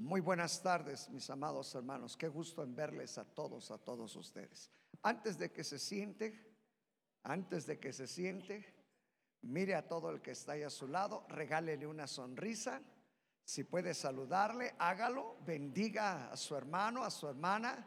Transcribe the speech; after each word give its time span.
Muy 0.00 0.22
buenas 0.22 0.62
tardes, 0.62 1.10
mis 1.10 1.28
amados 1.28 1.74
hermanos. 1.74 2.16
Qué 2.16 2.26
gusto 2.26 2.62
en 2.62 2.74
verles 2.74 3.18
a 3.18 3.24
todos, 3.26 3.70
a 3.70 3.76
todos 3.76 4.16
ustedes. 4.16 4.70
Antes 5.02 5.36
de 5.36 5.52
que 5.52 5.62
se 5.62 5.78
siente, 5.78 6.56
antes 7.22 7.66
de 7.66 7.78
que 7.78 7.92
se 7.92 8.06
siente, 8.06 8.64
mire 9.42 9.74
a 9.74 9.86
todo 9.86 10.08
el 10.08 10.22
que 10.22 10.30
está 10.30 10.52
ahí 10.52 10.62
a 10.62 10.70
su 10.70 10.88
lado, 10.88 11.26
regálele 11.28 11.86
una 11.86 12.06
sonrisa. 12.06 12.80
Si 13.44 13.62
puede 13.62 13.92
saludarle, 13.92 14.74
hágalo. 14.78 15.36
Bendiga 15.44 16.30
a 16.30 16.36
su 16.38 16.56
hermano, 16.56 17.04
a 17.04 17.10
su 17.10 17.28
hermana. 17.28 17.86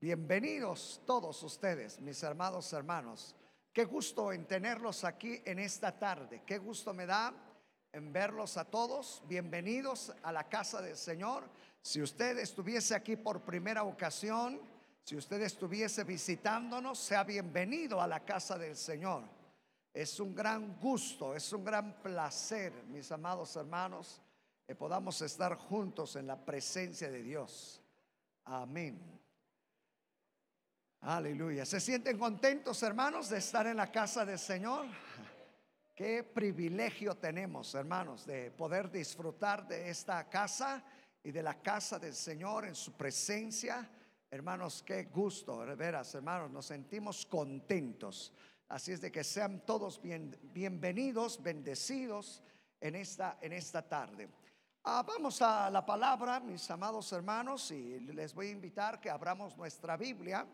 Bienvenidos 0.00 1.00
todos 1.06 1.40
ustedes, 1.44 2.00
mis 2.00 2.20
hermanos, 2.24 2.72
hermanos. 2.72 3.36
Qué 3.72 3.84
gusto 3.84 4.32
en 4.32 4.48
tenerlos 4.48 5.04
aquí 5.04 5.40
en 5.44 5.60
esta 5.60 5.96
tarde. 5.96 6.42
Qué 6.44 6.58
gusto 6.58 6.92
me 6.92 7.06
da 7.06 7.43
en 7.94 8.12
verlos 8.12 8.56
a 8.56 8.64
todos. 8.64 9.22
Bienvenidos 9.28 10.12
a 10.24 10.32
la 10.32 10.48
casa 10.48 10.82
del 10.82 10.96
Señor. 10.96 11.48
Si 11.80 12.02
usted 12.02 12.38
estuviese 12.38 12.92
aquí 12.94 13.14
por 13.16 13.42
primera 13.42 13.84
ocasión, 13.84 14.60
si 15.04 15.16
usted 15.16 15.40
estuviese 15.42 16.02
visitándonos, 16.02 16.98
sea 16.98 17.22
bienvenido 17.22 18.00
a 18.00 18.08
la 18.08 18.24
casa 18.24 18.58
del 18.58 18.76
Señor. 18.76 19.22
Es 19.92 20.18
un 20.18 20.34
gran 20.34 20.76
gusto, 20.80 21.36
es 21.36 21.52
un 21.52 21.64
gran 21.64 22.02
placer, 22.02 22.72
mis 22.88 23.12
amados 23.12 23.54
hermanos, 23.54 24.20
que 24.66 24.74
podamos 24.74 25.22
estar 25.22 25.56
juntos 25.56 26.16
en 26.16 26.26
la 26.26 26.44
presencia 26.44 27.08
de 27.08 27.22
Dios. 27.22 27.80
Amén. 28.46 29.00
Aleluya. 31.02 31.64
¿Se 31.64 31.78
sienten 31.78 32.18
contentos, 32.18 32.82
hermanos, 32.82 33.28
de 33.28 33.38
estar 33.38 33.68
en 33.68 33.76
la 33.76 33.92
casa 33.92 34.24
del 34.24 34.38
Señor? 34.38 34.86
Qué 35.94 36.24
privilegio 36.24 37.14
tenemos, 37.14 37.72
hermanos, 37.76 38.26
de 38.26 38.50
poder 38.50 38.90
disfrutar 38.90 39.64
de 39.68 39.90
esta 39.90 40.28
casa 40.28 40.82
y 41.22 41.30
de 41.30 41.40
la 41.40 41.62
casa 41.62 42.00
del 42.00 42.14
Señor 42.14 42.64
en 42.64 42.74
su 42.74 42.94
presencia. 42.94 43.88
Hermanos, 44.28 44.82
qué 44.84 45.04
gusto, 45.04 45.58
veras, 45.76 46.12
hermanos, 46.16 46.50
nos 46.50 46.66
sentimos 46.66 47.24
contentos. 47.26 48.32
Así 48.70 48.90
es 48.90 49.00
de 49.00 49.12
que 49.12 49.22
sean 49.22 49.64
todos 49.64 50.02
bien, 50.02 50.36
bienvenidos, 50.52 51.40
bendecidos 51.40 52.42
en 52.80 52.96
esta, 52.96 53.38
en 53.40 53.52
esta 53.52 53.88
tarde. 53.88 54.28
Ah, 54.82 55.04
vamos 55.06 55.40
a 55.42 55.70
la 55.70 55.86
palabra, 55.86 56.40
mis 56.40 56.68
amados 56.72 57.12
hermanos, 57.12 57.70
y 57.70 58.00
les 58.00 58.34
voy 58.34 58.48
a 58.48 58.50
invitar 58.50 59.00
que 59.00 59.10
abramos 59.10 59.56
nuestra 59.56 59.96
Biblia 59.96 60.44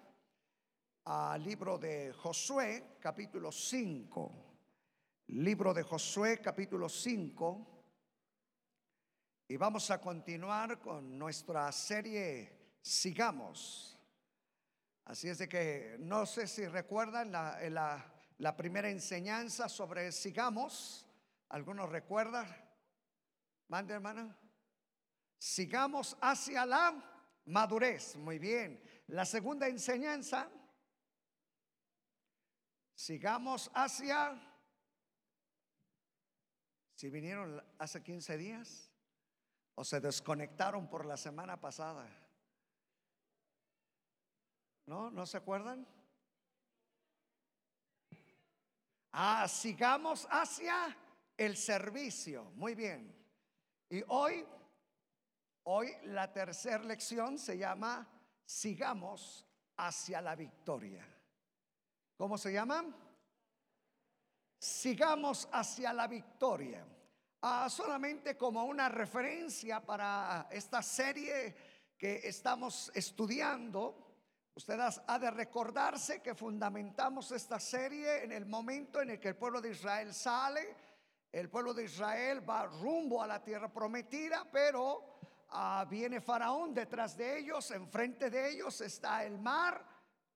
al 1.06 1.43
libro 1.43 1.78
de 1.78 2.12
Josué, 2.12 2.98
capítulo 3.00 3.50
5. 3.50 4.50
Libro 5.33 5.73
de 5.73 5.84
Josué 5.84 6.41
capítulo 6.41 6.89
5. 6.89 7.84
Y 9.47 9.56
vamos 9.56 9.89
a 9.92 10.00
continuar 10.00 10.81
con 10.81 11.17
nuestra 11.17 11.70
serie 11.70 12.78
Sigamos. 12.83 13.97
Así 15.05 15.28
es 15.28 15.39
de 15.39 15.48
que 15.48 15.97
no 16.00 16.27
sé 16.27 16.48
si 16.48 16.67
recuerdan 16.67 17.31
la, 17.31 18.03
la, 18.39 18.56
primera 18.56 18.91
enseñanza 18.91 19.69
sobre 19.69 20.11
Sigamos. 20.11 21.06
¿Algunos 21.50 21.91
recuerdan? 21.91 22.48
Mande 23.69 23.94
hermana. 23.94 24.37
Sigamos 25.39 26.17
hacia 26.20 26.67
la 26.67 27.41
madurez. 27.44 28.17
Muy 28.17 28.41
bien. 28.41 28.83
La 29.06 29.25
segunda 29.25 29.69
enseñanza. 29.69 30.50
Sigamos 32.97 33.70
hacia 33.75 34.50
si 37.01 37.09
vinieron 37.09 37.65
hace 37.79 38.03
15 38.03 38.37
días 38.37 38.91
o 39.75 39.83
se 39.83 40.03
desconectaron 40.03 40.87
por 40.87 41.06
la 41.06 41.17
semana 41.17 41.59
pasada. 41.59 42.06
¿No? 44.84 45.11
¿No 45.11 45.25
se 45.25 45.39
acuerdan? 45.39 45.87
Ah, 49.12 49.49
sigamos 49.49 50.28
hacia 50.31 50.94
el 51.38 51.56
servicio. 51.56 52.50
Muy 52.56 52.75
bien. 52.75 53.17
Y 53.88 54.03
hoy, 54.09 54.47
hoy 55.62 55.97
la 56.05 56.31
tercera 56.31 56.84
lección 56.84 57.38
se 57.38 57.56
llama 57.56 58.06
Sigamos 58.44 59.47
hacia 59.78 60.21
la 60.21 60.37
victoria. 60.37 61.09
¿Cómo 62.19 62.37
se 62.37 62.53
llama? 62.53 62.84
Sigamos 64.60 65.48
hacia 65.53 65.93
la 65.93 66.06
victoria. 66.06 66.87
Ah, 67.43 67.69
solamente 67.71 68.37
como 68.37 68.65
una 68.65 68.91
referencia 68.91 69.81
para 69.81 70.47
esta 70.50 70.82
serie 70.82 71.56
que 71.97 72.21
estamos 72.25 72.93
estudiando, 72.94 74.15
usted 74.54 74.78
ha 75.06 75.19
de 75.19 75.31
recordarse 75.31 76.20
que 76.20 76.34
fundamentamos 76.34 77.32
esta 77.32 77.59
serie 77.59 78.25
en 78.25 78.32
el 78.32 78.44
momento 78.44 79.00
en 79.00 79.10
el 79.10 79.20
que 79.20 79.28
el 79.28 79.37
pueblo 79.37 79.62
de 79.62 79.70
Israel 79.70 80.12
sale, 80.12 80.76
el 81.32 81.49
pueblo 81.49 81.72
de 81.72 81.84
Israel 81.84 82.49
va 82.49 82.66
rumbo 82.66 83.22
a 83.22 83.26
la 83.26 83.43
tierra 83.43 83.72
prometida, 83.72 84.47
pero 84.53 85.20
ah, 85.49 85.87
viene 85.88 86.20
Faraón 86.20 86.75
detrás 86.75 87.16
de 87.16 87.38
ellos, 87.38 87.70
enfrente 87.70 88.28
de 88.28 88.50
ellos 88.50 88.78
está 88.82 89.25
el 89.25 89.38
mar 89.38 89.82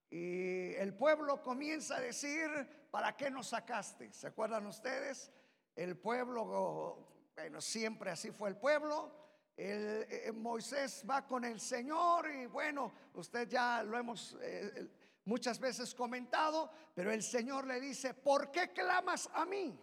y 0.09 0.73
el 0.77 0.95
pueblo 0.95 1.43
comienza 1.43 1.97
a 1.97 2.01
decir, 2.01 2.49
¿para 2.95 3.17
qué 3.17 3.29
nos 3.29 3.49
sacaste? 3.49 4.13
¿Se 4.13 4.29
acuerdan 4.29 4.69
ustedes? 4.69 5.29
El 5.75 5.97
pueblo, 5.97 7.09
bueno, 7.35 7.61
siempre 7.61 8.13
así 8.13 8.31
fue 8.31 8.51
el 8.51 8.57
pueblo. 8.57 9.13
El, 9.57 10.07
eh, 10.09 10.31
Moisés 10.33 11.05
va 11.11 11.27
con 11.27 11.45
el 11.45 11.59
Señor 11.59 12.31
y 12.31 12.47
bueno, 12.47 12.93
usted 13.15 13.49
ya 13.49 13.83
lo 13.83 13.99
hemos 13.99 14.39
eh, 14.41 14.89
muchas 15.25 15.59
veces 15.59 15.93
comentado, 15.93 16.71
pero 16.95 17.11
el 17.11 17.25
Señor 17.25 17.67
le 17.67 17.81
dice, 17.81 18.15
¿por 18.15 18.53
qué 18.53 18.73
clamas 18.73 19.29
a 19.35 19.45
mí? 19.45 19.77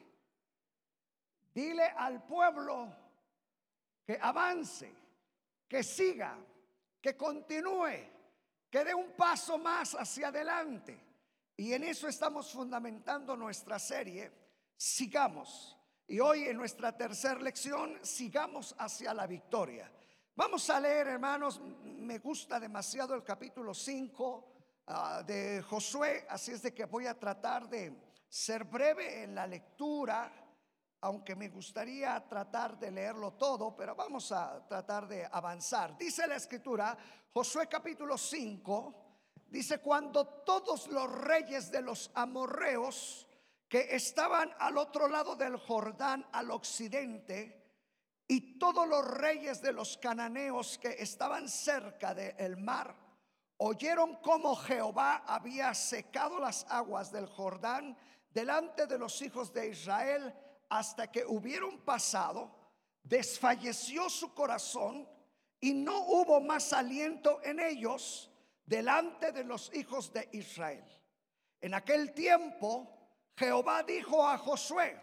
Dile 1.54 1.84
al 1.84 2.24
pueblo 2.24 2.96
que 4.06 4.18
avance, 4.22 4.90
que 5.68 5.84
siga, 5.84 6.38
que 7.02 7.18
continúe, 7.18 8.08
que 8.70 8.86
dé 8.86 8.96
un 8.96 9.12
paso 9.18 9.58
más 9.58 9.96
hacia 9.96 10.30
adelante. 10.30 11.11
Y 11.62 11.76
en 11.76 11.84
eso 11.84 12.08
estamos 12.08 12.52
fundamentando 12.52 13.38
nuestra 13.38 13.78
serie. 13.78 14.32
Sigamos. 14.76 15.78
Y 16.08 16.20
hoy 16.20 16.46
en 16.46 16.58
nuestra 16.58 16.98
tercera 16.98 17.40
lección, 17.40 18.00
sigamos 18.02 18.74
hacia 18.80 19.14
la 19.14 19.28
victoria. 19.28 19.92
Vamos 20.36 20.68
a 20.72 20.80
leer, 20.80 21.10
hermanos, 21.10 21.62
me 21.84 22.18
gusta 22.18 22.60
demasiado 22.60 23.14
el 23.14 23.24
capítulo 23.24 23.76
5 23.76 24.54
ah, 24.88 25.22
de 25.24 25.62
Josué, 25.62 26.26
así 26.32 26.52
es 26.52 26.64
de 26.64 26.74
que 26.74 26.86
voy 26.86 27.06
a 27.06 27.20
tratar 27.20 27.70
de 27.70 27.96
ser 28.28 28.64
breve 28.64 29.22
en 29.22 29.36
la 29.36 29.46
lectura, 29.46 30.34
aunque 31.02 31.36
me 31.36 31.50
gustaría 31.50 32.28
tratar 32.28 32.80
de 32.80 32.90
leerlo 32.90 33.34
todo, 33.34 33.76
pero 33.76 33.94
vamos 33.94 34.32
a 34.32 34.66
tratar 34.68 35.08
de 35.08 35.28
avanzar. 35.32 35.96
Dice 35.96 36.26
la 36.26 36.38
escritura, 36.38 36.98
Josué 37.32 37.68
capítulo 37.68 38.18
5, 38.18 39.11
Dice, 39.52 39.80
cuando 39.80 40.26
todos 40.26 40.88
los 40.88 41.12
reyes 41.12 41.70
de 41.72 41.82
los 41.82 42.10
amorreos 42.14 43.28
que 43.68 43.94
estaban 43.94 44.50
al 44.60 44.78
otro 44.78 45.10
lado 45.10 45.36
del 45.36 45.58
Jordán, 45.58 46.26
al 46.32 46.52
occidente, 46.52 47.62
y 48.30 48.58
todos 48.58 48.88
los 48.88 49.06
reyes 49.06 49.62
de 49.62 49.74
los 49.74 49.98
cananeos 49.98 50.78
que 50.78 50.96
estaban 50.98 51.50
cerca 51.50 52.16
del 52.16 52.56
mar, 52.56 52.96
oyeron 53.58 54.16
cómo 54.22 54.56
Jehová 54.56 55.26
había 55.28 55.74
secado 55.74 56.40
las 56.40 56.66
aguas 56.70 57.12
del 57.12 57.28
Jordán 57.28 57.98
delante 58.30 58.88
de 58.88 58.98
los 58.98 59.22
hijos 59.22 59.52
de 59.52 59.68
Israel 59.68 60.34
hasta 60.70 61.12
que 61.12 61.26
hubieron 61.26 61.80
pasado, 61.80 62.56
desfalleció 63.04 64.10
su 64.10 64.34
corazón 64.34 65.06
y 65.60 65.74
no 65.74 66.06
hubo 66.06 66.40
más 66.40 66.72
aliento 66.72 67.42
en 67.44 67.60
ellos 67.60 68.31
delante 68.72 69.34
de 69.34 69.44
los 69.44 69.70
hijos 69.74 70.14
de 70.14 70.30
Israel. 70.32 70.86
En 71.60 71.74
aquel 71.74 72.14
tiempo 72.14 72.88
Jehová 73.36 73.84
dijo 73.84 74.26
a 74.26 74.38
Josué, 74.38 74.98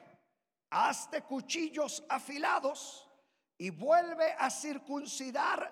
hazte 0.71 1.21
cuchillos 1.21 2.03
afilados 2.09 3.07
y 3.59 3.69
vuelve 3.69 4.33
a 4.39 4.49
circuncidar 4.49 5.71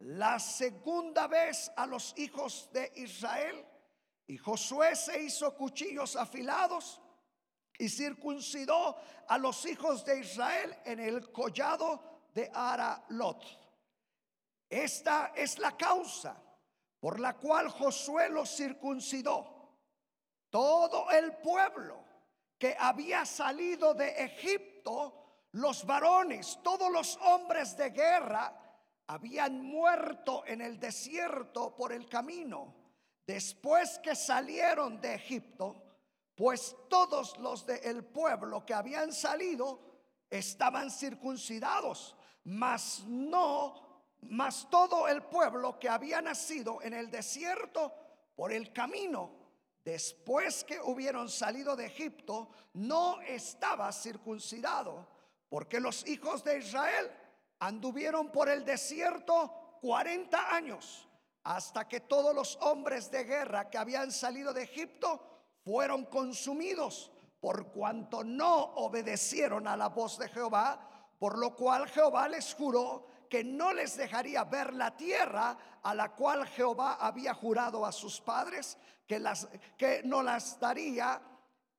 la 0.00 0.40
segunda 0.40 1.28
vez 1.28 1.70
a 1.76 1.86
los 1.86 2.12
hijos 2.18 2.68
de 2.72 2.90
Israel. 2.96 3.64
Y 4.26 4.36
Josué 4.36 4.96
se 4.96 5.22
hizo 5.22 5.54
cuchillos 5.54 6.16
afilados 6.16 7.00
y 7.78 7.88
circuncidó 7.88 8.96
a 9.28 9.38
los 9.38 9.64
hijos 9.66 10.04
de 10.04 10.18
Israel 10.18 10.76
en 10.84 10.98
el 10.98 11.30
collado 11.30 12.02
de 12.34 12.50
Aralot. 12.52 13.44
Esta 14.68 15.32
es 15.36 15.60
la 15.60 15.76
causa 15.76 16.36
por 17.02 17.18
la 17.18 17.36
cual 17.36 17.68
Josué 17.68 18.28
los 18.28 18.48
circuncidó. 18.48 19.44
Todo 20.48 21.10
el 21.10 21.32
pueblo 21.38 22.04
que 22.56 22.76
había 22.78 23.26
salido 23.26 23.92
de 23.92 24.10
Egipto, 24.24 25.48
los 25.50 25.84
varones, 25.84 26.60
todos 26.62 26.92
los 26.92 27.16
hombres 27.22 27.76
de 27.76 27.90
guerra, 27.90 28.56
habían 29.08 29.64
muerto 29.64 30.44
en 30.46 30.60
el 30.60 30.78
desierto 30.78 31.74
por 31.74 31.92
el 31.92 32.08
camino, 32.08 32.72
después 33.26 33.98
que 33.98 34.14
salieron 34.14 35.00
de 35.00 35.16
Egipto, 35.16 35.82
pues 36.36 36.76
todos 36.88 37.36
los 37.38 37.66
del 37.66 38.04
pueblo 38.04 38.64
que 38.64 38.74
habían 38.74 39.12
salido 39.12 39.80
estaban 40.30 40.88
circuncidados, 40.88 42.14
mas 42.44 43.02
no, 43.08 43.91
mas 44.22 44.68
todo 44.70 45.08
el 45.08 45.22
pueblo 45.22 45.78
que 45.78 45.88
había 45.88 46.20
nacido 46.20 46.80
en 46.82 46.94
el 46.94 47.10
desierto 47.10 47.92
por 48.34 48.52
el 48.52 48.72
camino 48.72 49.42
después 49.84 50.64
que 50.64 50.80
hubieron 50.80 51.28
salido 51.28 51.76
de 51.76 51.86
Egipto, 51.86 52.50
no 52.74 53.20
estaba 53.22 53.90
circuncidado, 53.92 55.06
porque 55.48 55.80
los 55.80 56.06
hijos 56.06 56.44
de 56.44 56.58
Israel 56.58 57.10
anduvieron 57.58 58.30
por 58.30 58.48
el 58.48 58.64
desierto 58.64 59.78
40 59.80 60.54
años, 60.54 61.08
hasta 61.44 61.88
que 61.88 62.00
todos 62.00 62.34
los 62.34 62.56
hombres 62.62 63.10
de 63.10 63.24
guerra 63.24 63.68
que 63.68 63.78
habían 63.78 64.12
salido 64.12 64.52
de 64.52 64.62
Egipto 64.62 65.20
fueron 65.64 66.04
consumidos, 66.06 67.10
por 67.40 67.72
cuanto 67.72 68.22
no 68.22 68.56
obedecieron 68.76 69.66
a 69.66 69.76
la 69.76 69.88
voz 69.88 70.16
de 70.18 70.28
Jehová, 70.28 70.88
por 71.18 71.38
lo 71.38 71.56
cual 71.56 71.88
Jehová 71.88 72.28
les 72.28 72.54
juró 72.54 73.06
que 73.32 73.42
no 73.42 73.72
les 73.72 73.96
dejaría 73.96 74.44
ver 74.44 74.74
la 74.74 74.94
tierra 74.94 75.56
a 75.82 75.94
la 75.94 76.10
cual 76.10 76.46
Jehová 76.48 76.98
había 77.00 77.32
jurado 77.32 77.86
a 77.86 77.90
sus 77.90 78.20
padres, 78.20 78.76
que, 79.06 79.18
las, 79.18 79.48
que 79.78 80.02
no 80.04 80.22
las 80.22 80.60
daría 80.60 81.18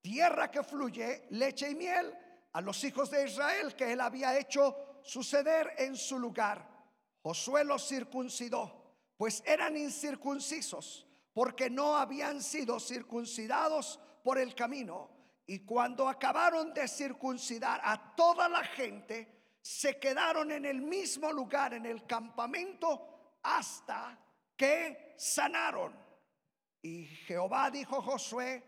tierra 0.01 0.49
que 0.49 0.63
fluye 0.63 1.27
leche 1.29 1.69
y 1.69 1.75
miel 1.75 2.11
a 2.53 2.59
los 2.59 2.83
hijos 2.83 3.11
de 3.11 3.25
Israel 3.25 3.75
que 3.75 3.93
él 3.93 4.01
había 4.01 4.35
hecho 4.35 4.75
suceder 5.03 5.75
en 5.77 5.95
su 5.95 6.17
lugar. 6.17 6.67
Josué 7.21 7.63
los 7.63 7.87
circuncidó, 7.87 8.95
pues 9.15 9.43
eran 9.45 9.77
incircuncisos, 9.77 11.05
porque 11.35 11.69
no 11.69 11.95
habían 11.95 12.41
sido 12.41 12.79
circuncidados 12.79 13.99
por 14.23 14.39
el 14.39 14.55
camino. 14.55 15.11
Y 15.45 15.59
cuando 15.59 16.09
acabaron 16.09 16.73
de 16.73 16.87
circuncidar 16.87 17.79
a 17.83 18.15
toda 18.15 18.49
la 18.49 18.63
gente, 18.63 19.42
se 19.63 19.97
quedaron 19.97 20.51
en 20.51 20.65
el 20.65 20.81
mismo 20.81 21.31
lugar, 21.31 21.73
en 21.73 21.85
el 21.85 22.05
campamento, 22.05 23.37
hasta 23.43 24.19
que 24.57 25.13
sanaron. 25.17 25.97
Y 26.81 27.05
Jehová 27.05 27.71
dijo 27.71 27.99
a 27.99 28.01
Josué, 28.01 28.61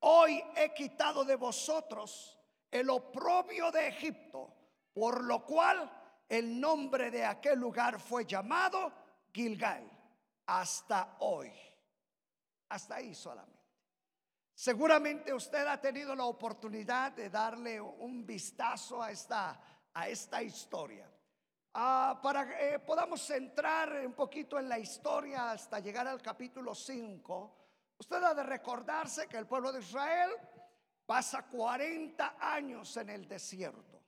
hoy 0.00 0.42
he 0.56 0.74
quitado 0.74 1.24
de 1.24 1.36
vosotros 1.36 2.40
el 2.72 2.90
oprobio 2.90 3.70
de 3.70 3.86
Egipto, 3.86 4.52
por 4.92 5.22
lo 5.22 5.46
cual 5.46 5.88
el 6.28 6.58
nombre 6.58 7.12
de 7.12 7.24
aquel 7.24 7.60
lugar 7.60 8.00
fue 8.00 8.26
llamado 8.26 8.92
Gilgal, 9.32 9.88
hasta 10.46 11.18
hoy. 11.20 11.52
Hasta 12.68 12.96
ahí 12.96 13.14
solamente. 13.14 13.62
Seguramente 14.54 15.32
usted 15.32 15.64
ha 15.68 15.80
tenido 15.80 16.16
la 16.16 16.24
oportunidad 16.24 17.12
de 17.12 17.30
darle 17.30 17.80
un 17.80 18.26
vistazo 18.26 19.00
a 19.00 19.12
esta 19.12 19.71
a 19.94 20.08
esta 20.08 20.42
historia. 20.42 21.10
Ah, 21.74 22.20
para 22.22 22.46
que 22.46 22.74
eh, 22.74 22.78
podamos 22.80 23.28
entrar 23.30 24.04
un 24.04 24.12
poquito 24.12 24.58
en 24.58 24.68
la 24.68 24.78
historia 24.78 25.52
hasta 25.52 25.80
llegar 25.80 26.06
al 26.06 26.20
capítulo 26.20 26.74
5, 26.74 27.56
usted 27.98 28.22
ha 28.22 28.34
de 28.34 28.42
recordarse 28.42 29.26
que 29.26 29.38
el 29.38 29.46
pueblo 29.46 29.72
de 29.72 29.80
Israel 29.80 30.30
pasa 31.06 31.46
40 31.46 32.36
años 32.38 32.96
en 32.98 33.10
el 33.10 33.26
desierto. 33.26 34.02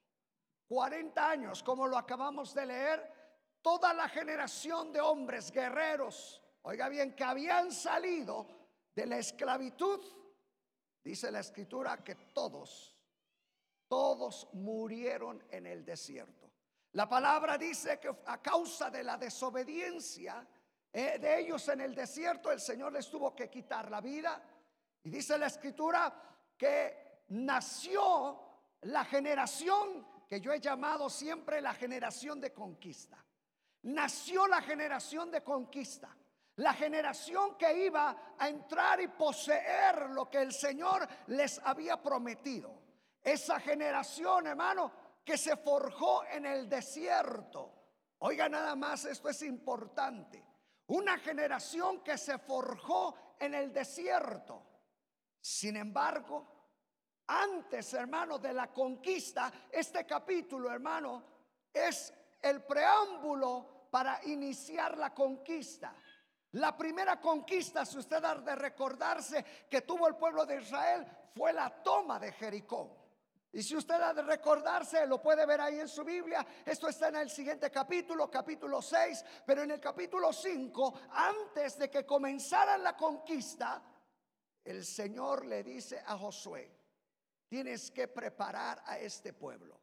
40 0.67 1.31
años, 1.31 1.63
como 1.63 1.87
lo 1.87 1.97
acabamos 1.97 2.55
de 2.55 2.67
leer, 2.67 3.13
toda 3.63 3.95
la 3.95 4.09
generación 4.09 4.93
de 4.93 5.01
hombres 5.01 5.51
guerreros, 5.51 6.43
oiga 6.63 6.89
bien, 6.89 7.15
que 7.15 7.25
habían 7.25 7.73
salido 7.73 8.47
de 8.95 9.07
la 9.07 9.19
esclavitud, 9.19 10.01
dice 11.03 11.31
la 11.31 11.41
escritura 11.41 12.03
que 12.05 12.15
todos 12.15 12.94
todos 13.95 14.49
murieron 14.55 15.41
en 15.53 15.67
el 15.67 15.85
desierto. 15.85 16.51
La 16.95 17.09
palabra 17.09 17.57
dice 17.57 18.01
que 18.01 18.13
a 18.27 18.43
causa 18.43 18.91
de 18.91 19.05
la 19.05 19.17
desobediencia 19.17 20.45
eh, 20.93 21.17
de 21.21 21.39
ellos 21.39 21.69
en 21.69 21.81
el 21.81 21.95
desierto, 21.95 22.51
el 22.51 22.59
Señor 22.59 22.93
les 22.93 23.09
tuvo 23.09 23.37
que 23.37 23.49
quitar 23.49 23.89
la 23.93 24.01
vida. 24.01 24.43
Y 25.05 25.11
dice 25.11 25.39
la 25.39 25.47
escritura 25.47 26.13
que 26.59 27.23
nació 27.29 28.41
la 28.81 29.05
generación 29.05 30.05
que 30.29 30.41
yo 30.41 30.53
he 30.53 30.59
llamado 30.59 31.09
siempre 31.09 31.61
la 31.61 31.73
generación 31.73 32.41
de 32.41 32.53
conquista. 32.53 33.25
Nació 33.83 34.49
la 34.49 34.61
generación 34.61 35.31
de 35.31 35.45
conquista. 35.45 36.09
La 36.57 36.75
generación 36.75 37.57
que 37.57 37.87
iba 37.87 38.35
a 38.37 38.49
entrar 38.49 39.01
y 39.01 39.07
poseer 39.07 40.11
lo 40.11 40.29
que 40.29 40.43
el 40.43 40.53
Señor 40.53 41.07
les 41.29 41.61
había 41.61 42.03
prometido. 42.03 42.84
Esa 43.25 43.59
generación, 43.59 44.47
hermano, 44.47 44.93
que 45.25 45.39
se 45.39 45.57
forjó 45.57 46.25
en 46.25 46.45
el 46.45 46.69
desierto. 46.69 47.73
Oiga 48.19 48.51
nada 48.51 48.77
más, 48.77 49.07
esto 49.07 49.31
es 49.31 49.41
importante. 49.43 50.45
Una 50.89 51.19
generación 51.19 52.05
que 52.05 52.19
se 52.19 52.39
forjó 52.39 53.35
en 53.41 53.55
el 53.55 53.73
desierto. 53.73 54.63
Sin 55.41 55.77
embargo, 55.77 56.47
antes, 57.27 57.95
hermano, 57.95 58.39
de 58.39 58.53
la 58.53 58.71
conquista, 58.71 59.51
este 59.73 60.05
capítulo, 60.05 60.71
hermano, 60.71 61.23
es 61.73 62.13
el 62.43 62.63
preámbulo 62.63 63.89
para 63.91 64.21
iniciar 64.25 64.99
la 64.99 65.15
conquista. 65.15 65.95
La 66.53 66.77
primera 66.77 67.19
conquista, 67.21 67.87
si 67.87 67.99
usted 67.99 68.23
ha 68.23 68.35
de 68.35 68.55
recordarse, 68.55 69.45
que 69.69 69.81
tuvo 69.81 70.07
el 70.07 70.17
pueblo 70.17 70.45
de 70.45 70.61
Israel 70.61 71.07
fue 71.35 71.53
la 71.53 71.83
toma 71.83 72.19
de 72.19 72.31
Jericó. 72.33 73.04
Y 73.55 73.63
si 73.63 73.77
usted 73.77 73.95
ha 73.95 74.13
de 74.13 74.23
recordarse, 74.23 75.07
lo 75.07 75.23
puede 75.23 75.47
ver 75.47 75.61
ahí 75.61 75.79
en 75.79 75.87
su 75.87 76.03
Biblia. 76.03 76.45
Esto 76.67 76.89
está 76.89 77.07
en 77.09 77.17
el 77.17 77.31
siguiente 77.31 77.71
capítulo, 77.71 78.29
capítulo 78.29 78.83
6. 78.83 79.25
Pero 79.47 79.63
en 79.63 79.71
el 79.71 79.81
capítulo 79.81 80.33
5, 80.33 81.01
antes 81.13 81.79
de 81.79 81.89
que 81.89 82.05
comenzara 82.05 82.77
la 82.77 82.97
conquista, 82.97 83.81
el 84.65 84.85
Señor 84.85 85.47
le 85.47 85.63
dice 85.63 86.03
a 86.05 86.19
Josué, 86.19 86.69
tienes 87.47 87.93
que 87.93 88.09
preparar 88.09 88.83
a 88.85 88.99
este 88.99 89.33
pueblo. 89.33 89.81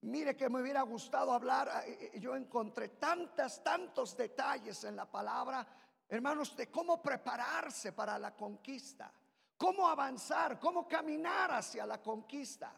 Mire 0.00 0.34
que 0.34 0.48
me 0.48 0.62
hubiera 0.62 0.80
gustado 0.82 1.32
hablar, 1.32 1.84
eh, 1.86 2.12
eh, 2.14 2.18
yo 2.18 2.34
encontré 2.34 2.88
tantas, 2.88 3.62
tantos 3.62 4.16
detalles 4.16 4.84
en 4.84 4.96
la 4.96 5.04
palabra, 5.04 5.66
hermanos, 6.08 6.56
de 6.56 6.70
cómo 6.70 7.02
prepararse 7.02 7.92
para 7.92 8.18
la 8.18 8.34
conquista 8.34 9.12
cómo 9.56 9.88
avanzar, 9.88 10.58
cómo 10.58 10.86
caminar 10.88 11.52
hacia 11.52 11.86
la 11.86 12.00
conquista. 12.00 12.72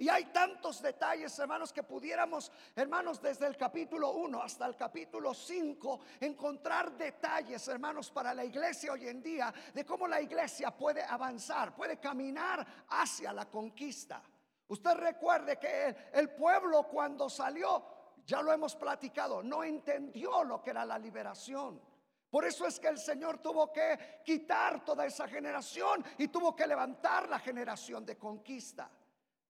Y 0.00 0.08
hay 0.08 0.26
tantos 0.26 0.80
detalles, 0.80 1.36
hermanos, 1.40 1.72
que 1.72 1.82
pudiéramos, 1.82 2.52
hermanos, 2.76 3.20
desde 3.20 3.48
el 3.48 3.56
capítulo 3.56 4.12
1 4.12 4.40
hasta 4.40 4.64
el 4.66 4.76
capítulo 4.76 5.34
5, 5.34 6.00
encontrar 6.20 6.92
detalles, 6.92 7.66
hermanos, 7.66 8.08
para 8.08 8.32
la 8.32 8.44
iglesia 8.44 8.92
hoy 8.92 9.08
en 9.08 9.20
día, 9.20 9.52
de 9.74 9.84
cómo 9.84 10.06
la 10.06 10.20
iglesia 10.20 10.70
puede 10.70 11.02
avanzar, 11.02 11.74
puede 11.74 11.98
caminar 11.98 12.64
hacia 12.90 13.32
la 13.32 13.46
conquista. 13.46 14.22
Usted 14.68 14.94
recuerde 14.94 15.58
que 15.58 15.96
el, 16.12 16.30
pueblo 16.30 16.84
cuando 16.84 17.28
salió, 17.28 17.82
ya 18.24 18.40
lo 18.40 18.52
hemos 18.52 18.76
platicado, 18.76 19.42
no 19.42 19.64
entendió 19.64 20.44
lo 20.44 20.62
que 20.62 20.70
era 20.70 20.84
la 20.84 20.98
liberación. 20.98 21.80
Por 22.30 22.44
eso 22.44 22.66
es 22.66 22.78
que 22.78 22.88
el 22.88 22.98
Señor 22.98 23.38
tuvo 23.38 23.72
que 23.72 24.20
quitar 24.24 24.84
toda 24.84 25.06
esa 25.06 25.26
generación 25.26 26.04
y 26.18 26.28
tuvo 26.28 26.54
que 26.54 26.66
levantar 26.66 27.28
la 27.28 27.38
generación 27.38 28.04
de 28.04 28.18
conquista. 28.18 28.90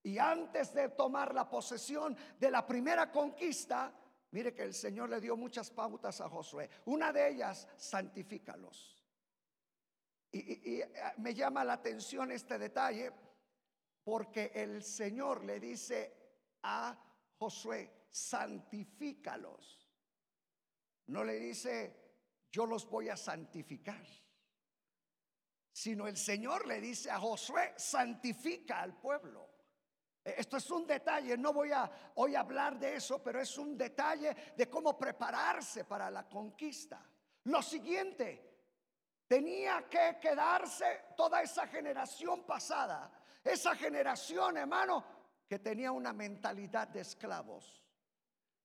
Y 0.02 0.18
antes 0.18 0.72
de 0.72 0.90
tomar 0.90 1.34
la 1.34 1.48
posesión 1.48 2.16
de 2.38 2.50
la 2.50 2.64
primera 2.64 3.10
conquista, 3.10 3.92
mire 4.30 4.54
que 4.54 4.62
el 4.62 4.74
Señor 4.74 5.08
le 5.08 5.20
dio 5.20 5.36
muchas 5.36 5.70
pautas 5.70 6.20
a 6.20 6.28
Josué. 6.28 6.70
Una 6.86 7.12
de 7.12 7.30
ellas, 7.30 7.66
santifícalos. 7.76 8.96
Y, 10.30 10.80
eh, 10.80 10.92
me 11.16 11.34
llama 11.34 11.64
la 11.64 11.74
atención 11.74 12.30
este 12.30 12.58
detalle 12.58 13.12
porque 14.04 14.52
el 14.54 14.82
Señor 14.84 15.42
le 15.44 15.58
dice 15.58 16.14
a 16.62 16.96
Josué, 17.38 18.06
santifícalos. 18.08 19.88
No 21.06 21.24
le 21.24 21.38
dice, 21.38 22.07
yo 22.50 22.66
los 22.66 22.88
voy 22.88 23.08
a 23.08 23.16
santificar. 23.16 24.04
Sino 25.72 26.06
el 26.06 26.16
Señor 26.16 26.66
le 26.66 26.80
dice 26.80 27.10
a 27.10 27.18
Josué, 27.18 27.74
santifica 27.76 28.80
al 28.80 28.98
pueblo. 28.98 29.48
E, 30.24 30.34
esto 30.38 30.56
es 30.56 30.70
un 30.70 30.86
detalle, 30.86 31.36
no 31.36 31.52
voy 31.52 31.72
a 31.72 31.90
hoy 32.16 32.34
hablar 32.34 32.78
de 32.78 32.96
eso, 32.96 33.22
pero 33.22 33.40
es 33.40 33.56
un 33.58 33.76
detalle 33.76 34.34
de 34.56 34.68
cómo 34.68 34.98
prepararse 34.98 35.84
para 35.84 36.10
la 36.10 36.28
conquista. 36.28 37.00
Lo 37.44 37.62
siguiente, 37.62 38.48
tenía 39.28 39.86
que 39.88 40.18
quedarse 40.20 41.04
toda 41.16 41.42
esa 41.42 41.66
generación 41.66 42.44
pasada, 42.44 43.12
esa 43.44 43.76
generación, 43.76 44.56
hermano, 44.56 45.04
que 45.46 45.58
tenía 45.58 45.92
una 45.92 46.12
mentalidad 46.12 46.88
de 46.88 47.00
esclavos. 47.00 47.82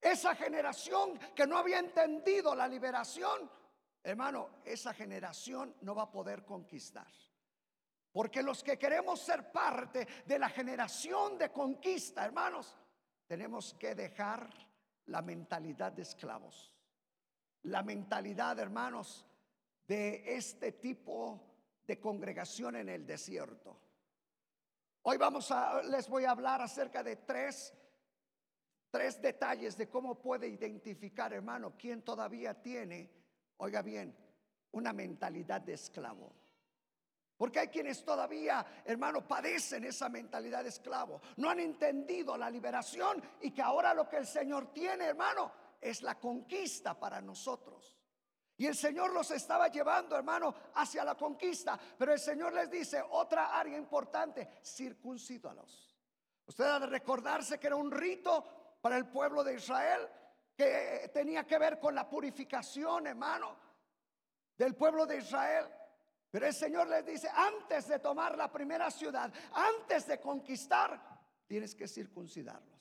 Esa 0.01 0.35
generación 0.35 1.17
que 1.33 1.47
no 1.47 1.57
había 1.57 1.79
entendido 1.79 2.55
la 2.55 2.67
liberación, 2.67 3.49
hermano, 4.03 4.49
esa 4.65 4.93
generación 4.93 5.75
no 5.81 5.95
va 5.95 6.03
a 6.03 6.11
poder 6.11 6.43
conquistar. 6.43 7.11
Porque 8.11 8.43
los 8.43 8.63
que 8.63 8.77
queremos 8.77 9.19
ser 9.21 9.51
parte 9.51 10.07
de 10.25 10.37
la 10.37 10.49
generación 10.49 11.37
de 11.37 11.51
conquista, 11.51 12.23
hermanos, 12.23 12.77
tenemos 13.25 13.73
que 13.73 13.95
dejar 13.95 14.47
la 15.07 15.21
mentalidad 15.21 15.91
de 15.91 16.03
esclavos. 16.03 16.71
La 17.63 17.81
mentalidad, 17.81 18.59
hermanos, 18.59 19.25
de 19.87 20.35
este 20.35 20.73
tipo 20.73 21.41
de 21.87 21.99
congregación 21.99 22.75
en 22.75 22.89
el 22.89 23.05
desierto. 23.05 23.79
Hoy 25.01 25.17
vamos 25.17 25.49
a, 25.51 25.81
les 25.81 26.07
voy 26.07 26.25
a 26.25 26.31
hablar 26.31 26.61
acerca 26.61 27.03
de 27.03 27.17
tres, 27.17 27.73
tres 28.91 29.21
detalles 29.21 29.75
de 29.75 29.89
cómo 29.89 30.21
puede 30.21 30.47
identificar, 30.47 31.33
hermano, 31.33 31.73
quién 31.77 32.03
todavía 32.03 32.61
tiene, 32.61 33.22
oiga 33.57 33.81
bien, 33.81 34.15
una 34.71 34.93
mentalidad 34.93 35.61
de 35.61 35.73
esclavo. 35.73 36.33
Porque 37.37 37.59
hay 37.59 37.67
quienes 37.67 38.05
todavía, 38.05 38.83
hermano, 38.85 39.27
padecen 39.27 39.83
esa 39.83 40.07
mentalidad 40.07 40.63
de 40.63 40.69
esclavo. 40.69 41.21
No 41.37 41.49
han 41.49 41.59
entendido 41.59 42.37
la 42.37 42.49
liberación 42.49 43.21
y 43.41 43.51
que 43.51 43.61
ahora 43.61 43.93
lo 43.93 44.07
que 44.07 44.17
el 44.17 44.27
Señor 44.27 44.71
tiene, 44.71 45.05
hermano, 45.05 45.51
es 45.81 46.01
la 46.03 46.19
conquista 46.19 46.97
para 46.97 47.21
nosotros. 47.21 47.99
Y 48.55 48.67
el 48.67 48.75
Señor 48.75 49.11
los 49.11 49.31
estaba 49.31 49.67
llevando, 49.67 50.15
hermano, 50.15 50.53
hacia 50.75 51.03
la 51.03 51.15
conquista. 51.15 51.77
Pero 51.97 52.13
el 52.13 52.19
Señor 52.19 52.53
les 52.53 52.69
dice 52.69 53.03
otra 53.09 53.59
área 53.59 53.77
importante, 53.77 54.59
circuncídalos. 54.63 55.97
Usted 56.45 56.65
ha 56.65 56.79
de 56.79 56.87
recordarse 56.87 57.59
que 57.59 57.67
era 57.67 57.75
un 57.75 57.91
rito 57.91 58.77
para 58.79 58.95
el 58.95 59.07
pueblo 59.07 59.43
de 59.43 59.55
Israel 59.55 60.07
que 60.55 61.09
tenía 61.13 61.45
que 61.45 61.57
ver 61.57 61.79
con 61.79 61.95
la 61.95 62.07
purificación, 62.07 63.07
hermano, 63.07 63.57
del 64.57 64.75
pueblo 64.75 65.05
de 65.05 65.17
Israel. 65.17 65.65
Pero 66.29 66.47
el 66.47 66.53
Señor 66.53 66.87
les 66.87 67.05
dice, 67.05 67.29
antes 67.33 67.87
de 67.87 67.99
tomar 67.99 68.37
la 68.37 68.51
primera 68.51 68.89
ciudad, 68.89 69.31
antes 69.53 70.07
de 70.07 70.19
conquistar, 70.19 70.99
tienes 71.45 71.75
que 71.75 71.87
circuncidarlos. 71.87 72.79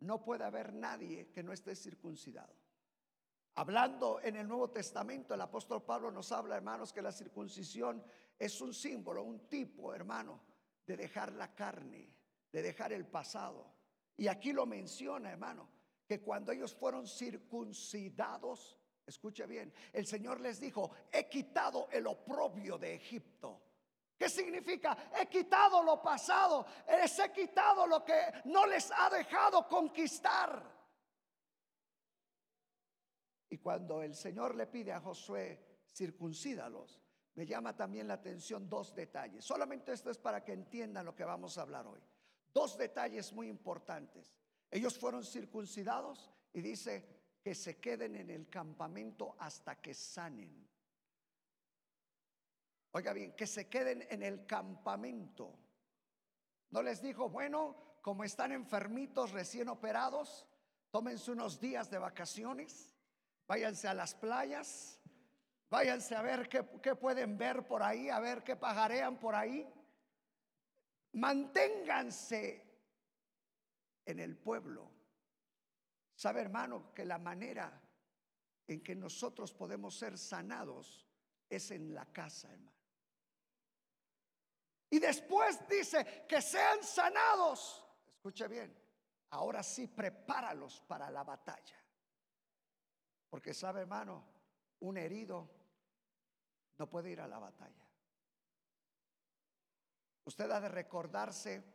No 0.00 0.22
puede 0.22 0.44
haber 0.44 0.72
nadie 0.72 1.30
que 1.30 1.42
no 1.42 1.52
esté 1.52 1.76
circuncidado. 1.76 2.54
Hablando 3.56 4.20
en 4.20 4.34
el 4.36 4.48
Nuevo 4.48 4.70
Testamento, 4.70 5.32
el 5.32 5.40
apóstol 5.40 5.84
Pablo 5.84 6.10
nos 6.10 6.32
habla, 6.32 6.56
hermanos, 6.56 6.92
que 6.92 7.02
la 7.02 7.12
circuncisión 7.12 8.04
es 8.36 8.60
un 8.60 8.74
símbolo, 8.74 9.22
un 9.22 9.48
tipo, 9.48 9.94
hermano, 9.94 10.40
de 10.84 10.96
dejar 10.96 11.32
la 11.32 11.54
carne, 11.54 12.12
de 12.50 12.62
dejar 12.62 12.92
el 12.92 13.06
pasado. 13.06 13.72
Y 14.16 14.26
aquí 14.26 14.52
lo 14.52 14.66
menciona, 14.66 15.30
hermano, 15.30 15.68
que 16.06 16.20
cuando 16.20 16.52
ellos 16.52 16.74
fueron 16.74 17.06
circuncidados, 17.06 18.78
escuche 19.06 19.46
bien, 19.46 19.72
el 19.92 20.06
Señor 20.06 20.40
les 20.40 20.60
dijo, 20.60 20.90
he 21.10 21.28
quitado 21.28 21.88
el 21.90 22.06
oprobio 22.06 22.78
de 22.78 22.94
Egipto. 22.94 23.62
¿Qué 24.16 24.28
significa? 24.28 25.10
He 25.20 25.26
quitado 25.26 25.82
lo 25.82 26.00
pasado, 26.00 26.66
les 26.86 27.18
he 27.18 27.32
quitado 27.32 27.86
lo 27.86 28.04
que 28.04 28.20
no 28.44 28.66
les 28.66 28.90
ha 28.92 29.10
dejado 29.10 29.66
conquistar. 29.66 30.72
Y 33.50 33.58
cuando 33.58 34.02
el 34.02 34.14
Señor 34.14 34.54
le 34.54 34.66
pide 34.66 34.92
a 34.92 35.00
Josué, 35.00 35.82
circuncídalos, 35.92 37.00
me 37.34 37.46
llama 37.46 37.76
también 37.76 38.06
la 38.06 38.14
atención 38.14 38.68
dos 38.68 38.94
detalles. 38.94 39.44
Solamente 39.44 39.92
esto 39.92 40.10
es 40.10 40.18
para 40.18 40.44
que 40.44 40.52
entiendan 40.52 41.06
lo 41.06 41.14
que 41.14 41.24
vamos 41.24 41.58
a 41.58 41.62
hablar 41.62 41.86
hoy. 41.86 42.00
Dos 42.52 42.78
detalles 42.78 43.32
muy 43.32 43.48
importantes. 43.48 44.32
Ellos 44.74 44.98
fueron 44.98 45.22
circuncidados 45.22 46.32
y 46.52 46.60
dice 46.60 47.38
que 47.40 47.54
se 47.54 47.78
queden 47.78 48.16
en 48.16 48.28
el 48.28 48.50
campamento 48.50 49.36
hasta 49.38 49.80
que 49.80 49.94
sanen. 49.94 50.68
Oiga 52.90 53.12
bien, 53.12 53.36
que 53.36 53.46
se 53.46 53.68
queden 53.68 54.04
en 54.10 54.24
el 54.24 54.44
campamento. 54.46 55.56
No 56.70 56.82
les 56.82 57.00
dijo, 57.00 57.28
bueno, 57.28 58.00
como 58.02 58.24
están 58.24 58.50
enfermitos, 58.50 59.30
recién 59.30 59.68
operados, 59.68 60.44
tómense 60.90 61.30
unos 61.30 61.60
días 61.60 61.88
de 61.88 61.98
vacaciones. 61.98 62.96
Váyanse 63.46 63.86
a 63.86 63.94
las 63.94 64.16
playas, 64.16 65.00
váyanse 65.70 66.16
a 66.16 66.22
ver 66.22 66.48
qué, 66.48 66.96
pueden 66.96 67.38
ver 67.38 67.64
por 67.64 67.80
ahí, 67.84 68.08
a 68.08 68.18
ver 68.18 68.42
qué 68.42 68.56
pajarean 68.56 69.20
por 69.20 69.36
ahí. 69.36 69.72
Manténganse 71.12 72.73
en 74.04 74.20
el 74.20 74.36
pueblo. 74.36 74.90
Sabe, 76.14 76.40
hermano, 76.40 76.92
que 76.94 77.04
la 77.04 77.18
manera 77.18 77.80
en 78.66 78.82
que 78.82 78.94
nosotros 78.94 79.52
podemos 79.52 79.96
ser 79.96 80.16
sanados 80.16 81.06
es 81.48 81.70
en 81.70 81.94
la 81.94 82.06
casa, 82.06 82.52
hermano. 82.52 82.74
Y 84.90 84.98
después 84.98 85.66
dice 85.68 86.24
que 86.28 86.40
sean 86.40 86.82
sanados. 86.82 87.84
Escuche 88.06 88.46
bien, 88.46 88.74
ahora 89.30 89.62
sí 89.62 89.88
prepáralos 89.88 90.80
para 90.82 91.10
la 91.10 91.24
batalla. 91.24 91.76
Porque 93.28 93.52
sabe, 93.52 93.80
hermano, 93.80 94.24
un 94.80 94.96
herido 94.96 95.50
no 96.78 96.88
puede 96.88 97.10
ir 97.10 97.20
a 97.20 97.26
la 97.26 97.38
batalla. 97.38 97.84
Usted 100.24 100.50
ha 100.50 100.60
de 100.60 100.68
recordarse 100.68 101.73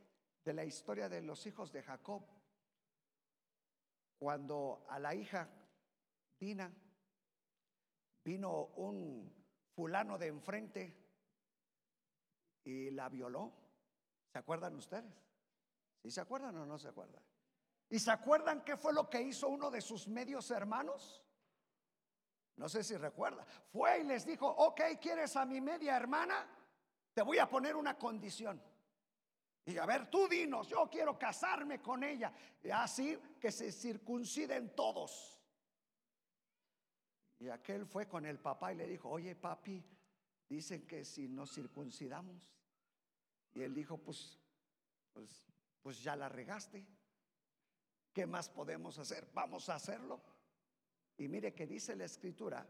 de 0.49 0.55
la 0.55 0.65
historia 0.65 1.07
de 1.07 1.21
los 1.21 1.45
hijos 1.45 1.71
de 1.71 1.83
Jacob, 1.83 2.23
cuando 4.17 4.83
a 4.89 4.97
la 4.97 5.13
hija 5.13 5.47
Dina 6.39 6.73
vino 8.25 8.65
un 8.77 9.31
fulano 9.75 10.17
de 10.17 10.25
enfrente 10.25 10.97
y 12.63 12.89
la 12.89 13.09
violó. 13.09 13.53
¿Se 14.33 14.39
acuerdan 14.39 14.75
ustedes? 14.75 15.13
¿Sí 16.01 16.09
se 16.09 16.21
acuerdan 16.21 16.57
o 16.57 16.65
no 16.65 16.79
se 16.79 16.87
acuerdan? 16.87 17.21
¿Y 17.87 17.99
se 17.99 18.09
acuerdan 18.09 18.63
qué 18.63 18.75
fue 18.75 18.91
lo 18.91 19.07
que 19.07 19.21
hizo 19.21 19.49
uno 19.49 19.69
de 19.69 19.81
sus 19.81 20.07
medios 20.07 20.49
hermanos? 20.49 21.23
No 22.55 22.67
sé 22.67 22.83
si 22.83 22.97
recuerda. 22.97 23.45
Fue 23.71 23.99
y 23.99 24.03
les 24.03 24.25
dijo, 24.25 24.47
ok, 24.47 24.81
¿quieres 24.99 25.35
a 25.35 25.45
mi 25.45 25.61
media 25.61 25.95
hermana? 25.95 26.43
Te 27.13 27.21
voy 27.21 27.37
a 27.37 27.47
poner 27.47 27.75
una 27.75 27.99
condición. 27.99 28.59
Y 29.65 29.77
a 29.77 29.85
ver, 29.85 30.09
tú 30.09 30.27
dinos, 30.27 30.67
yo 30.67 30.89
quiero 30.89 31.17
casarme 31.17 31.81
con 31.81 32.03
ella. 32.03 32.33
Así 32.73 33.17
que 33.39 33.51
se 33.51 33.71
circunciden 33.71 34.75
todos. 34.75 35.39
Y 37.39 37.49
aquel 37.49 37.85
fue 37.85 38.07
con 38.07 38.25
el 38.25 38.39
papá 38.39 38.73
y 38.73 38.75
le 38.75 38.87
dijo, 38.87 39.09
oye 39.09 39.35
papi, 39.35 39.83
dicen 40.47 40.85
que 40.85 41.05
si 41.05 41.27
nos 41.27 41.53
circuncidamos. 41.53 42.51
Y 43.53 43.61
él 43.61 43.73
dijo, 43.73 43.97
pues, 43.97 44.37
pues, 45.13 45.45
pues 45.81 46.01
ya 46.03 46.15
la 46.15 46.29
regaste. 46.29 46.85
¿Qué 48.13 48.25
más 48.25 48.49
podemos 48.49 48.97
hacer? 48.97 49.29
Vamos 49.33 49.69
a 49.69 49.75
hacerlo. 49.75 50.21
Y 51.17 51.27
mire 51.27 51.53
que 51.53 51.67
dice 51.67 51.95
la 51.95 52.05
escritura 52.05 52.67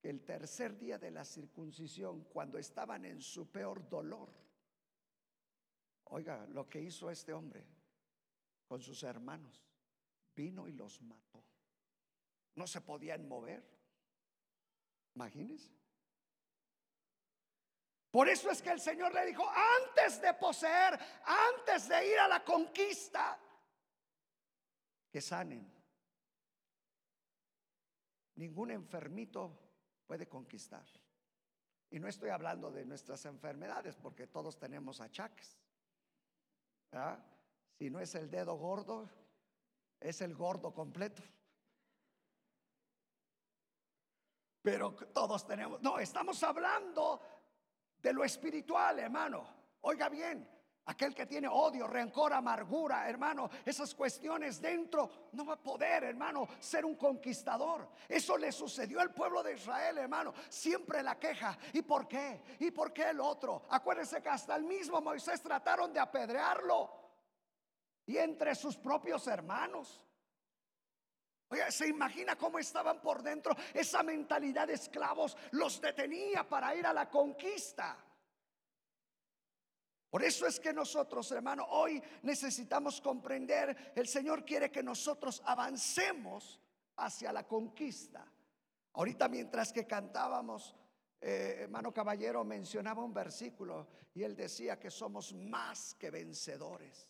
que 0.00 0.10
el 0.10 0.24
tercer 0.24 0.78
día 0.78 0.98
de 0.98 1.10
la 1.10 1.24
circuncisión, 1.24 2.24
cuando 2.24 2.58
estaban 2.58 3.04
en 3.04 3.20
su 3.22 3.50
peor 3.50 3.88
dolor, 3.88 4.30
oiga 6.12 6.46
lo 6.48 6.68
que 6.68 6.80
hizo 6.80 7.10
este 7.10 7.32
hombre 7.32 7.66
con 8.66 8.80
sus 8.80 9.02
hermanos, 9.02 9.62
vino 10.34 10.68
y 10.68 10.72
los 10.72 11.00
mató. 11.02 11.44
No 12.54 12.66
se 12.66 12.80
podían 12.80 13.26
mover. 13.26 13.62
Imagínense. 15.14 15.74
Por 18.10 18.28
eso 18.28 18.50
es 18.50 18.60
que 18.60 18.70
el 18.70 18.80
Señor 18.80 19.14
le 19.14 19.24
dijo, 19.26 19.44
antes 19.48 20.20
de 20.20 20.34
poseer, 20.34 20.98
antes 21.24 21.88
de 21.88 22.06
ir 22.06 22.18
a 22.18 22.28
la 22.28 22.44
conquista, 22.44 23.38
que 25.10 25.20
sanen 25.20 25.70
ningún 28.36 28.70
enfermito 28.70 29.58
puede 30.06 30.28
conquistar. 30.28 30.84
Y 31.90 31.98
no 31.98 32.08
estoy 32.08 32.30
hablando 32.30 32.70
de 32.70 32.84
nuestras 32.84 33.24
enfermedades, 33.24 33.96
porque 33.96 34.26
todos 34.26 34.58
tenemos 34.58 35.00
achaques. 35.00 35.58
Si 37.78 37.90
no 37.90 38.00
es 38.00 38.14
el 38.14 38.30
dedo 38.30 38.54
gordo, 38.56 39.08
es 39.98 40.20
el 40.20 40.34
gordo 40.34 40.72
completo. 40.74 41.22
Pero 44.62 44.94
todos 45.12 45.46
tenemos, 45.46 45.80
no, 45.82 45.98
estamos 45.98 46.42
hablando 46.42 47.20
de 47.98 48.12
lo 48.12 48.24
espiritual, 48.24 48.98
hermano. 48.98 49.44
Oiga 49.80 50.08
bien, 50.08 50.48
Aquel 50.86 51.14
que 51.14 51.26
tiene 51.26 51.46
odio, 51.46 51.86
rencor, 51.86 52.32
amargura, 52.32 53.08
hermano, 53.08 53.48
esas 53.64 53.94
cuestiones 53.94 54.60
dentro, 54.60 55.28
no 55.32 55.46
va 55.46 55.54
a 55.54 55.62
poder, 55.62 56.02
hermano, 56.02 56.48
ser 56.58 56.84
un 56.84 56.96
conquistador. 56.96 57.88
Eso 58.08 58.36
le 58.36 58.50
sucedió 58.50 59.00
al 59.00 59.14
pueblo 59.14 59.44
de 59.44 59.54
Israel, 59.54 59.98
hermano. 59.98 60.34
Siempre 60.48 61.00
la 61.04 61.20
queja. 61.20 61.56
¿Y 61.72 61.82
por 61.82 62.08
qué? 62.08 62.42
¿Y 62.58 62.72
por 62.72 62.92
qué 62.92 63.10
el 63.10 63.20
otro? 63.20 63.66
Acuérdense 63.70 64.20
que 64.20 64.28
hasta 64.28 64.56
el 64.56 64.64
mismo 64.64 65.00
Moisés 65.00 65.40
trataron 65.40 65.92
de 65.92 66.00
apedrearlo. 66.00 66.90
Y 68.06 68.16
entre 68.16 68.56
sus 68.56 68.76
propios 68.76 69.28
hermanos. 69.28 70.02
se 71.68 71.86
imagina 71.86 72.34
cómo 72.34 72.58
estaban 72.58 73.00
por 73.00 73.22
dentro. 73.22 73.54
Esa 73.72 74.02
mentalidad 74.02 74.66
de 74.66 74.74
esclavos 74.74 75.36
los 75.52 75.80
detenía 75.80 76.42
para 76.42 76.74
ir 76.74 76.84
a 76.88 76.92
la 76.92 77.08
conquista. 77.08 77.96
Por 80.12 80.22
eso 80.22 80.46
es 80.46 80.60
que 80.60 80.74
nosotros, 80.74 81.32
hermano, 81.32 81.64
hoy 81.70 81.98
necesitamos 82.20 83.00
comprender, 83.00 83.94
el 83.96 84.06
Señor 84.06 84.44
quiere 84.44 84.70
que 84.70 84.82
nosotros 84.82 85.40
avancemos 85.46 86.60
hacia 86.96 87.32
la 87.32 87.48
conquista. 87.48 88.30
Ahorita 88.92 89.26
mientras 89.30 89.72
que 89.72 89.86
cantábamos, 89.86 90.76
eh, 91.18 91.60
hermano 91.60 91.94
Caballero 91.94 92.44
mencionaba 92.44 93.02
un 93.02 93.14
versículo 93.14 93.88
y 94.12 94.22
él 94.22 94.36
decía 94.36 94.78
que 94.78 94.90
somos 94.90 95.32
más 95.32 95.94
que 95.94 96.10
vencedores. 96.10 97.08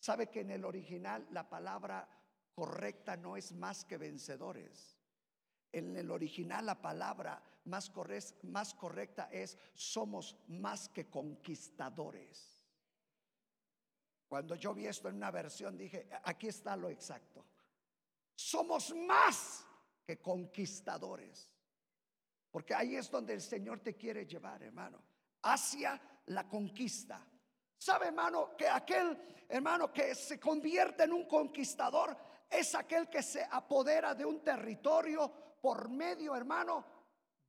¿Sabe 0.00 0.26
que 0.26 0.40
en 0.40 0.50
el 0.50 0.64
original 0.64 1.28
la 1.30 1.48
palabra 1.48 2.08
correcta 2.52 3.16
no 3.16 3.36
es 3.36 3.52
más 3.52 3.84
que 3.84 3.96
vencedores? 3.96 4.98
En 5.70 5.96
el 5.96 6.10
original 6.10 6.66
la 6.66 6.82
palabra 6.82 7.40
más, 7.66 7.92
más 8.42 8.74
correcta 8.74 9.28
es 9.30 9.56
somos 9.74 10.36
más 10.48 10.88
que 10.88 11.08
conquistadores. 11.08 12.56
Cuando 14.28 14.54
yo 14.56 14.74
vi 14.74 14.86
esto 14.86 15.08
en 15.08 15.16
una 15.16 15.30
versión 15.30 15.76
dije, 15.76 16.08
aquí 16.24 16.48
está 16.48 16.76
lo 16.76 16.90
exacto. 16.90 17.44
Somos 18.34 18.94
más 18.94 19.64
que 20.04 20.18
conquistadores. 20.20 21.50
Porque 22.50 22.74
ahí 22.74 22.96
es 22.96 23.10
donde 23.10 23.34
el 23.34 23.42
Señor 23.42 23.80
te 23.80 23.94
quiere 23.94 24.26
llevar, 24.26 24.62
hermano, 24.62 25.02
hacia 25.42 26.00
la 26.26 26.48
conquista. 26.48 27.24
¿Sabe, 27.78 28.06
hermano, 28.06 28.56
que 28.56 28.68
aquel 28.68 29.44
hermano 29.48 29.92
que 29.92 30.14
se 30.14 30.40
convierte 30.40 31.04
en 31.04 31.12
un 31.12 31.26
conquistador 31.26 32.16
es 32.50 32.74
aquel 32.74 33.08
que 33.08 33.22
se 33.22 33.46
apodera 33.50 34.14
de 34.14 34.24
un 34.24 34.42
territorio 34.42 35.30
por 35.60 35.88
medio, 35.88 36.34
hermano, 36.34 36.84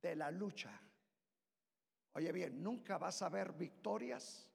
de 0.00 0.16
la 0.16 0.30
lucha? 0.30 0.80
Oye 2.14 2.32
bien, 2.32 2.62
nunca 2.62 2.98
vas 2.98 3.22
a 3.22 3.28
ver 3.28 3.52
victorias, 3.52 4.48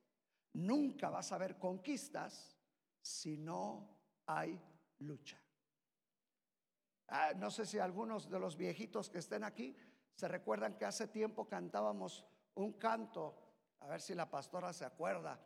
nunca 0.53 1.09
vas 1.09 1.31
a 1.31 1.37
ver 1.37 1.57
conquistas 1.57 2.57
si 3.01 3.37
no 3.37 3.97
hay 4.25 4.59
lucha. 4.99 5.41
Ah, 7.07 7.33
no 7.35 7.51
sé 7.51 7.65
si 7.65 7.79
algunos 7.79 8.29
de 8.29 8.39
los 8.39 8.57
viejitos 8.57 9.09
que 9.09 9.19
estén 9.19 9.43
aquí 9.43 9.75
se 10.15 10.27
recuerdan 10.27 10.77
que 10.77 10.85
hace 10.85 11.07
tiempo 11.07 11.47
cantábamos 11.47 12.25
un 12.55 12.73
canto, 12.73 13.35
a 13.79 13.87
ver 13.87 14.01
si 14.01 14.13
la 14.13 14.29
pastora 14.29 14.73
se 14.73 14.85
acuerda, 14.85 15.39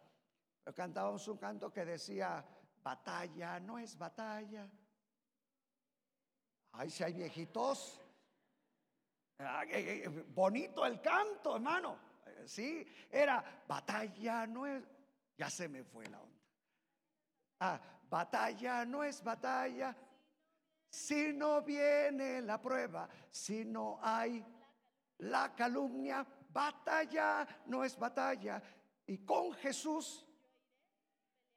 pero 0.64 0.76
cantábamos 0.76 1.28
un 1.28 1.38
canto 1.38 1.72
que 1.72 1.86
decía, 1.86 2.46
batalla 2.84 3.60
no 3.60 3.80
es 3.80 3.98
batalla. 3.98 4.70
Ay, 6.72 6.90
si 6.90 7.04
hay 7.04 7.14
viejitos. 7.14 8.07
Ah, 9.40 9.64
eh, 9.66 10.04
eh, 10.06 10.10
bonito 10.10 10.86
el 10.86 11.00
canto, 11.00 11.56
hermano. 11.56 11.98
Eh, 12.26 12.44
sí, 12.48 12.86
era 13.12 13.44
batalla 13.68 14.48
no 14.48 14.66
es, 14.66 14.84
ya 15.38 15.50
se 15.50 15.68
me 15.68 15.84
fue 15.84 16.06
la 16.08 16.20
onda. 16.20 16.42
Ah, 17.60 17.80
batalla 18.10 18.86
no 18.86 19.04
es 19.04 19.24
batalla, 19.24 19.96
si 20.90 21.34
no 21.34 21.62
viene 21.62 22.42
la 22.42 22.60
prueba, 22.60 23.08
si 23.30 23.64
no 23.66 24.00
hay 24.02 24.44
la 25.20 25.54
calumnia, 25.54 26.26
batalla 26.50 27.48
no 27.68 27.84
es 27.84 27.98
batalla. 27.98 28.62
Y 29.06 29.20
con 29.20 29.54
Jesús 29.54 30.26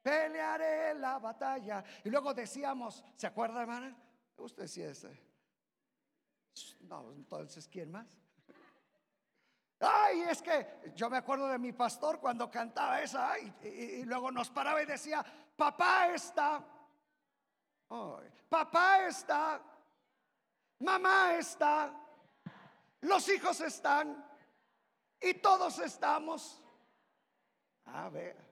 pelearé 0.03 0.95
la 0.95 1.19
batalla. 1.19 1.83
Y 2.05 2.11
luego 2.11 2.35
decíamos, 2.35 3.05
¿se 3.17 3.27
acuerda, 3.27 3.63
hermana? 3.63 3.97
Usted 4.37 4.67
sí 4.67 4.83
es. 4.83 5.07
No, 6.80 7.12
entonces, 7.12 7.69
¿quién 7.69 7.90
más? 7.90 8.07
Ay, 9.81 10.20
es 10.22 10.42
que 10.42 10.92
yo 10.94 11.09
me 11.09 11.16
acuerdo 11.16 11.48
de 11.48 11.59
mi 11.59 11.72
pastor 11.72 12.20
cuando 12.20 12.51
cantaba 12.51 13.01
esa 13.01 13.38
y 13.38 14.05
luego 14.05 14.31
nos 14.31 14.51
paraba 14.51 14.83
y 14.83 14.87
decía, 14.87 15.25
papá 15.57 16.09
está 16.09 16.62
papá 18.48 19.07
está, 19.07 19.61
mamá 20.79 21.35
está, 21.35 21.92
los 23.01 23.29
hijos 23.29 23.61
están 23.61 24.25
y 25.20 25.35
todos 25.35 25.79
estamos. 25.81 26.62
A 27.87 28.09
ver. 28.09 28.48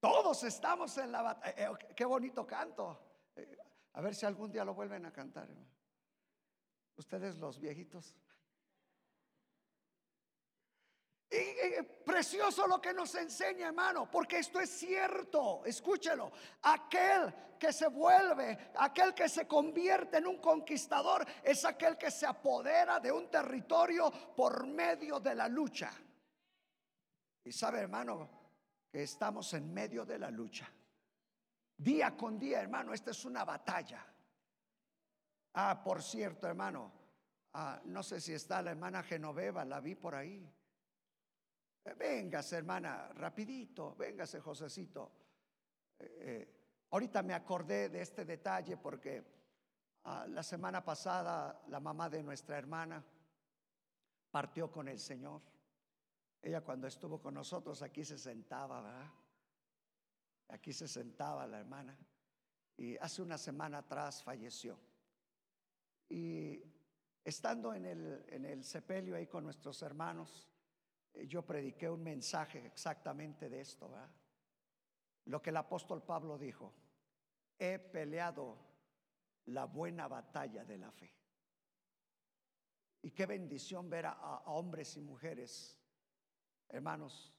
Todos 0.00 0.42
estamos 0.44 0.96
en 0.98 1.12
la 1.12 1.22
batalla. 1.22 1.52
Eh, 1.56 1.70
eh, 1.70 1.94
qué 1.94 2.04
bonito 2.04 2.46
canto. 2.46 3.11
A 3.94 4.00
ver 4.00 4.14
si 4.14 4.26
algún 4.26 4.50
día 4.50 4.64
lo 4.64 4.74
vuelven 4.74 5.04
a 5.06 5.12
cantar. 5.12 5.48
Ustedes 6.96 7.36
los 7.38 7.58
viejitos. 7.58 8.14
Y, 11.30 11.82
precioso 12.04 12.66
lo 12.66 12.80
que 12.80 12.92
nos 12.92 13.14
enseña, 13.14 13.68
hermano, 13.68 14.10
porque 14.10 14.38
esto 14.38 14.60
es 14.60 14.70
cierto. 14.70 15.64
Escúchelo. 15.64 16.30
Aquel 16.62 17.32
que 17.58 17.72
se 17.72 17.88
vuelve, 17.88 18.72
aquel 18.76 19.14
que 19.14 19.28
se 19.28 19.46
convierte 19.46 20.18
en 20.18 20.26
un 20.26 20.38
conquistador, 20.38 21.26
es 21.42 21.64
aquel 21.64 21.96
que 21.96 22.10
se 22.10 22.26
apodera 22.26 23.00
de 23.00 23.12
un 23.12 23.30
territorio 23.30 24.10
por 24.36 24.66
medio 24.66 25.20
de 25.20 25.34
la 25.34 25.48
lucha. 25.48 25.90
Y 27.44 27.52
sabe, 27.52 27.80
hermano, 27.80 28.28
que 28.90 29.02
estamos 29.02 29.52
en 29.54 29.72
medio 29.72 30.04
de 30.04 30.18
la 30.18 30.30
lucha. 30.30 30.70
Día 31.82 32.16
con 32.16 32.38
día, 32.38 32.60
hermano, 32.60 32.94
esta 32.94 33.10
es 33.10 33.24
una 33.24 33.44
batalla. 33.44 34.06
Ah, 35.54 35.82
por 35.82 36.00
cierto, 36.00 36.46
hermano, 36.46 36.92
ah, 37.54 37.80
no 37.86 38.04
sé 38.04 38.20
si 38.20 38.32
está 38.32 38.62
la 38.62 38.70
hermana 38.70 39.02
Genoveva, 39.02 39.64
la 39.64 39.80
vi 39.80 39.96
por 39.96 40.14
ahí. 40.14 40.48
Véngase, 41.98 42.58
hermana, 42.58 43.08
rapidito, 43.14 43.96
véngase, 43.96 44.38
Josecito. 44.38 45.10
Eh, 45.98 46.18
eh, 46.20 46.86
ahorita 46.90 47.20
me 47.24 47.34
acordé 47.34 47.88
de 47.88 48.00
este 48.00 48.24
detalle 48.24 48.76
porque 48.76 49.24
ah, 50.04 50.24
la 50.28 50.44
semana 50.44 50.84
pasada 50.84 51.64
la 51.66 51.80
mamá 51.80 52.08
de 52.08 52.22
nuestra 52.22 52.58
hermana 52.58 53.04
partió 54.30 54.70
con 54.70 54.86
el 54.86 55.00
Señor. 55.00 55.42
Ella 56.40 56.60
cuando 56.60 56.86
estuvo 56.86 57.20
con 57.20 57.34
nosotros 57.34 57.82
aquí 57.82 58.04
se 58.04 58.18
sentaba, 58.18 58.80
¿verdad? 58.82 59.21
Aquí 60.52 60.72
se 60.72 60.86
sentaba 60.86 61.46
la 61.46 61.58
hermana. 61.60 61.98
Y 62.76 62.96
hace 62.98 63.22
una 63.22 63.38
semana 63.38 63.78
atrás 63.78 64.22
falleció. 64.22 64.78
Y 66.08 66.62
estando 67.24 67.72
en 67.72 67.86
el, 67.86 68.24
en 68.28 68.44
el 68.44 68.62
sepelio 68.62 69.16
ahí 69.16 69.26
con 69.26 69.44
nuestros 69.44 69.80
hermanos, 69.82 70.48
eh, 71.14 71.26
yo 71.26 71.44
prediqué 71.44 71.88
un 71.88 72.02
mensaje 72.02 72.64
exactamente 72.66 73.48
de 73.48 73.60
esto, 73.60 73.90
Lo 75.24 75.40
que 75.40 75.50
el 75.50 75.56
apóstol 75.56 76.02
Pablo 76.02 76.36
dijo, 76.36 76.74
he 77.58 77.78
peleado 77.78 78.58
la 79.46 79.64
buena 79.64 80.06
batalla 80.06 80.64
de 80.64 80.78
la 80.78 80.90
fe. 80.90 81.14
Y 83.00 83.10
qué 83.10 83.24
bendición 83.24 83.88
ver 83.88 84.06
a, 84.06 84.42
hombres 84.46 84.96
y 84.96 85.00
mujeres, 85.00 85.80
hermanos, 86.68 87.32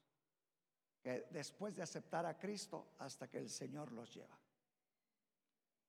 después 1.30 1.76
de 1.76 1.82
aceptar 1.82 2.24
a 2.26 2.38
Cristo 2.38 2.94
hasta 2.98 3.28
que 3.28 3.38
el 3.38 3.50
Señor 3.50 3.92
los 3.92 4.14
lleva. 4.14 4.38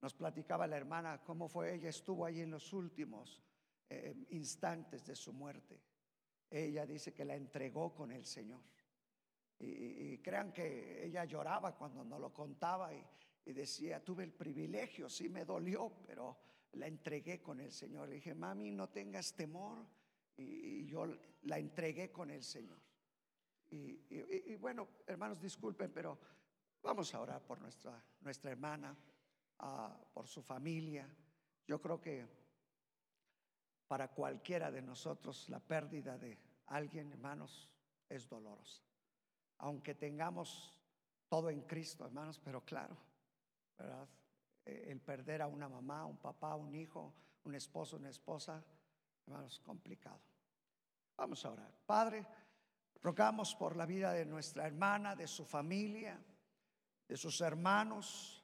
Nos 0.01 0.13
platicaba 0.13 0.67
la 0.67 0.77
hermana 0.77 1.23
cómo 1.23 1.47
fue 1.47 1.73
ella, 1.73 1.89
estuvo 1.89 2.25
ahí 2.25 2.41
en 2.41 2.51
los 2.51 2.73
últimos 2.73 3.41
eh, 3.89 4.13
instantes 4.29 5.05
de 5.05 5.15
su 5.15 5.31
muerte 5.31 5.81
ella 6.49 6.85
dice 6.85 7.13
que 7.13 7.25
la 7.25 7.35
entregó 7.35 7.93
con 7.93 8.11
el 8.11 8.25
Señor. 8.25 8.61
Y, 9.57 10.17
crean 10.19 10.51
que 10.51 11.05
ella 11.05 11.23
lloraba 11.25 11.75
cuando 11.75 12.03
nos 12.03 12.19
lo 12.19 12.33
contaba 12.33 12.91
y, 12.93 13.53
decía, 13.53 14.03
tuve 14.03 14.23
el 14.23 14.33
privilegio, 14.33 15.09
sí 15.09 15.29
me 15.29 15.45
dolió, 15.45 16.01
pero 16.05 16.37
la 16.73 16.87
entregué 16.87 17.41
con 17.41 17.59
el 17.59 17.71
Señor. 17.71 18.09
Le 18.09 18.15
dije, 18.15 18.33
mami, 18.33 18.71
no 18.71 18.89
tengas 18.89 19.33
temor. 19.33 19.85
Y, 20.37 20.85
yo 20.85 21.07
la 21.43 21.57
entregué 21.57 22.11
con 22.11 22.31
el 22.31 22.43
Señor. 22.43 22.79
Y, 23.69 24.55
bueno, 24.55 24.87
hermanos, 25.05 25.41
disculpen, 25.41 25.91
pero 25.91 26.17
vamos 26.81 27.13
a 27.13 27.19
orar 27.19 27.41
por 27.41 27.59
nuestra, 27.59 28.01
nuestra 28.21 28.51
hermana, 28.51 28.95
ah, 29.59 29.97
por 30.13 30.27
su 30.27 30.41
familia. 30.41 31.09
Yo 31.67 31.81
creo 31.81 31.99
que 31.99 32.27
para 33.87 34.09
cualquiera 34.09 34.71
de 34.71 34.81
nosotros 34.81 35.49
la 35.49 35.59
pérdida 35.59 36.17
de 36.17 36.37
alguien, 36.67 37.11
hermanos, 37.11 37.69
es 38.09 38.27
dolorosa. 38.27 38.83
Aunque 39.59 39.95
tengamos 39.95 40.73
todo 41.27 41.49
en 41.49 41.61
Cristo, 41.61 42.05
hermanos, 42.05 42.39
pero 42.39 42.63
claro, 42.63 42.97
¿verdad? 43.77 44.07
Eh, 44.65 44.85
el 44.87 44.99
perder 45.01 45.41
a 45.41 45.47
una 45.47 45.69
mamá, 45.69 46.05
un 46.05 46.17
papá, 46.17 46.55
un 46.55 46.73
hijo, 46.75 47.13
un 47.43 47.55
esposo, 47.55 47.97
una 47.97 48.09
esposa, 48.09 48.63
hermanos, 49.25 49.59
complicado. 49.59 50.19
Vamos 51.17 51.45
a 51.45 51.51
orar. 51.51 51.71
Padre, 51.85 52.25
rogamos 53.05 53.53
por 53.53 53.75
la 53.75 53.85
vida 53.85 54.13
de 54.13 54.25
nuestra 54.25 54.65
hermana, 54.65 55.15
de 55.15 55.27
su 55.27 55.45
familia, 55.45 56.19
de 57.07 57.15
sus 57.15 57.39
hermanos. 57.41 58.41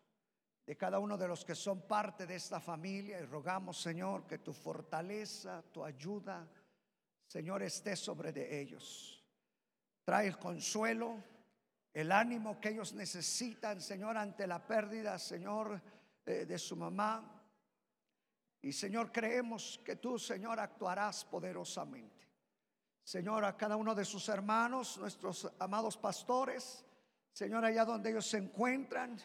de 0.63 0.77
cada 0.77 0.99
uno 0.99 1.17
de 1.17 1.27
los 1.27 1.43
que 1.43 1.55
son 1.55 1.87
parte 1.87 2.27
de 2.27 2.35
esta 2.35 2.59
familia 2.59 3.19
y 3.19 3.25
rogamos, 3.25 3.81
Señor, 3.81 4.27
que 4.27 4.37
tu 4.37 4.53
fortaleza, 4.53 5.63
tu 5.73 5.83
ayuda, 5.83 6.47
Señor, 7.25 7.63
esté 7.63 7.95
sobre 7.95 8.31
de 8.31 8.61
ellos. 8.61 9.25
Trae 10.05 10.27
el 10.27 10.37
consuelo, 10.37 11.21
el 11.91 12.11
ánimo 12.11 12.61
que 12.61 12.69
ellos 12.69 12.93
necesitan, 12.93 13.81
Señor, 13.81 14.15
ante 14.15 14.45
la 14.45 14.65
pérdida, 14.65 15.17
Señor, 15.17 15.81
de 16.23 16.57
su 16.59 16.75
mamá. 16.75 17.43
Y 18.61 18.71
Señor, 18.71 19.11
creemos 19.11 19.81
que 19.83 19.95
tú, 19.95 20.19
Señor, 20.19 20.59
actuarás 20.59 21.25
poderosamente. 21.25 22.30
Señor, 23.03 23.43
a 23.45 23.57
cada 23.57 23.75
uno 23.75 23.95
de 23.95 24.05
sus 24.05 24.29
hermanos, 24.29 24.97
nuestros 24.97 25.51
amados 25.59 25.97
pastores, 25.97 26.85
Señor, 27.33 27.65
allá 27.65 27.85
donde 27.85 28.11
ellos 28.11 28.27
se 28.27 28.37
encuentran, 28.37 29.17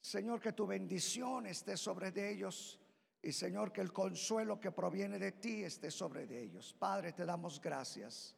Señor, 0.00 0.40
que 0.40 0.52
tu 0.52 0.66
bendición 0.66 1.46
esté 1.46 1.76
sobre 1.76 2.10
de 2.12 2.30
ellos. 2.30 2.80
Y 3.20 3.32
Señor, 3.32 3.72
que 3.72 3.80
el 3.80 3.92
consuelo 3.92 4.60
que 4.60 4.70
proviene 4.70 5.18
de 5.18 5.32
ti 5.32 5.64
esté 5.64 5.90
sobre 5.90 6.26
de 6.26 6.40
ellos. 6.40 6.74
Padre, 6.78 7.12
te 7.12 7.26
damos 7.26 7.60
gracias 7.60 8.36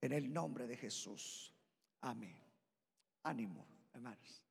en 0.00 0.12
el 0.12 0.32
nombre 0.32 0.66
de 0.66 0.76
Jesús. 0.76 1.52
Amén. 2.02 2.40
Ánimo, 3.24 3.66
hermanos. 3.92 4.46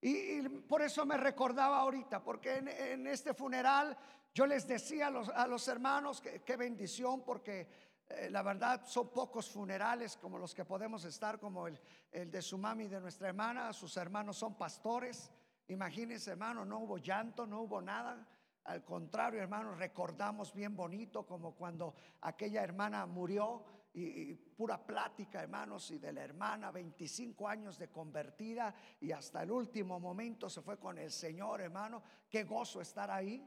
Y, 0.00 0.48
por 0.60 0.80
eso 0.80 1.04
me 1.04 1.16
recordaba 1.16 1.78
ahorita, 1.80 2.22
porque 2.22 2.56
en, 2.56 3.06
este 3.06 3.34
funeral 3.34 3.96
yo 4.32 4.46
les 4.46 4.66
decía 4.66 5.08
a 5.08 5.46
los, 5.46 5.68
hermanos 5.68 6.20
que 6.20 6.56
bendición, 6.56 7.22
porque 7.22 7.68
eh, 8.08 8.30
la 8.30 8.42
verdad 8.42 8.82
son 8.86 9.10
pocos 9.10 9.50
funerales 9.50 10.16
como 10.16 10.38
los 10.38 10.54
que 10.54 10.64
podemos 10.64 11.04
estar, 11.04 11.38
como 11.38 11.66
el, 11.66 11.78
el 12.10 12.30
de 12.30 12.42
su 12.42 12.56
mami 12.56 12.84
y 12.84 12.88
de 12.88 13.00
nuestra 13.00 13.28
hermana. 13.28 13.72
Sus 13.72 13.96
hermanos 13.96 14.36
son 14.38 14.56
pastores. 14.56 15.30
Imagínense, 15.68 16.30
hermano, 16.30 16.64
no 16.64 16.78
hubo 16.78 16.98
llanto, 16.98 17.46
no 17.46 17.60
hubo 17.62 17.82
nada. 17.82 18.26
Al 18.64 18.84
contrario, 18.84 19.40
hermano, 19.40 19.74
recordamos 19.74 20.52
bien 20.54 20.76
bonito 20.76 21.26
como 21.26 21.54
cuando 21.54 21.94
aquella 22.20 22.62
hermana 22.62 23.06
murió 23.06 23.64
y, 23.94 24.34
pura 24.34 24.78
plática, 24.78 25.42
hermanos, 25.42 25.90
y 25.90 25.98
de 25.98 26.12
la 26.12 26.22
hermana, 26.22 26.70
25 26.70 27.48
años 27.48 27.78
de 27.78 27.88
convertida 27.88 28.74
y 29.00 29.12
hasta 29.12 29.42
el 29.42 29.50
último 29.50 29.98
momento 29.98 30.48
se 30.48 30.62
fue 30.62 30.78
con 30.78 30.98
el 30.98 31.10
Señor, 31.10 31.60
hermano. 31.60 32.02
Qué 32.28 32.44
gozo 32.44 32.80
estar 32.80 33.10
ahí. 33.10 33.42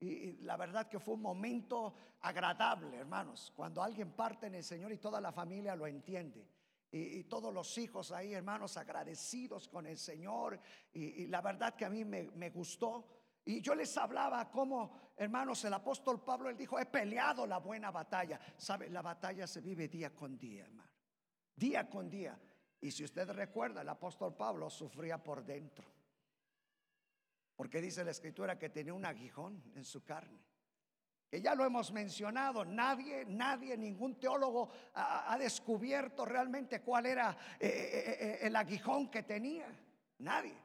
Y, 0.00 0.32
la 0.42 0.56
verdad 0.56 0.88
que 0.88 1.00
fue 1.00 1.14
un 1.14 1.22
momento 1.22 1.94
agradable, 2.20 2.96
hermanos, 2.96 3.52
cuando 3.54 3.82
alguien 3.82 4.12
parte 4.12 4.46
en 4.46 4.56
el 4.56 4.64
Señor 4.64 4.92
y 4.92 4.98
toda 4.98 5.20
la 5.20 5.32
familia 5.32 5.74
lo 5.74 5.86
entiende 5.86 6.48
y, 6.90 7.24
todos 7.24 7.52
los 7.52 7.76
hijos 7.78 8.12
ahí, 8.12 8.32
hermanos, 8.32 8.76
agradecidos 8.76 9.68
con 9.68 9.86
el 9.86 9.98
Señor. 9.98 10.58
Y, 10.92 11.26
la 11.26 11.40
verdad 11.40 11.74
que 11.74 11.84
a 11.84 11.90
mí 11.90 12.04
me, 12.04 12.50
gustó. 12.50 13.06
Y 13.44 13.60
yo 13.60 13.74
les 13.74 13.96
hablaba 13.96 14.50
como, 14.50 15.12
hermanos, 15.16 15.64
el 15.64 15.74
apóstol 15.74 16.22
Pablo, 16.24 16.48
él 16.48 16.56
dijo, 16.56 16.78
he 16.78 16.86
peleado 16.86 17.46
la 17.46 17.58
buena 17.58 17.90
batalla. 17.90 18.40
¿Sabe? 18.56 18.88
La 18.88 19.02
batalla 19.02 19.46
se 19.46 19.60
vive 19.60 19.88
día 19.88 20.14
con 20.14 20.38
día, 20.38 20.64
hermano. 20.64 20.90
Día 21.54 21.88
con 21.88 22.08
día. 22.08 22.38
Y 22.80 22.90
si 22.90 23.04
usted 23.04 23.28
recuerda, 23.30 23.82
el 23.82 23.88
apóstol 23.88 24.34
Pablo 24.34 24.70
sufría 24.70 25.22
por 25.22 25.44
dentro. 25.44 25.95
Porque 27.56 27.80
dice 27.80 28.04
la 28.04 28.10
escritura 28.10 28.58
que 28.58 28.68
tenía 28.68 28.94
un 28.94 29.04
aguijón 29.04 29.62
en 29.74 29.84
su 29.84 30.04
carne 30.04 30.46
que 31.28 31.40
ya 31.40 31.54
lo 31.54 31.64
hemos 31.64 31.90
mencionado, 31.92 32.64
nadie, 32.64 33.24
nadie, 33.26 33.76
ningún 33.76 34.18
teólogo 34.18 34.70
ha, 34.94 35.36
descubierto 35.38 36.24
realmente 36.24 36.80
cuál 36.80 37.06
era 37.06 37.36
eh, 37.58 37.66
eh, 37.66 38.16
eh, 38.20 38.38
el 38.42 38.54
aguijón 38.54 39.10
que 39.10 39.22
tenía. 39.24 39.66
Nadie. 40.18 40.56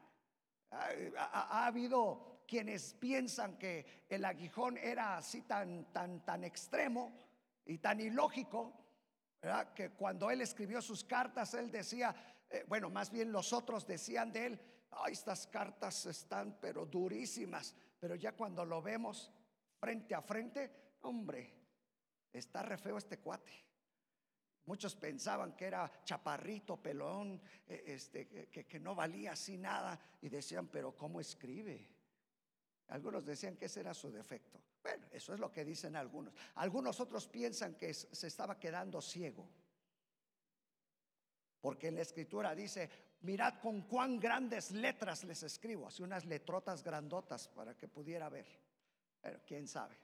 Ha, 0.70 1.66
habido 1.66 2.44
quienes 2.46 2.94
piensan 2.94 3.58
que 3.58 4.04
el 4.08 4.24
aguijón 4.24 4.78
era 4.78 5.18
así 5.18 5.42
tan, 5.42 5.92
tan, 5.92 6.24
tan 6.24 6.44
extremo 6.44 7.12
y 7.66 7.78
tan 7.78 8.00
ilógico, 8.00 8.72
que 9.74 9.90
cuando 9.90 10.30
él 10.30 10.40
escribió 10.40 10.80
sus 10.80 11.04
cartas, 11.04 11.52
él 11.54 11.70
decía, 11.70 12.14
bueno, 12.68 12.88
más 12.88 13.10
bien 13.10 13.32
los 13.32 13.52
otros 13.52 13.86
decían 13.86 14.32
de 14.32 14.46
él, 14.46 14.60
Estas 15.08 15.46
cartas 15.46 16.06
están 16.06 16.58
pero 16.60 16.86
durísimas, 16.86 17.74
pero 17.98 18.14
ya 18.14 18.32
cuando 18.32 18.64
lo 18.64 18.80
vemos, 18.80 19.30
frente 19.78 20.14
a 20.14 20.22
frente, 20.22 20.96
hombre, 21.02 21.52
está 22.32 22.62
re 22.62 22.78
feo 22.78 22.98
este 22.98 23.18
cuate. 23.18 23.52
Muchos 24.64 24.94
pensaban 24.94 25.56
que 25.56 25.66
era 25.66 25.90
chaparrito, 26.04 26.80
pelón, 26.80 27.40
e, 27.66 27.82
este, 27.86 28.28
que, 28.48 28.80
no 28.80 28.94
valía 28.94 29.32
así 29.32 29.58
nada 29.58 29.98
y 30.20 30.28
decían, 30.28 30.68
pero 30.68 30.96
¿cómo 30.96 31.20
escribe? 31.20 31.88
Algunos 32.88 33.24
decían 33.24 33.56
que 33.56 33.66
ese 33.66 33.80
era 33.80 33.92
su 33.92 34.10
defecto. 34.10 34.60
Bueno, 34.82 35.06
eso 35.10 35.34
es 35.34 35.40
lo 35.40 35.50
que 35.50 35.64
dicen 35.64 35.96
algunos. 35.96 36.34
Algunos 36.56 37.00
otros 37.00 37.26
piensan 37.26 37.74
que 37.74 37.92
se 37.92 38.26
estaba 38.26 38.58
quedando 38.58 39.00
ciego. 39.00 39.48
Porque 41.60 41.88
en 41.88 41.96
la 41.96 42.02
escritura 42.02 42.54
dice, 42.54 42.90
mirad 43.22 43.60
con 43.60 43.82
cuán 43.82 44.18
grandes 44.18 44.70
letras 44.72 45.24
les 45.24 45.42
escribo, 45.42 45.86
así 45.86 46.02
unas 46.02 46.24
letrotas 46.24 46.82
grandotas 46.82 47.48
para 47.48 47.76
que 47.76 47.88
pudiera 47.88 48.28
ver. 48.28 48.46
Pero 49.20 49.40
quién 49.46 49.66
sabe. 49.66 49.96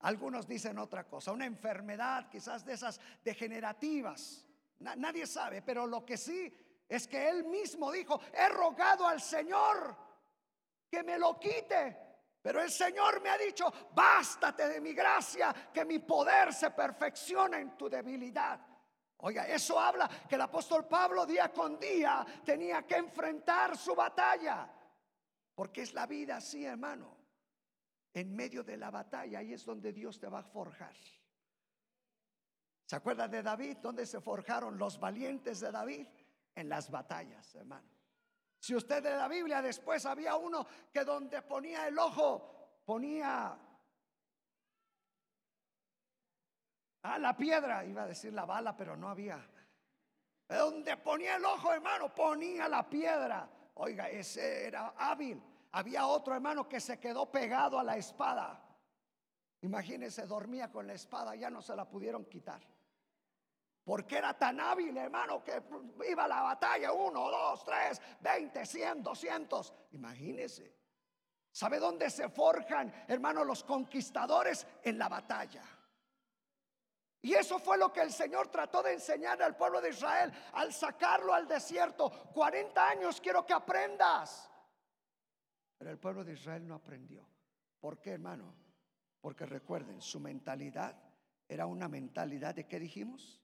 Algunos 0.00 0.48
dicen 0.48 0.78
otra 0.78 1.04
cosa, 1.04 1.32
una 1.32 1.46
enfermedad 1.46 2.28
quizás 2.28 2.64
de 2.64 2.72
esas 2.72 3.00
degenerativas. 3.22 4.44
nadie 4.80 5.26
sabe, 5.26 5.62
pero 5.62 5.86
lo 5.86 6.04
que 6.04 6.16
sí 6.16 6.52
es 6.88 7.06
que 7.06 7.28
él 7.28 7.44
mismo 7.44 7.92
dijo, 7.92 8.20
he 8.32 8.48
rogado 8.48 9.06
al 9.06 9.20
Señor 9.20 9.96
que 10.90 11.02
me 11.02 11.18
lo 11.18 11.38
quite. 11.38 11.96
Pero 12.42 12.60
el 12.60 12.70
Señor 12.70 13.22
me 13.22 13.30
ha 13.30 13.38
dicho, 13.38 13.72
bástate 13.94 14.68
de 14.68 14.80
mi 14.80 14.92
gracia, 14.92 15.54
que 15.72 15.84
mi 15.84 16.00
poder 16.00 16.52
se 16.52 16.70
perfecciona 16.72 17.60
en 17.60 17.76
tu 17.76 17.88
debilidad. 17.88 18.60
Oiga, 19.22 19.46
eso 19.46 19.78
habla 19.78 20.08
que 20.28 20.34
el 20.34 20.40
apóstol 20.40 20.86
Pablo 20.86 21.26
día 21.26 21.52
con 21.52 21.78
día 21.78 22.24
tenía 22.44 22.86
que 22.86 22.96
enfrentar 22.96 23.76
su 23.76 23.94
batalla. 23.94 24.68
Porque 25.54 25.82
es 25.82 25.94
la 25.94 26.06
vida 26.06 26.36
así, 26.36 26.64
hermano 26.64 27.22
en 28.14 28.34
medio 28.34 28.62
de 28.62 28.76
la 28.76 28.90
batalla, 28.90 29.38
ahí 29.38 29.52
es 29.52 29.64
donde 29.64 29.92
Dios 29.92 30.18
te 30.18 30.28
va 30.28 30.40
a 30.40 30.44
forjar. 30.44 30.94
¿Se 32.84 32.96
acuerda 32.96 33.26
de 33.26 33.42
David? 33.42 33.78
¿Dónde 33.78 34.04
se 34.04 34.20
forjaron 34.20 34.76
los 34.76 35.00
valientes 35.00 35.60
de 35.60 35.72
David? 35.72 36.06
En 36.54 36.68
las 36.68 36.90
batallas, 36.90 37.54
hermano. 37.54 37.88
Si 38.58 38.74
usted 38.74 39.02
de 39.02 39.16
la 39.16 39.26
Biblia 39.28 39.62
después 39.62 40.04
había 40.04 40.36
uno 40.36 40.66
que 40.92 41.02
donde 41.04 41.40
ponía 41.42 41.88
el 41.88 41.98
ojo, 41.98 42.82
ponía 42.84 43.58
a 47.02 47.18
la 47.18 47.36
piedra, 47.36 47.84
iba 47.84 48.02
a 48.02 48.06
decir 48.06 48.32
la 48.32 48.44
bala, 48.44 48.76
pero 48.76 48.96
no 48.96 49.08
había. 49.08 49.44
Donde 50.48 50.96
ponía 50.98 51.36
el 51.36 51.44
ojo, 51.44 51.72
hermano, 51.72 52.14
ponía 52.14 52.68
la 52.68 52.88
piedra. 52.88 53.48
Oiga, 53.74 54.08
ese 54.08 54.66
era 54.66 54.94
hábil. 54.96 55.42
Había 55.72 56.06
otro 56.06 56.34
hermano 56.34 56.68
que 56.68 56.80
se 56.80 57.00
quedó 57.00 57.30
pegado 57.30 57.78
a 57.78 57.84
la 57.84 57.96
espada. 57.96 58.62
Imagínense, 59.62 60.26
dormía 60.26 60.70
con 60.70 60.86
la 60.86 60.92
espada, 60.92 61.34
ya 61.34 61.48
no 61.48 61.62
se 61.62 61.74
la 61.74 61.88
pudieron 61.88 62.24
quitar. 62.26 62.60
Porque 63.84 64.18
era 64.18 64.34
tan 64.34 64.60
hábil, 64.60 64.96
hermano, 64.96 65.42
que 65.42 65.62
iba 66.08 66.24
a 66.24 66.28
la 66.28 66.42
batalla. 66.42 66.92
Uno, 66.92 67.30
dos, 67.30 67.64
tres, 67.64 68.00
veinte, 68.20 68.64
cien, 68.64 69.02
doscientos. 69.02 69.72
Imagínense. 69.92 70.76
¿Sabe 71.50 71.78
dónde 71.78 72.08
se 72.10 72.28
forjan, 72.28 72.92
hermano, 73.08 73.44
los 73.44 73.64
conquistadores? 73.64 74.66
En 74.82 74.98
la 74.98 75.08
batalla. 75.08 75.62
Y 77.22 77.34
eso 77.34 77.60
fue 77.60 77.78
lo 77.78 77.92
que 77.92 78.00
el 78.00 78.12
Señor 78.12 78.48
trató 78.48 78.82
de 78.82 78.94
enseñar 78.94 79.40
al 79.40 79.56
pueblo 79.56 79.80
de 79.80 79.90
Israel 79.90 80.32
al 80.54 80.72
sacarlo 80.72 81.32
al 81.32 81.46
desierto. 81.46 82.10
40 82.34 82.88
años 82.88 83.20
quiero 83.20 83.46
que 83.46 83.52
aprendas. 83.52 84.50
Pero 85.78 85.90
el 85.90 85.98
pueblo 85.98 86.24
de 86.24 86.32
Israel 86.32 86.66
no 86.66 86.74
aprendió. 86.74 87.24
¿Por 87.78 88.00
qué, 88.00 88.10
hermano? 88.10 88.54
Porque 89.20 89.46
recuerden, 89.46 90.02
su 90.02 90.18
mentalidad 90.18 91.00
era 91.48 91.66
una 91.66 91.88
mentalidad 91.88 92.56
de 92.56 92.66
qué 92.66 92.80
dijimos? 92.80 93.40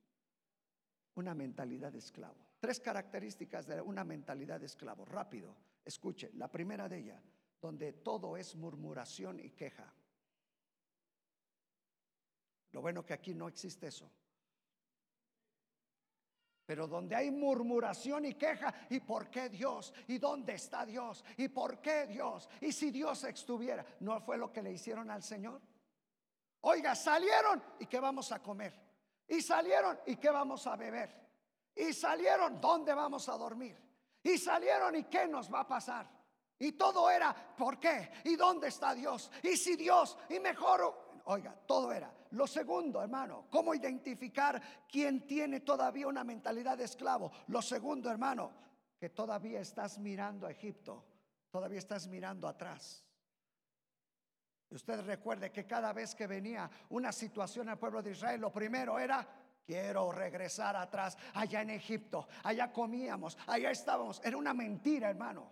Una 1.15 1.35
mentalidad 1.35 1.93
de 1.93 1.99
esclavo. 1.99 2.49
Tres 2.59 2.81
características 2.81 3.67
de 3.67 3.81
una 3.81 4.03
mentalidad 4.03 4.59
de 4.59 4.67
esclavo. 4.67 5.05
Rápido, 5.05 5.57
escuche. 5.85 6.33
La 6.35 6.51
primera 6.51 6.89
de 6.89 6.99
ellas, 6.99 7.23
donde 7.61 7.93
todo 7.93 8.37
es 8.37 8.57
murmuración 8.57 9.39
y 9.39 9.51
queja. 9.51 9.95
Lo 12.73 12.81
bueno 12.81 13.05
que 13.05 13.15
aquí 13.15 13.35
no 13.35 13.49
existe 13.49 13.89
eso. 13.89 14.11
Pero 16.69 16.87
donde 16.87 17.17
hay 17.17 17.31
murmuración 17.31 18.27
y 18.27 18.35
queja, 18.35 18.75
¿y 18.91 19.01
por 19.01 19.31
qué 19.31 19.49
Dios? 19.49 19.95
¿Y 20.07 20.19
dónde 20.19 20.53
está 20.53 20.85
Dios? 20.85 21.25
¿Y 21.39 21.49
por 21.49 21.81
qué 21.81 22.07
Dios? 22.07 22.47
¿Y 22.61 22.73
si 22.73 22.91
Dios 22.91 23.25
estuviera? 23.25 23.87
¿No 24.01 24.21
fue 24.21 24.37
lo 24.37 24.53
que 24.53 24.61
le 24.61 24.73
hicieron 24.73 25.11
al 25.11 25.23
Señor? 25.23 25.63
Oiga, 26.61 26.95
salieron 26.95 27.63
y 27.79 27.87
qué 27.87 27.99
vamos 27.99 28.33
a 28.33 28.43
comer. 28.43 28.75
Y 29.27 29.41
salieron 29.41 29.99
y 30.05 30.17
qué 30.17 30.29
vamos 30.29 30.67
a 30.67 30.77
beber. 30.77 31.11
Y 31.75 31.95
salieron, 31.95 32.61
¿dónde 32.61 32.93
vamos 32.93 33.29
a 33.31 33.39
dormir? 33.39 33.75
Y 34.23 34.37
salieron 34.37 34.95
y 34.95 35.05
qué 35.05 35.27
nos 35.27 35.51
va 35.51 35.61
a 35.61 35.67
pasar. 35.67 36.07
Y 36.59 36.73
todo 36.73 37.09
era, 37.09 37.35
¿por 37.57 37.79
qué? 37.79 38.11
¿Y 38.25 38.37
dónde 38.37 38.69
está 38.69 38.95
Dios? 38.95 39.31
¿Y 39.43 39.57
si 39.57 39.75
Dios? 39.75 40.19
Y 40.29 40.39
mejor, 40.39 41.23
oiga, 41.25 41.59
todo 41.67 41.93
era. 41.93 42.13
Lo 42.33 42.47
segundo, 42.47 43.03
hermano, 43.03 43.47
¿cómo 43.51 43.75
identificar 43.75 44.61
quién 44.91 45.27
tiene 45.27 45.61
todavía 45.61 46.07
una 46.07 46.25
mentalidad 46.25 46.77
de 46.77 46.85
esclavo? 46.85 47.33
Lo 47.49 47.63
segundo, 47.63 48.11
hermano, 48.11 48.53
que 48.99 49.11
todavía 49.11 49.61
estás 49.61 49.99
mirando 49.99 50.47
a 50.47 50.51
Egipto, 50.51 51.05
todavía 51.51 51.79
estás 51.79 52.09
mirando 52.09 52.47
atrás. 52.47 53.05
Y 54.71 54.75
usted 54.75 55.01
recuerde 55.01 55.51
que 55.51 55.67
cada 55.67 55.93
vez 55.93 56.15
que 56.15 56.27
venía 56.27 56.71
una 56.91 57.13
situación 57.13 57.69
al 57.71 57.79
pueblo 57.79 58.03
de 58.03 58.11
Israel, 58.11 58.41
lo 58.41 58.53
primero 58.53 58.99
era, 58.99 59.27
quiero 59.65 60.13
regresar 60.13 60.77
atrás, 60.77 61.17
allá 61.35 61.63
en 61.63 61.71
Egipto, 61.71 62.29
allá 62.43 62.71
comíamos, 62.71 63.39
allá 63.47 63.71
estábamos. 63.71 64.21
Era 64.23 64.37
una 64.37 64.53
mentira, 64.53 65.09
hermano. 65.09 65.51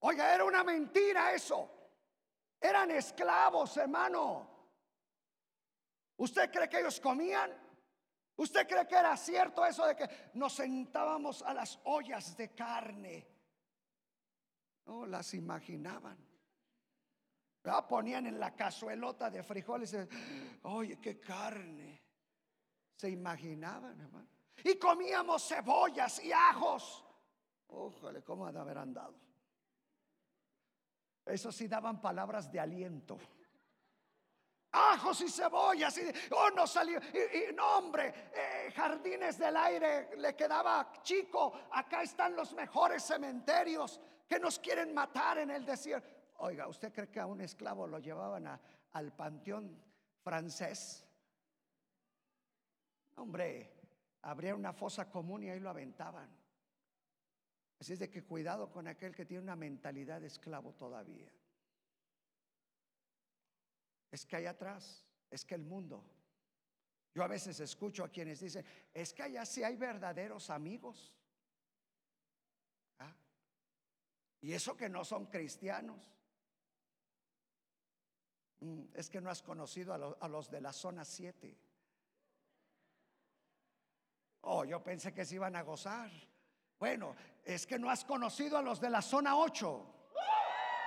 Oiga, 0.00 0.32
era 0.34 0.44
una 0.44 0.62
mentira 0.62 1.32
eso. 1.32 1.70
Eran 2.60 2.90
esclavos, 2.92 3.76
hermano. 3.78 4.53
¿Usted 6.16 6.50
cree 6.50 6.68
que 6.68 6.80
ellos 6.80 7.00
comían? 7.00 7.50
¿Usted 8.36 8.66
cree 8.66 8.86
que 8.86 8.96
era 8.96 9.16
cierto 9.16 9.64
eso 9.64 9.86
de 9.86 9.94
que 9.94 10.08
nos 10.34 10.54
sentábamos 10.54 11.42
a 11.42 11.54
las 11.54 11.78
ollas 11.84 12.36
de 12.36 12.54
carne? 12.54 13.28
No 14.86 15.06
las 15.06 15.34
imaginaban. 15.34 16.18
La 17.62 17.86
ponían 17.86 18.26
en 18.26 18.38
la 18.38 18.54
cazuelota 18.54 19.30
de 19.30 19.42
frijoles. 19.42 19.96
Oye, 20.62 21.00
qué 21.00 21.18
carne. 21.18 22.02
Se 22.94 23.08
imaginaban, 23.08 23.98
hermano. 24.00 24.28
Y 24.62 24.78
comíamos 24.78 25.48
cebollas 25.48 26.22
y 26.22 26.32
ajos. 26.32 27.04
Ójale, 27.68 28.22
¿cómo 28.22 28.46
ha 28.46 28.52
de 28.52 28.58
haber 28.58 28.78
andado? 28.78 29.14
Eso 31.24 31.50
sí 31.50 31.66
daban 31.66 32.00
palabras 32.00 32.52
de 32.52 32.60
aliento. 32.60 33.18
Ajos 34.74 35.20
y 35.20 35.28
cebollas. 35.28 35.96
Y, 35.98 36.12
oh, 36.32 36.50
no 36.50 36.66
salió. 36.66 36.98
Y, 36.98 37.54
no, 37.54 37.78
hombre, 37.78 38.12
eh, 38.32 38.72
jardines 38.74 39.38
del 39.38 39.56
aire 39.56 40.16
le 40.16 40.34
quedaba 40.34 40.92
chico. 41.02 41.52
Acá 41.70 42.02
están 42.02 42.34
los 42.34 42.52
mejores 42.54 43.04
cementerios 43.04 44.00
que 44.28 44.40
nos 44.40 44.58
quieren 44.58 44.92
matar 44.92 45.38
en 45.38 45.50
el 45.50 45.64
desierto. 45.64 46.08
Oiga, 46.38 46.66
¿usted 46.66 46.92
cree 46.92 47.08
que 47.08 47.20
a 47.20 47.26
un 47.26 47.40
esclavo 47.40 47.86
lo 47.86 48.00
llevaban 48.00 48.60
al 48.92 49.12
panteón 49.12 49.80
francés? 50.22 51.06
Hombre, 53.16 53.72
habría 54.22 54.56
una 54.56 54.72
fosa 54.72 55.08
común 55.08 55.44
y 55.44 55.50
ahí 55.50 55.60
lo 55.60 55.70
aventaban. 55.70 56.28
Así 57.78 57.92
es 57.92 58.00
de 58.00 58.10
que 58.10 58.24
cuidado 58.24 58.72
con 58.72 58.88
aquel 58.88 59.14
que 59.14 59.24
tiene 59.24 59.42
una 59.44 59.56
mentalidad 59.56 60.20
de 60.20 60.26
esclavo 60.26 60.72
todavía. 60.72 61.30
Es 64.14 64.24
que 64.24 64.36
hay 64.36 64.46
atrás, 64.46 65.04
es 65.28 65.44
que 65.44 65.56
el 65.56 65.64
mundo. 65.64 66.04
Yo 67.16 67.24
a 67.24 67.26
veces 67.26 67.58
escucho 67.58 68.04
a 68.04 68.08
quienes 68.08 68.38
dicen, 68.38 68.64
es 68.92 69.12
que 69.12 69.24
allá 69.24 69.44
sí 69.44 69.64
hay 69.64 69.74
verdaderos 69.74 70.50
amigos. 70.50 71.12
¿Ah? 73.00 73.12
Y 74.40 74.52
eso 74.52 74.76
que 74.76 74.88
no 74.88 75.04
son 75.04 75.26
cristianos. 75.26 76.16
Mm, 78.60 78.84
es 78.94 79.10
que 79.10 79.20
no 79.20 79.30
has 79.30 79.42
conocido 79.42 79.92
a, 79.92 80.24
a 80.24 80.28
los 80.28 80.48
de 80.48 80.60
la 80.60 80.72
zona 80.72 81.04
7. 81.04 81.58
Oh, 84.42 84.64
yo 84.64 84.80
pensé 84.80 85.12
que 85.12 85.24
se 85.24 85.34
iban 85.34 85.56
a 85.56 85.62
gozar. 85.62 86.08
Bueno, 86.78 87.16
es 87.42 87.66
que 87.66 87.80
no 87.80 87.90
has 87.90 88.04
conocido 88.04 88.58
a 88.58 88.62
los 88.62 88.80
de 88.80 88.90
la 88.90 89.02
zona 89.02 89.36
8. 89.36 89.86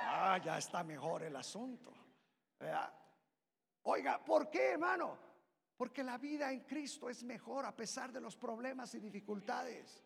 Ah, 0.03 0.39
ya 0.41 0.57
está 0.57 0.81
mejor 0.81 1.23
el 1.23 1.35
asunto. 1.35 1.93
Oiga, 3.89 4.23
¿por 4.23 4.49
qué, 4.49 4.71
hermano? 4.71 5.17
Porque 5.77 6.03
la 6.03 6.17
vida 6.17 6.51
en 6.51 6.61
Cristo 6.61 7.09
es 7.09 7.23
mejor 7.23 7.65
a 7.65 7.73
pesar 7.73 8.11
de 8.11 8.19
los 8.19 8.35
problemas 8.35 8.93
y 8.95 8.99
dificultades. 8.99 10.03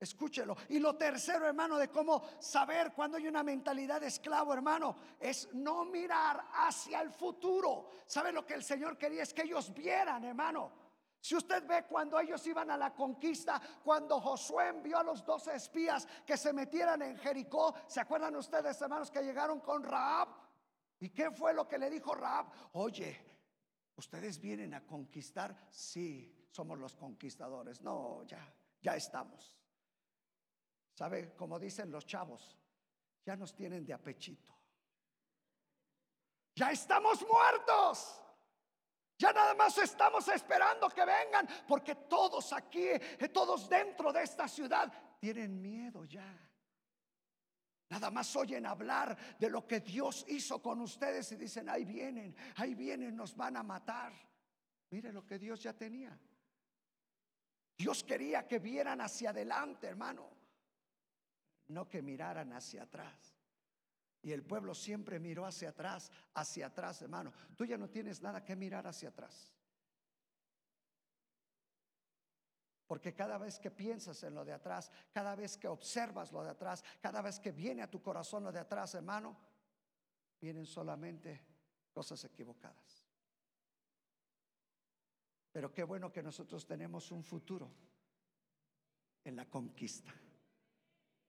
Escúchelo. 0.00 0.56
Y 0.70 0.78
lo 0.78 0.96
tercero, 0.96 1.46
hermano, 1.46 1.76
de 1.76 1.88
cómo 1.88 2.22
saber 2.38 2.92
cuando 2.94 3.18
hay 3.18 3.28
una 3.28 3.42
mentalidad 3.42 4.00
de 4.00 4.06
esclavo, 4.06 4.54
hermano, 4.54 4.96
es 5.20 5.52
no 5.52 5.84
mirar 5.84 6.42
hacia 6.52 7.02
el 7.02 7.10
futuro. 7.10 7.90
¿Sabe 8.06 8.32
lo 8.32 8.46
que 8.46 8.54
el 8.54 8.64
Señor 8.64 8.96
quería? 8.96 9.24
Es 9.24 9.34
que 9.34 9.42
ellos 9.42 9.74
vieran, 9.74 10.24
hermano 10.24 10.86
si 11.26 11.34
usted 11.34 11.66
ve 11.66 11.84
cuando 11.88 12.20
ellos 12.20 12.46
iban 12.46 12.70
a 12.70 12.76
la 12.76 12.94
conquista, 12.94 13.60
cuando 13.82 14.20
Josué 14.20 14.68
envió 14.68 14.98
a 14.98 15.02
los 15.02 15.24
doce 15.24 15.56
espías 15.56 16.06
que 16.24 16.36
se 16.36 16.52
metieran 16.52 17.02
en 17.02 17.16
Jericó, 17.16 17.74
¿se 17.88 17.98
acuerdan 18.00 18.36
ustedes, 18.36 18.80
hermanos, 18.80 19.10
que 19.10 19.22
llegaron 19.22 19.58
con 19.58 19.82
Raab? 19.82 20.28
¿Y 21.00 21.10
qué 21.10 21.30
fue 21.30 21.52
lo 21.52 21.68
que 21.68 21.78
le 21.78 21.90
dijo 21.90 22.14
Raab? 22.14 22.46
Oye, 22.72 23.20
ustedes 23.96 24.40
vienen 24.40 24.74
a 24.74 24.86
conquistar, 24.86 25.68
sí, 25.70 26.48
somos 26.50 26.78
los 26.78 26.94
conquistadores. 26.96 27.82
No, 27.82 28.22
ya, 28.24 28.52
ya 28.80 28.96
estamos. 28.96 29.56
¿Sabe? 30.94 31.34
Como 31.34 31.58
dicen 31.58 31.90
los 31.90 32.06
chavos, 32.06 32.56
ya 33.24 33.36
nos 33.36 33.54
tienen 33.54 33.84
de 33.84 33.92
apechito. 33.92 34.54
Ya 36.54 36.70
estamos 36.70 37.26
muertos. 37.28 38.22
Ya 39.18 39.32
nada 39.32 39.54
más 39.54 39.76
estamos 39.78 40.28
esperando 40.28 40.88
que 40.90 41.04
vengan, 41.04 41.48
porque 41.66 41.94
todos 41.94 42.52
aquí, 42.52 42.86
eh, 42.86 43.30
todos 43.32 43.68
dentro 43.68 44.12
de 44.12 44.22
esta 44.22 44.46
ciudad, 44.46 44.92
tienen 45.18 45.60
miedo 45.60 46.04
ya. 46.04 46.45
Nada 47.88 48.10
más 48.10 48.34
oyen 48.34 48.66
hablar 48.66 49.16
de 49.38 49.48
lo 49.48 49.66
que 49.66 49.80
Dios 49.80 50.24
hizo 50.28 50.60
con 50.60 50.80
ustedes 50.80 51.30
y 51.32 51.36
dicen, 51.36 51.68
ahí 51.68 51.84
vienen, 51.84 52.34
ahí 52.56 52.74
vienen, 52.74 53.14
nos 53.14 53.36
van 53.36 53.56
a 53.56 53.62
matar. 53.62 54.12
Mire 54.90 55.12
lo 55.12 55.24
que 55.24 55.38
Dios 55.38 55.62
ya 55.62 55.72
tenía. 55.72 56.18
Dios 57.76 58.02
quería 58.02 58.46
que 58.46 58.58
vieran 58.58 59.00
hacia 59.00 59.30
adelante, 59.30 59.86
hermano, 59.86 60.28
no 61.68 61.88
que 61.88 62.02
miraran 62.02 62.52
hacia 62.52 62.84
atrás. 62.84 63.36
Y 64.22 64.32
el 64.32 64.42
pueblo 64.42 64.74
siempre 64.74 65.20
miró 65.20 65.46
hacia 65.46 65.68
atrás, 65.68 66.10
hacia 66.34 66.66
atrás, 66.66 67.00
hermano. 67.02 67.32
Tú 67.54 67.64
ya 67.64 67.76
no 67.78 67.88
tienes 67.88 68.20
nada 68.22 68.42
que 68.42 68.56
mirar 68.56 68.86
hacia 68.86 69.10
atrás. 69.10 69.55
Porque 72.86 73.14
cada 73.14 73.36
vez 73.38 73.58
que 73.58 73.70
piensas 73.70 74.22
en 74.22 74.34
lo 74.34 74.44
de 74.44 74.52
atrás, 74.52 74.90
cada 75.12 75.34
vez 75.34 75.56
que 75.56 75.66
observas 75.66 76.30
lo 76.30 76.44
de 76.44 76.50
atrás, 76.50 76.84
cada 77.00 77.20
vez 77.20 77.40
que 77.40 77.50
viene 77.50 77.82
a 77.82 77.90
tu 77.90 78.00
corazón 78.00 78.44
lo 78.44 78.52
de 78.52 78.60
atrás, 78.60 78.94
hermano, 78.94 79.36
vienen 80.40 80.66
solamente 80.66 81.44
cosas 81.92 82.22
equivocadas. 82.24 83.04
Pero 85.50 85.72
qué 85.72 85.82
bueno 85.82 86.12
que 86.12 86.22
nosotros 86.22 86.66
tenemos 86.66 87.10
un 87.10 87.24
futuro 87.24 87.72
en 89.24 89.34
la 89.34 89.46
conquista. 89.46 90.14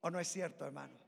¿O 0.01 0.11
no 0.11 0.19
es 0.19 0.27
cierto, 0.27 0.65
hermano? 0.65 0.99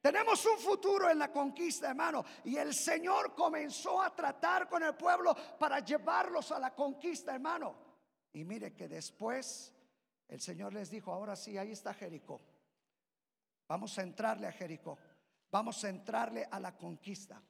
Tenemos 0.00 0.44
un 0.46 0.58
futuro 0.58 1.10
en 1.10 1.18
la 1.18 1.32
conquista, 1.32 1.88
hermano. 1.88 2.24
Y 2.44 2.56
el 2.56 2.72
Señor 2.72 3.34
comenzó 3.34 4.00
a 4.00 4.14
tratar 4.14 4.68
con 4.68 4.82
el 4.84 4.94
pueblo 4.94 5.34
para 5.58 5.80
llevarlos 5.80 6.52
a 6.52 6.60
la 6.60 6.72
conquista, 6.74 7.34
hermano. 7.34 7.74
Y 8.32 8.44
mire 8.44 8.76
que 8.76 8.86
después 8.86 9.74
el 10.28 10.40
Señor 10.40 10.74
les 10.74 10.90
dijo, 10.90 11.12
ahora 11.12 11.34
sí, 11.34 11.56
ahí 11.56 11.72
está 11.72 11.94
Jericó. 11.94 12.40
Vamos 13.66 13.98
a 13.98 14.02
entrarle 14.02 14.46
a 14.46 14.52
Jericó. 14.52 14.98
Vamos 15.50 15.82
a 15.84 15.88
entrarle 15.88 16.46
a 16.50 16.60
la 16.60 16.76
conquista. 16.76 17.42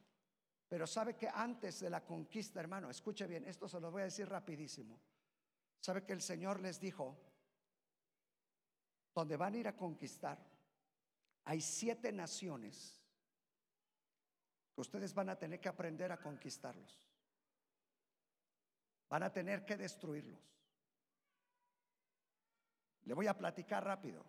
Pero 0.68 0.86
sabe 0.86 1.16
que 1.16 1.28
antes 1.28 1.80
de 1.80 1.90
la 1.90 2.04
conquista, 2.04 2.60
hermano, 2.60 2.90
escuche 2.90 3.26
bien, 3.26 3.44
esto 3.46 3.68
se 3.68 3.80
lo 3.80 3.90
voy 3.90 4.02
a 4.02 4.06
decir 4.06 4.28
rapidísimo. 4.28 5.00
Sabe 5.80 6.04
que 6.04 6.12
el 6.12 6.20
Señor 6.20 6.60
les 6.60 6.78
dijo, 6.78 7.16
donde 9.14 9.36
van 9.36 9.54
a 9.54 9.58
ir 9.58 9.68
a 9.68 9.76
conquistar, 9.76 10.38
hay 11.44 11.60
siete 11.60 12.12
naciones 12.12 13.00
que 14.74 14.80
ustedes 14.80 15.14
van 15.14 15.30
a 15.30 15.38
tener 15.38 15.60
que 15.60 15.68
aprender 15.68 16.12
a 16.12 16.20
conquistarlos. 16.20 17.00
Van 19.08 19.22
a 19.22 19.32
tener 19.32 19.64
que 19.64 19.76
destruirlos. 19.76 20.57
Le 23.08 23.14
voy 23.14 23.26
a 23.26 23.36
platicar 23.36 23.82
rápido. 23.82 24.22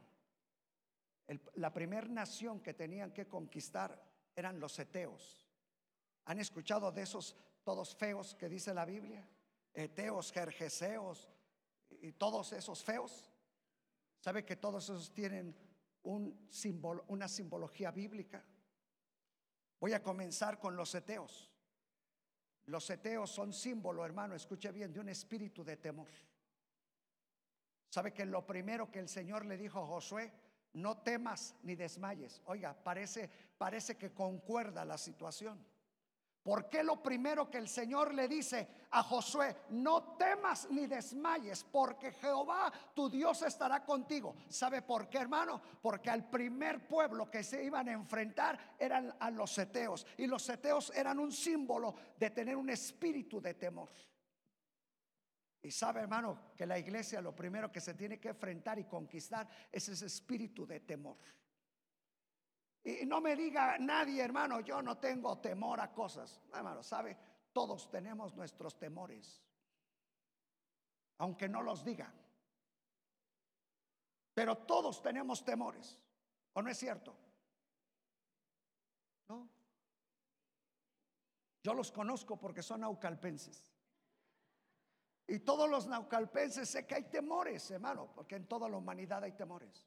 la 1.56 1.74
primera 1.74 2.08
nación 2.08 2.62
que 2.62 2.74
tenían 2.74 3.12
que 3.12 3.28
conquistar 3.28 4.02
eran 4.34 4.58
los 4.58 4.80
eteos. 4.80 5.46
¿Han 6.24 6.40
escuchado 6.40 6.90
de 6.90 7.02
esos 7.02 7.36
todos 7.66 7.94
feos 7.94 8.36
que 8.36 8.48
dice 8.48 8.74
la 8.74 8.86
Biblia? 8.86 9.28
Eteos, 9.74 10.32
jerjeseos 10.32 11.30
y 11.90 12.14
todos 12.14 12.54
esos 12.54 12.82
feos. 12.82 13.30
¿Sabe 14.22 14.46
que 14.46 14.56
todos 14.56 14.86
esos 14.86 15.12
tienen 15.12 15.54
una 16.04 17.28
simbología 17.28 17.92
bíblica. 17.92 18.46
Voy 19.78 19.92
a 19.92 20.02
comenzar 20.02 20.58
con 20.58 20.78
los 20.78 20.96
eteos. 20.96 21.52
Los 22.68 22.90
eteos 22.90 23.30
son 23.30 23.52
símbolo, 23.52 24.06
hermano, 24.06 24.36
escuche 24.36 24.72
bien, 24.72 24.94
de 24.94 25.02
un 25.02 25.10
espíritu 25.10 25.66
de 25.66 25.76
temor. 25.76 26.08
¿Sabe 27.90 28.14
que 28.14 28.26
lo 28.26 28.46
primero 28.46 28.92
que 28.92 29.00
el 29.00 29.10
Señor 29.10 29.46
le 29.46 29.58
dijo 29.58 29.80
a 29.80 29.86
Josué? 29.86 30.32
no 30.74 30.98
temas 30.98 31.56
ni 31.64 31.76
desmayes. 31.76 32.42
Oiga, 32.46 32.74
parece, 32.74 33.30
parece 33.58 33.98
que 33.98 34.14
concuerda 34.14 34.86
la 34.86 34.98
situación. 34.98 35.66
¿Por 36.44 36.70
qué 36.70 36.84
lo 36.84 37.04
primero 37.04 37.50
que 37.52 37.58
el 37.58 37.68
Señor 37.68 38.14
le 38.14 38.28
dice 38.28 38.68
a 38.92 39.04
Josué, 39.04 39.56
no 39.72 40.16
temas 40.16 40.68
ni 40.72 40.88
desmayes, 40.88 41.64
porque 41.66 42.14
Jehová 42.14 42.72
tu 42.96 43.10
Dios 43.10 43.42
estará 43.42 43.84
contigo? 43.84 44.36
¿Sabe 44.48 44.82
por 44.82 45.10
qué, 45.10 45.18
hermano? 45.18 45.62
Porque 45.82 46.10
al 46.10 46.30
primer 46.30 46.88
pueblo 46.88 47.30
que 47.30 47.44
se 47.44 47.64
iban 47.64 47.90
a 47.90 47.92
enfrentar 47.92 48.58
eran 48.80 49.14
a 49.20 49.30
los 49.30 49.52
seteos, 49.52 50.08
y 50.18 50.28
los 50.28 50.42
seteos 50.42 50.92
eran 50.96 51.20
un 51.20 51.32
símbolo 51.32 51.94
de 52.18 52.30
tener 52.30 52.56
un 52.56 52.70
espíritu 52.70 53.42
de 53.42 53.54
temor. 53.56 53.90
Y 55.62 55.72
sabe, 55.72 56.00
hermano, 56.02 56.54
que 56.56 56.66
la 56.66 56.80
iglesia 56.80 57.22
lo 57.22 57.36
primero 57.36 57.72
que 57.72 57.82
se 57.82 57.94
tiene 57.94 58.20
que 58.20 58.30
enfrentar 58.30 58.80
y 58.80 58.86
conquistar 58.86 59.48
es 59.72 59.90
ese 59.90 60.06
espíritu 60.06 60.66
de 60.66 60.80
temor. 60.80 61.18
Y 62.84 63.06
no 63.06 63.20
me 63.20 63.36
diga 63.36 63.78
nadie, 63.78 64.24
hermano, 64.24 64.62
yo 64.62 64.82
no 64.82 64.98
tengo 64.98 65.38
temor 65.40 65.82
a 65.82 65.92
cosas. 65.92 66.42
hermano, 66.54 66.82
sabe, 66.82 67.18
todos 67.52 67.90
tenemos 67.90 68.36
nuestros 68.36 68.80
temores. 68.80 69.42
Aunque 71.18 71.50
no 71.50 71.62
los 71.62 71.84
digan. 71.84 72.14
Pero 74.34 74.60
todos 74.60 75.02
tenemos 75.02 75.44
temores. 75.44 76.00
¿O 76.54 76.62
no 76.62 76.70
es 76.70 76.78
cierto? 76.78 77.14
¿No? 79.28 79.50
Yo 81.62 81.74
los 81.74 81.92
conozco 81.92 82.40
porque 82.40 82.64
son 82.64 82.82
naucalpenses. 82.82 83.69
Y 85.30 85.40
todos 85.40 85.70
los 85.70 85.86
naucalpenses 85.86 86.68
sé 86.68 86.88
que 86.88 86.96
hay 86.96 87.04
temores, 87.04 87.70
hermano, 87.70 88.12
porque 88.16 88.36
en 88.36 88.48
toda 88.48 88.68
la 88.68 88.78
humanidad 88.78 89.24
hay 89.24 89.34
temores. 89.34 89.86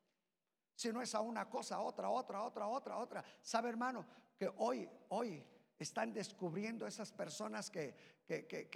Si 0.77 0.93
no 0.93 1.03
es 1.03 1.13
a 1.17 1.21
una 1.21 1.51
cosa, 1.51 1.81
otra, 1.81 2.09
otra, 2.11 2.43
otra, 2.43 2.69
otra, 2.69 2.97
otra. 2.97 3.25
¿Sabe, 3.43 3.69
hermano? 3.69 4.07
Que 4.39 4.49
hoy, 4.59 4.89
hoy 5.09 5.45
están 5.77 6.13
descubriendo 6.13 6.87
esas 6.87 7.11
personas 7.11 7.71
que, 7.71 8.23
que, 8.25 8.47
que, 8.47 8.69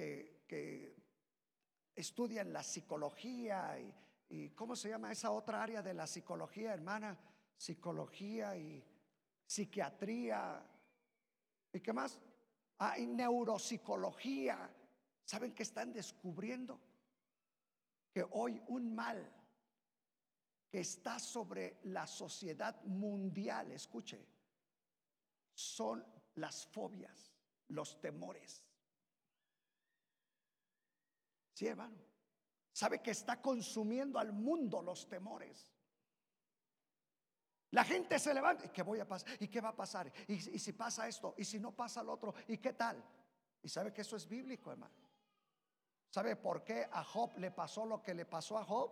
que 0.44 0.96
estudian 1.94 2.52
la 2.52 2.64
psicología 2.64 3.78
y, 3.78 3.94
y, 4.28 4.50
¿cómo 4.50 4.74
se 4.74 4.88
llama 4.88 5.12
esa 5.12 5.30
otra 5.30 5.62
área 5.62 5.82
de 5.82 5.94
la 5.94 6.08
psicología, 6.08 6.74
hermana? 6.74 7.16
Psicología 7.56 8.56
y 8.56 8.84
psiquiatría. 9.46 10.68
¿Y 11.72 11.80
qué 11.80 11.92
más? 11.92 12.18
Hay 12.78 13.04
ah, 13.04 13.06
neuropsicología 13.06 14.68
¿Saben 15.26 15.52
que 15.52 15.64
están 15.64 15.92
descubriendo? 15.92 16.80
Que 18.12 18.24
hoy 18.30 18.62
un 18.68 18.94
mal 18.94 19.18
que 20.70 20.78
está 20.78 21.18
sobre 21.18 21.80
la 21.82 22.06
sociedad 22.06 22.80
mundial, 22.84 23.72
escuche, 23.72 24.24
son 25.52 26.06
las 26.36 26.64
fobias, 26.68 27.34
los 27.68 28.00
temores. 28.00 28.62
Sí, 31.54 31.66
hermano. 31.66 31.98
Sabe 32.72 33.02
que 33.02 33.10
está 33.10 33.42
consumiendo 33.42 34.20
al 34.20 34.32
mundo 34.32 34.80
los 34.80 35.08
temores. 35.08 35.72
La 37.72 37.82
gente 37.82 38.18
se 38.20 38.32
levanta, 38.32 38.66
¿y 38.66 38.68
qué 38.68 38.82
voy 38.82 39.00
a 39.00 39.08
pasar? 39.08 39.36
¿Y 39.40 39.48
qué 39.48 39.60
va 39.60 39.70
a 39.70 39.76
pasar? 39.76 40.12
¿Y, 40.28 40.34
y 40.34 40.58
si 40.60 40.72
pasa 40.72 41.08
esto? 41.08 41.34
¿Y 41.36 41.44
si 41.44 41.58
no 41.58 41.74
pasa 41.74 42.00
lo 42.04 42.12
otro? 42.12 42.32
¿Y 42.46 42.58
qué 42.58 42.74
tal? 42.74 43.02
Y 43.60 43.68
sabe 43.68 43.92
que 43.92 44.02
eso 44.02 44.14
es 44.14 44.28
bíblico, 44.28 44.70
hermano. 44.70 45.05
¿Sabe 46.16 46.34
por 46.34 46.64
qué 46.64 46.88
a 46.90 47.04
Job 47.04 47.36
le 47.36 47.50
pasó 47.50 47.84
lo 47.84 48.02
que 48.02 48.14
le 48.14 48.24
pasó 48.24 48.56
a 48.56 48.64
Job? 48.64 48.90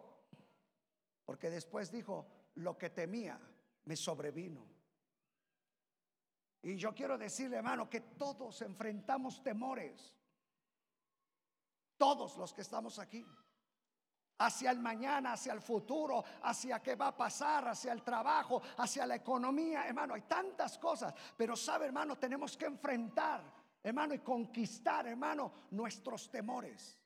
Porque 1.24 1.48
después 1.48 1.90
dijo, 1.90 2.26
lo 2.56 2.76
que 2.76 2.90
temía 2.90 3.40
me 3.87 3.96
sobrevino. 3.96 4.62
Y 6.60 6.76
yo 6.76 6.94
quiero 6.94 7.16
decirle, 7.16 7.56
hermano, 7.56 7.88
que 7.88 8.02
todos 8.02 8.60
enfrentamos 8.60 9.42
temores. 9.42 10.14
Todos 11.96 12.37
los 12.37 12.52
que 12.52 12.60
estamos 12.60 12.98
aquí. 12.98 13.26
Hacia 14.40 14.70
el 14.70 14.80
mañana, 14.80 15.32
hacia 15.32 15.54
el 15.54 15.62
futuro, 15.62 16.22
hacia 16.42 16.82
qué 16.82 16.94
va 16.94 17.06
a 17.06 17.16
pasar, 17.16 17.68
hacia 17.68 17.94
el 17.94 18.02
trabajo, 18.02 18.60
hacia 18.76 19.06
la 19.06 19.14
economía. 19.14 19.88
Hermano, 19.88 20.12
hay 20.12 20.26
tantas 20.28 20.76
cosas. 20.76 21.14
Pero 21.38 21.56
sabe, 21.56 21.87
hermano, 21.87 22.18
tenemos 22.18 22.54
que 22.54 22.66
enfrentar, 22.66 23.50
hermano, 23.82 24.12
y 24.12 24.18
conquistar, 24.18 25.06
hermano, 25.06 25.50
nuestros 25.70 26.30
temores. 26.30 26.98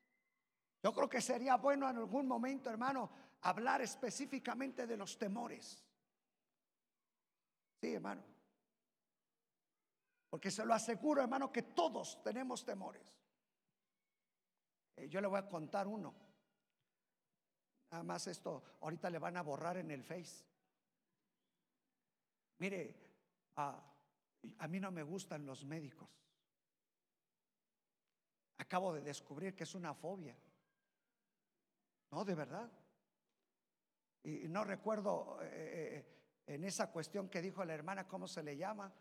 Yo 0.83 0.93
creo 0.93 1.09
que 1.09 1.21
sería 1.21 1.57
bueno 1.57 1.88
en 1.88 1.97
algún 1.97 2.27
momento, 2.27 2.71
hermano, 2.71 3.11
hablar 3.43 3.83
específicamente 3.83 4.87
de 4.87 4.97
los 4.97 5.19
temores. 5.19 5.85
Sí, 7.81 7.95
hermano. 7.95 8.23
Porque 10.31 10.51
se 10.51 10.64
lo 10.64 10.75
aseguro, 10.75 11.23
hermano, 11.23 11.51
que 11.51 11.62
todos 11.62 12.23
tenemos 12.23 12.64
temores. 12.64 13.03
Eh, 14.97 15.09
yo 15.09 15.21
le 15.21 15.27
voy 15.27 15.38
a 15.38 15.49
contar 15.49 15.87
uno. 15.87 16.14
Nada 17.91 18.05
más 18.05 18.27
esto, 18.27 18.62
ahorita 18.81 19.09
le 19.11 19.19
van 19.19 19.37
a 19.37 19.43
borrar 19.43 19.79
en 19.79 19.91
el 19.91 20.05
Face. 20.05 20.45
Mire, 22.59 22.95
a 23.57 24.69
mí 24.69 24.79
no 24.79 24.91
me 24.91 25.03
gustan 25.03 25.47
los 25.47 25.64
médicos. 25.64 26.09
Acabo 28.59 28.93
de 28.93 29.01
descubrir 29.01 29.55
que 29.55 29.64
es 29.64 29.75
una 29.75 29.95
fobia. 29.95 30.37
No, 32.11 32.25
de 32.25 32.35
verdad. 32.35 32.71
Y 34.23 34.49
no 34.49 34.64
recuerdo 34.64 35.38
eh, 35.42 35.49
eh, 35.49 36.55
en 36.55 36.64
esa 36.64 36.90
cuestión 36.90 37.29
que 37.29 37.42
dijo 37.42 37.64
la 37.64 37.75
hermana, 37.75 38.09
cómo 38.09 38.27
se 38.27 38.42
le 38.42 38.57
llama, 38.57 38.92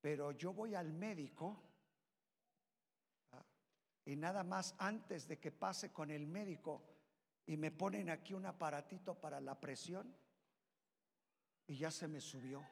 pero 0.00 0.32
yo 0.32 0.52
voy 0.52 0.74
al 0.74 0.92
médico 0.92 1.60
¿ah? 3.32 3.44
y 4.04 4.16
nada 4.16 4.44
más 4.44 4.74
antes 4.78 5.26
de 5.28 5.38
que 5.38 5.50
pase 5.50 5.92
con 5.92 6.10
el 6.10 6.26
médico 6.26 6.82
y 7.46 7.56
me 7.56 7.70
ponen 7.70 8.10
aquí 8.10 8.34
un 8.34 8.46
aparatito 8.46 9.14
para 9.14 9.40
la 9.40 9.58
presión 9.58 10.14
y 11.66 11.76
ya 11.76 11.90
se 11.90 12.08
me 12.08 12.20
subió. 12.20 12.64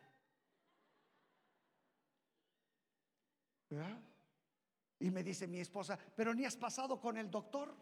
Y 4.98 5.11
me 5.11 5.22
dice 5.22 5.46
mi 5.46 5.61
esposa, 5.61 5.98
pero 6.14 6.35
ni 6.35 6.44
has 6.44 6.57
pasado 6.57 7.00
con 7.00 7.16
el 7.16 7.31
doctor. 7.31 7.74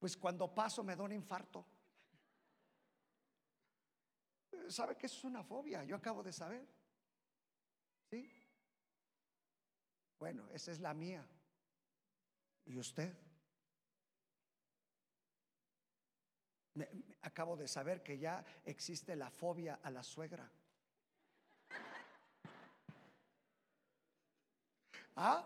Pues 0.00 0.16
cuando 0.16 0.52
paso 0.52 0.82
me 0.82 0.96
da 0.96 1.04
un 1.04 1.12
infarto. 1.12 1.64
¿Sabe 4.68 4.96
que 4.96 5.06
es 5.06 5.24
una 5.24 5.44
fobia? 5.44 5.84
Yo 5.84 5.94
acabo 5.94 6.22
de 6.22 6.32
saber. 6.32 6.66
¿Sí? 8.10 8.32
Bueno, 10.18 10.48
esa 10.52 10.72
es 10.72 10.80
la 10.80 10.94
mía. 10.94 11.24
¿Y 12.64 12.78
usted? 12.78 13.14
acabo 17.22 17.56
de 17.56 17.68
saber 17.68 18.02
que 18.02 18.18
ya 18.18 18.42
existe 18.64 19.14
la 19.14 19.28
fobia 19.30 19.80
a 19.82 19.90
la 19.90 20.02
suegra. 20.02 20.50
¿Ah? 25.16 25.44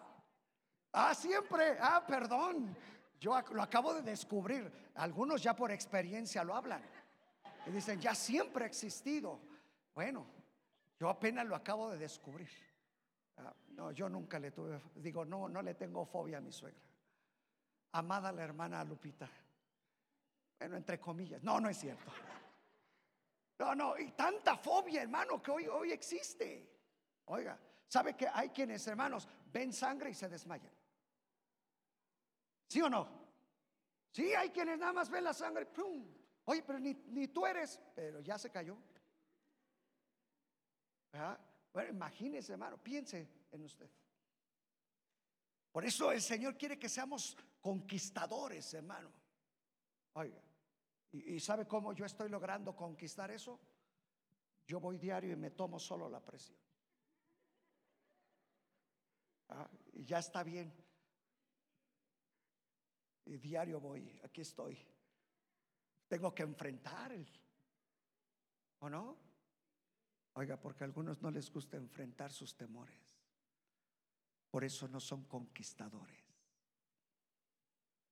Ah, 0.92 1.14
siempre. 1.14 1.76
Ah, 1.80 2.04
perdón. 2.06 2.76
Yo 3.24 3.40
lo 3.52 3.62
acabo 3.62 3.94
de 3.94 4.02
descubrir. 4.02 4.70
Algunos 4.96 5.42
ya 5.42 5.56
por 5.56 5.70
experiencia 5.72 6.44
lo 6.44 6.54
hablan. 6.54 6.82
Y 7.64 7.70
dicen, 7.70 7.98
ya 7.98 8.14
siempre 8.14 8.64
ha 8.64 8.66
existido. 8.66 9.40
Bueno, 9.94 10.26
yo 11.00 11.08
apenas 11.08 11.46
lo 11.46 11.56
acabo 11.56 11.90
de 11.90 11.96
descubrir. 11.96 12.50
Ah, 13.38 13.54
no, 13.68 13.92
yo 13.92 14.10
nunca 14.10 14.38
le 14.38 14.50
tuve, 14.50 14.78
digo, 14.96 15.24
no, 15.24 15.48
no 15.48 15.62
le 15.62 15.72
tengo 15.72 16.04
fobia 16.04 16.36
a 16.36 16.40
mi 16.42 16.52
suegra. 16.52 16.82
Amada 17.92 18.30
la 18.30 18.44
hermana 18.44 18.84
Lupita. 18.84 19.26
Bueno, 20.58 20.76
entre 20.76 21.00
comillas. 21.00 21.42
No, 21.42 21.58
no 21.60 21.70
es 21.70 21.78
cierto. 21.78 22.12
No, 23.58 23.74
no, 23.74 23.98
y 23.98 24.10
tanta 24.10 24.58
fobia, 24.58 25.00
hermano, 25.00 25.42
que 25.42 25.50
hoy, 25.50 25.66
hoy 25.66 25.92
existe. 25.92 26.78
Oiga, 27.24 27.58
¿sabe 27.88 28.14
que 28.14 28.28
hay 28.28 28.50
quienes, 28.50 28.86
hermanos, 28.86 29.26
ven 29.50 29.72
sangre 29.72 30.10
y 30.10 30.14
se 30.14 30.28
desmayan? 30.28 30.83
¿Sí 32.74 32.82
o 32.82 32.90
no? 32.90 33.08
Sí, 34.10 34.34
hay 34.34 34.50
quienes 34.50 34.80
nada 34.80 34.92
más 34.92 35.08
ven 35.08 35.22
la 35.22 35.32
sangre. 35.32 35.64
¡pum! 35.64 36.12
Oye, 36.46 36.60
pero 36.66 36.80
ni, 36.80 37.28
tú 37.28 37.46
eres, 37.46 37.80
pero 37.94 38.18
ya 38.18 38.36
se 38.36 38.50
cayó. 38.50 38.76
Bueno, 41.72 41.90
imagínese, 41.90 42.50
hermano, 42.50 42.76
piense 42.76 43.28
en 43.52 43.62
usted. 43.62 43.88
Por 45.70 45.84
eso 45.84 46.10
el 46.10 46.20
Señor 46.20 46.58
quiere 46.58 46.76
que 46.76 46.88
seamos 46.88 47.36
conquistadores, 47.60 48.74
hermano. 48.74 49.12
Oiga, 50.14 50.42
¿y, 51.12 51.38
sabe 51.38 51.68
cómo 51.68 51.92
yo 51.92 52.04
estoy 52.04 52.28
logrando 52.28 52.74
conquistar 52.74 53.30
eso? 53.30 53.60
Yo 54.66 54.80
voy 54.80 54.98
diario 54.98 55.32
y 55.32 55.36
me 55.36 55.52
tomo 55.52 55.78
solo 55.78 56.08
la 56.08 56.18
presión. 56.18 56.58
Ah, 59.50 59.70
y 59.92 60.04
ya 60.04 60.18
está 60.18 60.42
bien. 60.42 60.83
Y 63.26 63.38
diario 63.38 63.80
voy, 63.80 64.20
aquí 64.22 64.42
estoy. 64.42 64.78
Tengo 66.08 66.34
que 66.34 66.42
enfrentar 66.42 67.12
el, 67.12 67.26
¿o 68.80 68.90
no? 68.90 69.16
Oiga, 70.34 70.60
porque 70.60 70.84
a 70.84 70.86
algunos 70.86 71.22
no 71.22 71.30
les 71.30 71.50
gusta 71.50 71.76
enfrentar 71.76 72.32
sus 72.32 72.56
temores. 72.56 73.16
Por 74.50 74.64
eso 74.64 74.88
no 74.88 75.00
son 75.00 75.24
conquistadores. 75.24 76.22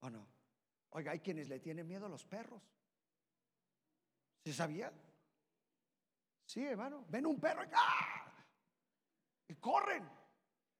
¿O 0.00 0.10
no? 0.10 0.26
Oiga, 0.90 1.12
hay 1.12 1.20
quienes 1.20 1.48
le 1.48 1.60
tienen 1.60 1.86
miedo 1.86 2.06
a 2.06 2.08
los 2.08 2.24
perros. 2.24 2.62
¿Se 4.44 4.52
sabía? 4.52 4.92
Sí, 6.46 6.64
hermano. 6.64 7.04
Ven 7.08 7.26
un 7.26 7.40
perro 7.40 7.62
¡ah! 7.74 8.44
y 9.48 9.54
corren. 9.56 10.08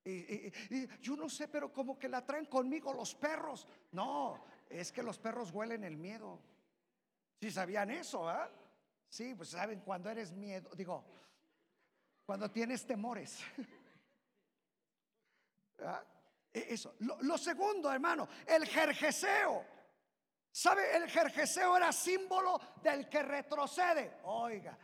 Y, 0.04 0.52
yo 1.00 1.16
no 1.16 1.28
sé, 1.28 1.48
pero 1.48 1.72
como 1.72 1.98
que 1.98 2.08
la 2.08 2.24
traen 2.24 2.46
conmigo 2.46 2.92
los 2.92 3.14
perros. 3.14 3.66
No, 3.92 4.44
es 4.68 4.90
que 4.90 5.02
los 5.02 5.18
perros 5.18 5.52
huelen 5.52 5.84
el 5.84 5.96
miedo. 5.96 6.40
Si 7.40 7.50
sabían 7.50 7.90
eso, 7.90 8.28
¿ah? 8.28 8.50
Sí, 9.08 9.34
pues 9.34 9.50
saben 9.50 9.80
cuando 9.80 10.10
eres 10.10 10.32
miedo, 10.32 10.70
digo, 10.74 11.04
cuando 12.24 12.50
tienes 12.50 12.86
temores. 12.86 13.40
¿Ah? 15.80 16.02
E, 16.52 16.74
eso. 16.74 16.96
Lo, 17.00 17.38
segundo, 17.38 17.92
hermano, 17.92 18.28
el 18.46 18.66
jerjeseo. 18.66 19.64
¿Sabe? 20.50 20.96
El 20.96 21.08
jerjeseo 21.08 21.76
era 21.76 21.92
símbolo 21.92 22.60
del 22.82 23.08
que 23.08 23.22
retrocede. 23.22 24.18
Oiga, 24.24 24.76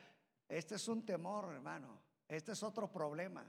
este 0.49 0.77
es 0.77 0.89
un 0.89 1.05
temor, 1.05 1.53
hermano. 1.53 2.01
Este 2.27 2.53
es 2.53 2.62
otro 2.62 2.91
problema. 2.91 3.45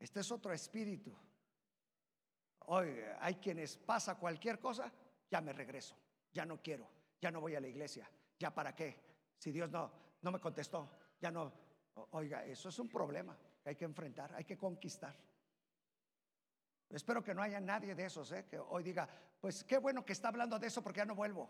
Este 0.00 0.20
es 0.20 0.32
otro 0.32 0.52
espíritu. 0.52 1.14
Oiga, 2.66 3.18
hay 3.20 3.34
quienes 3.34 3.76
pasa 3.76 4.16
cualquier 4.16 4.58
cosa, 4.58 4.90
ya 5.30 5.40
me 5.40 5.52
regreso, 5.52 5.94
ya 6.32 6.46
no 6.46 6.62
quiero, 6.62 6.88
ya 7.20 7.30
no 7.30 7.40
voy 7.40 7.54
a 7.54 7.60
la 7.60 7.68
iglesia, 7.68 8.10
ya 8.38 8.52
para 8.52 8.74
qué. 8.74 8.96
Si 9.36 9.52
Dios 9.52 9.70
no, 9.70 9.92
no 10.22 10.32
me 10.32 10.40
contestó, 10.40 10.88
ya 11.20 11.30
no. 11.30 11.52
Oiga, 12.12 12.44
eso 12.44 12.70
es 12.70 12.78
un 12.78 12.88
problema 12.88 13.36
que 13.62 13.70
hay 13.70 13.76
que 13.76 13.84
enfrentar, 13.84 14.34
hay 14.34 14.44
que 14.44 14.56
conquistar. 14.56 15.14
Espero 16.88 17.22
que 17.22 17.34
no 17.34 17.42
haya 17.42 17.60
nadie 17.60 17.94
de 17.94 18.06
esos, 18.06 18.32
¿eh? 18.32 18.46
que 18.48 18.58
hoy 18.58 18.82
diga, 18.82 19.08
pues 19.40 19.64
qué 19.64 19.78
bueno 19.78 20.04
que 20.04 20.12
está 20.12 20.28
hablando 20.28 20.58
de 20.58 20.66
eso 20.66 20.82
porque 20.82 20.98
ya 20.98 21.04
no 21.04 21.14
vuelvo. 21.14 21.48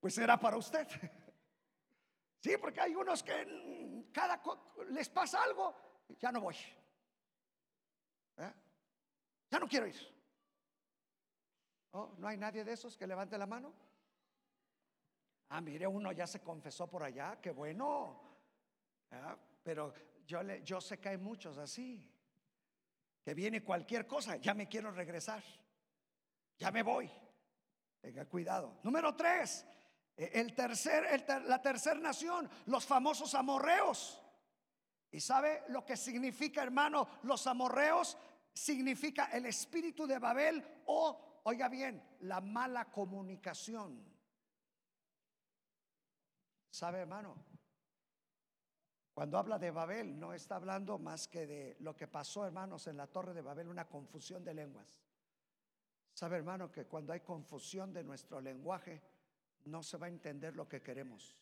Pues 0.00 0.16
era 0.18 0.38
para 0.38 0.56
usted. 0.56 0.86
Sí, 2.44 2.58
porque 2.58 2.78
hay 2.78 2.94
unos 2.94 3.22
que 3.22 4.06
cada 4.12 4.42
les 4.90 5.08
pasa 5.08 5.42
algo, 5.42 5.74
ya 6.18 6.30
no 6.30 6.42
voy. 6.42 6.54
¿Eh? 8.36 8.52
Ya 9.48 9.58
no 9.58 9.66
quiero 9.66 9.86
ir. 9.86 9.96
Oh, 11.92 12.12
¿No 12.18 12.28
hay 12.28 12.36
nadie 12.36 12.62
de 12.62 12.74
esos 12.74 12.98
que 12.98 13.06
levante 13.06 13.38
la 13.38 13.46
mano? 13.46 13.72
Ah, 15.48 15.62
mire, 15.62 15.86
uno 15.86 16.12
ya 16.12 16.26
se 16.26 16.42
confesó 16.42 16.86
por 16.86 17.02
allá, 17.02 17.40
qué 17.40 17.50
bueno. 17.50 18.20
¿Eh? 19.10 19.36
Pero 19.62 19.94
yo, 20.26 20.42
le, 20.42 20.62
yo 20.62 20.82
sé 20.82 21.00
que 21.00 21.08
hay 21.08 21.16
muchos 21.16 21.56
así 21.56 22.12
que 23.22 23.32
viene 23.32 23.64
cualquier 23.64 24.06
cosa, 24.06 24.36
ya 24.36 24.52
me 24.52 24.68
quiero 24.68 24.90
regresar, 24.90 25.42
ya 26.58 26.70
me 26.70 26.82
voy. 26.82 27.10
Tenga 28.02 28.26
cuidado. 28.26 28.80
Número 28.82 29.16
tres, 29.16 29.66
eh, 30.16 30.30
el 30.34 30.54
tercer, 30.54 31.24
la 31.46 31.60
tercera 31.60 31.98
nación, 31.98 32.48
los 32.66 32.86
famosos 32.86 33.34
amorreos. 33.34 34.20
¿Y 35.10 35.20
sabe 35.20 35.62
lo 35.68 35.84
que 35.84 35.96
significa, 35.96 36.62
hermano? 36.62 37.06
Los 37.22 37.46
amorreos 37.46 38.16
significa 38.52 39.26
el 39.26 39.46
espíritu 39.46 40.06
de 40.06 40.18
Babel 40.18 40.82
o, 40.86 41.40
oiga 41.44 41.68
bien, 41.68 42.02
la 42.20 42.40
mala 42.40 42.90
comunicación. 42.90 44.12
¿Sabe, 46.70 47.00
hermano? 47.00 47.36
Cuando 49.14 49.38
habla 49.38 49.60
de 49.60 49.70
Babel, 49.70 50.18
no 50.18 50.32
está 50.32 50.56
hablando 50.56 50.98
más 50.98 51.28
que 51.28 51.46
de 51.46 51.76
lo 51.78 51.94
que 51.94 52.08
pasó, 52.08 52.44
hermanos, 52.44 52.88
en 52.88 52.96
la 52.96 53.06
torre 53.06 53.32
de 53.32 53.42
Babel, 53.42 53.68
una 53.68 53.86
confusión 53.86 54.44
de 54.44 54.54
lenguas. 54.54 55.00
Sabe, 56.12 56.36
hermano, 56.36 56.72
que 56.72 56.86
cuando 56.86 57.12
hay 57.12 57.20
confusión 57.20 57.92
de 57.92 58.02
nuestro 58.02 58.40
lenguaje, 58.40 59.00
no 59.64 59.82
se 59.82 59.96
va 59.96 60.06
a 60.06 60.10
entender 60.10 60.54
lo 60.56 60.68
que 60.68 60.82
queremos. 60.82 61.36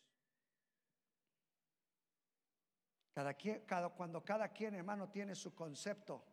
Cada 3.13 3.33
quien, 3.35 3.61
cada, 3.65 3.89
cuando 3.89 4.23
cada 4.23 4.49
quien, 4.49 4.75
hermano, 4.75 5.09
tiene 5.09 5.35
su 5.35 5.53
concepto 5.53 6.25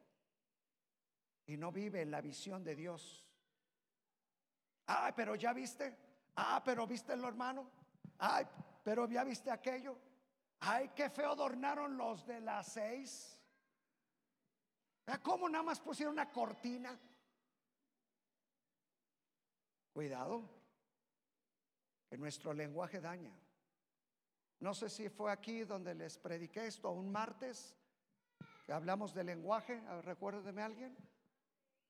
y 1.47 1.57
no 1.57 1.71
vive 1.71 2.01
en 2.01 2.11
la 2.11 2.21
visión 2.21 2.65
de 2.65 2.75
Dios. 2.75 3.27
Ay, 4.87 5.13
pero 5.15 5.35
ya 5.35 5.53
viste. 5.53 5.97
Ah, 6.37 6.63
pero 6.65 6.87
viste 6.87 7.17
lo 7.17 7.29
hermano. 7.29 7.71
Ay, 8.19 8.47
pero 8.83 9.09
ya 9.09 9.25
viste 9.25 9.51
aquello. 9.51 9.99
Ay, 10.61 10.91
qué 10.95 11.11
feo 11.11 11.33
adornaron 11.33 11.97
los 11.97 12.27
de 12.27 12.41
las 12.41 12.73
seis. 12.73 13.37
¿Cómo 15.23 15.49
nada 15.49 15.65
más 15.65 15.81
pusieron 15.81 16.15
una 16.15 16.31
cortina? 16.31 16.99
Cuidado, 19.93 20.49
que 22.11 22.19
nuestro 22.19 22.53
lenguaje 22.53 23.01
daña. 23.01 23.33
No 24.59 24.75
sé 24.75 24.91
si 24.91 25.09
fue 25.09 25.31
aquí 25.31 25.65
donde 25.65 25.95
les 25.95 26.19
prediqué 26.19 26.67
esto, 26.67 26.91
un 26.91 27.11
martes, 27.11 27.75
que 28.67 28.73
hablamos 28.73 29.15
de 29.15 29.25
lenguaje, 29.25 29.81
recuérdeme 30.03 30.61
alguien. 30.61 30.97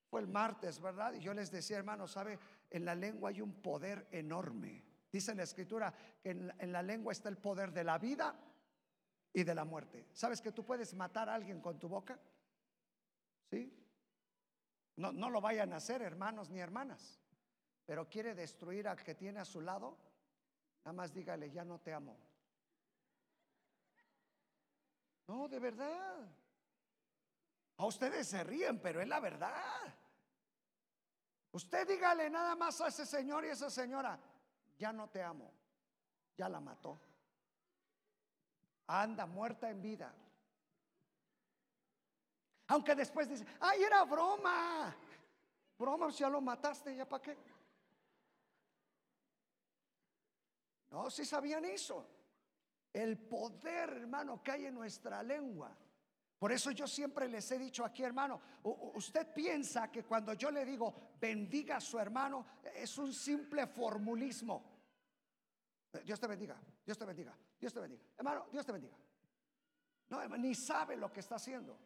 Fue 0.09 0.21
el 0.21 0.29
martes, 0.29 0.81
¿verdad? 0.81 1.14
Y 1.14 1.21
yo 1.21 1.33
les 1.33 1.51
decía, 1.51 1.79
hermano, 1.79 2.07
¿sabe? 2.07 2.39
En 2.68 2.85
la 2.85 2.95
lengua 2.95 3.31
hay 3.31 3.41
un 3.41 3.62
poder 3.62 4.07
enorme. 4.11 4.85
Dice 5.11 5.35
la 5.35 5.45
escritura 5.45 5.93
que 6.23 6.31
en 6.31 6.73
la 6.73 6.83
lengua 6.83 7.12
está 7.12 7.29
el 7.29 7.39
poder 7.39 7.73
de 7.73 7.83
la 7.83 7.99
vida 7.99 8.39
y 9.33 9.43
de 9.43 9.55
la 9.55 9.64
muerte. 9.64 10.09
¿Sabes 10.12 10.41
que 10.41 10.53
tú 10.53 10.64
puedes 10.64 10.95
matar 10.95 11.29
a 11.29 11.35
alguien 11.35 11.61
con 11.61 11.79
tu 11.79 11.89
boca? 11.89 12.21
¿Sí? 13.51 13.73
No, 14.97 15.12
no 15.12 15.31
lo 15.31 15.41
vayan 15.41 15.73
a 15.73 15.77
hacer, 15.77 16.03
hermanos 16.03 16.51
ni 16.51 16.61
hermanas. 16.61 17.21
Pero 17.87 18.09
quiere 18.09 18.35
destruir 18.35 18.87
al 18.87 19.03
que 19.03 19.14
tiene 19.14 19.41
a 19.41 19.45
su 19.45 19.61
lado. 19.61 20.10
Nada 20.85 20.93
más 20.93 21.12
dígale, 21.12 21.51
ya 21.51 21.64
no 21.64 21.78
te 21.78 21.93
amo. 21.93 22.16
No, 25.26 25.49
de 25.49 25.59
verdad. 25.59 26.28
A 27.76 27.87
ustedes 27.87 28.26
se 28.28 28.43
ríen, 28.45 28.81
pero 28.81 29.01
es 29.01 29.09
la 29.09 29.20
verdad. 29.20 29.95
Usted 31.53 31.87
dígale 31.87 32.31
nada 32.31 32.55
más 32.57 32.81
a 32.81 32.89
ese 32.89 33.07
señor 33.07 33.45
y 33.45 33.49
a 33.49 33.53
esa 33.53 33.70
señora, 33.70 34.18
ya 34.78 34.93
no 34.93 35.09
te 35.09 35.22
amo. 35.22 35.53
Ya 36.37 36.49
la 36.49 36.61
mató 36.61 37.01
anda 38.91 39.26
muerta 39.26 39.70
en 39.70 39.81
vida. 39.81 40.12
Aunque 42.68 42.95
después 42.95 43.28
dice, 43.28 43.47
ay, 43.61 43.83
era 43.83 44.05
broma. 44.05 44.95
Broma, 45.78 46.11
si 46.11 46.18
ya 46.18 46.28
lo 46.28 46.41
mataste, 46.41 46.95
¿ya 46.95 47.09
para 47.09 47.22
qué? 47.22 47.39
No, 50.91 51.11
si 51.11 51.24
sabían 51.24 51.64
eso. 51.64 52.07
El 52.93 53.18
poder, 53.18 53.91
hermano, 53.91 54.43
que 54.43 54.51
hay 54.51 54.66
en 54.66 54.74
nuestra 54.74 55.22
lengua. 55.22 55.76
Por 56.38 56.53
eso 56.53 56.70
yo 56.70 56.86
siempre 56.86 57.28
les 57.28 57.51
he 57.53 57.59
dicho 57.59 57.84
aquí, 57.84 58.03
hermano, 58.03 58.41
usted 58.95 59.32
piensa 59.32 59.91
que 59.91 60.05
cuando 60.05 60.32
yo 60.32 60.51
le 60.51 60.64
digo 60.64 60.95
bendiga 61.20 61.76
a 61.76 61.80
su 61.80 61.99
hermano, 61.99 62.47
es 62.74 62.97
un 62.99 63.12
simple 63.12 63.66
formulismo. 63.66 64.64
Dios 66.05 66.18
te 66.18 66.26
bendiga, 66.26 66.57
Dios 66.84 66.97
te 66.97 67.05
bendiga. 67.05 67.36
Dios 67.61 67.74
te 67.74 67.80
bendiga. 67.80 68.03
Hermano, 68.16 68.47
Dios 68.51 68.64
te 68.64 68.72
bendiga. 68.72 68.97
No, 70.09 70.26
ni 70.38 70.55
sabe 70.55 70.97
lo 70.97 71.12
que 71.12 71.20
está 71.20 71.36
haciendo. 71.36 71.78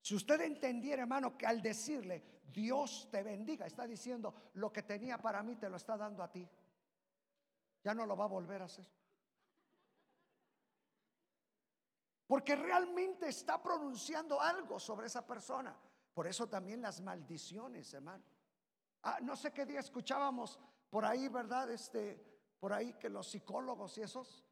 Si 0.00 0.14
usted 0.14 0.40
entendiera, 0.42 1.02
hermano, 1.02 1.36
que 1.36 1.46
al 1.46 1.60
decirle 1.60 2.22
Dios 2.52 3.08
te 3.10 3.22
bendiga, 3.22 3.66
está 3.66 3.86
diciendo 3.86 4.32
lo 4.54 4.72
que 4.72 4.84
tenía 4.84 5.18
para 5.18 5.42
mí 5.42 5.56
te 5.56 5.68
lo 5.68 5.76
está 5.76 5.96
dando 5.96 6.22
a 6.22 6.30
ti. 6.30 6.48
Ya 7.82 7.94
no 7.94 8.06
lo 8.06 8.16
va 8.16 8.24
a 8.24 8.28
volver 8.28 8.62
a 8.62 8.66
hacer. 8.66 8.86
Porque 12.26 12.56
realmente 12.56 13.28
está 13.28 13.62
pronunciando 13.62 14.40
algo 14.40 14.78
sobre 14.78 15.06
esa 15.06 15.26
persona. 15.26 15.74
Por 16.12 16.26
eso 16.26 16.48
también 16.48 16.82
las 16.82 17.00
maldiciones, 17.00 17.92
hermano. 17.94 18.24
Ah, 19.02 19.18
no 19.22 19.36
sé 19.36 19.52
qué 19.52 19.64
día 19.64 19.80
escuchábamos 19.80 20.58
por 20.90 21.04
ahí, 21.04 21.28
¿verdad? 21.28 21.70
Este, 21.70 22.22
por 22.58 22.72
ahí 22.72 22.94
que 22.94 23.08
los 23.08 23.28
psicólogos 23.28 23.96
y 23.98 24.02
esos 24.02 24.44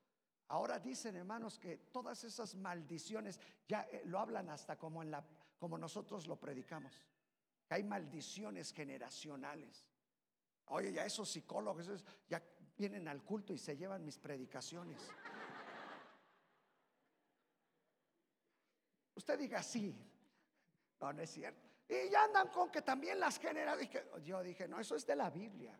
Ahora 0.48 0.78
dicen, 0.78 1.16
hermanos, 1.16 1.58
que 1.58 1.76
todas 1.76 2.22
esas 2.22 2.54
maldiciones 2.54 3.40
ya 3.66 3.82
eh, 3.90 4.02
lo 4.04 4.20
hablan 4.20 4.48
hasta 4.48 4.78
como 4.78 5.02
en 5.02 5.10
la 5.10 5.24
como 5.58 5.76
nosotros 5.78 6.26
lo 6.26 6.38
predicamos. 6.38 6.92
Que 7.66 7.74
hay 7.74 7.82
maldiciones 7.82 8.72
generacionales. 8.72 9.88
Oye, 10.66 10.92
ya 10.92 11.04
esos 11.04 11.28
psicólogos 11.28 12.04
ya 12.28 12.42
vienen 12.76 13.08
al 13.08 13.22
culto 13.22 13.52
y 13.52 13.58
se 13.58 13.76
llevan 13.76 14.04
mis 14.04 14.18
predicaciones. 14.18 15.00
Usted 19.14 19.38
diga 19.38 19.62
sí. 19.62 19.96
No, 21.00 21.12
no 21.12 21.22
es 21.22 21.30
cierto. 21.30 21.68
Y 21.88 22.10
ya 22.10 22.24
andan 22.24 22.48
con 22.48 22.70
que 22.70 22.82
también 22.82 23.18
las 23.18 23.38
generaciones. 23.38 24.08
Yo 24.24 24.42
dije, 24.42 24.68
no, 24.68 24.80
eso 24.80 24.96
es 24.96 25.06
de 25.06 25.16
la 25.16 25.30
Biblia. 25.30 25.78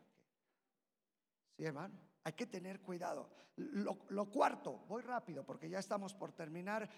Sí, 1.55 1.65
hermano. 1.65 1.95
Hay 2.23 2.33
que 2.33 2.47
tener 2.47 2.81
cuidado. 2.81 3.29
Lo, 3.57 3.99
lo 4.09 4.29
cuarto, 4.29 4.85
voy 4.87 5.01
rápido 5.01 5.43
porque 5.43 5.69
ya 5.69 5.79
estamos 5.79 6.13
por 6.13 6.31
terminar. 6.33 6.89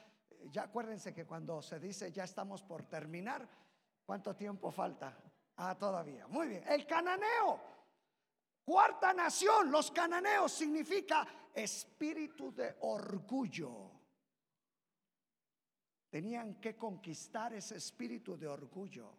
Ya 0.52 0.64
acuérdense 0.64 1.14
que 1.14 1.26
cuando 1.26 1.62
se 1.62 1.80
dice 1.80 2.12
ya 2.12 2.24
estamos 2.24 2.64
por 2.64 2.84
terminar, 2.84 3.48
¿cuánto 4.06 4.36
tiempo 4.36 4.72
falta? 4.72 5.18
Ah, 5.58 5.78
todavía. 5.78 6.28
Muy 6.28 6.48
bien. 6.48 6.64
El 6.68 6.86
cananeo. 6.86 7.79
Cuarta 8.70 9.14
nación, 9.14 9.72
los 9.72 9.90
cananeos 9.90 10.52
significa 10.52 11.26
espíritu 11.56 12.54
de 12.54 12.78
orgullo. 12.82 13.90
Tenían 16.08 16.62
que 16.62 16.78
conquistar 16.78 17.52
ese 17.52 17.78
espíritu 17.78 18.38
de 18.38 18.48
orgullo. 18.48 19.12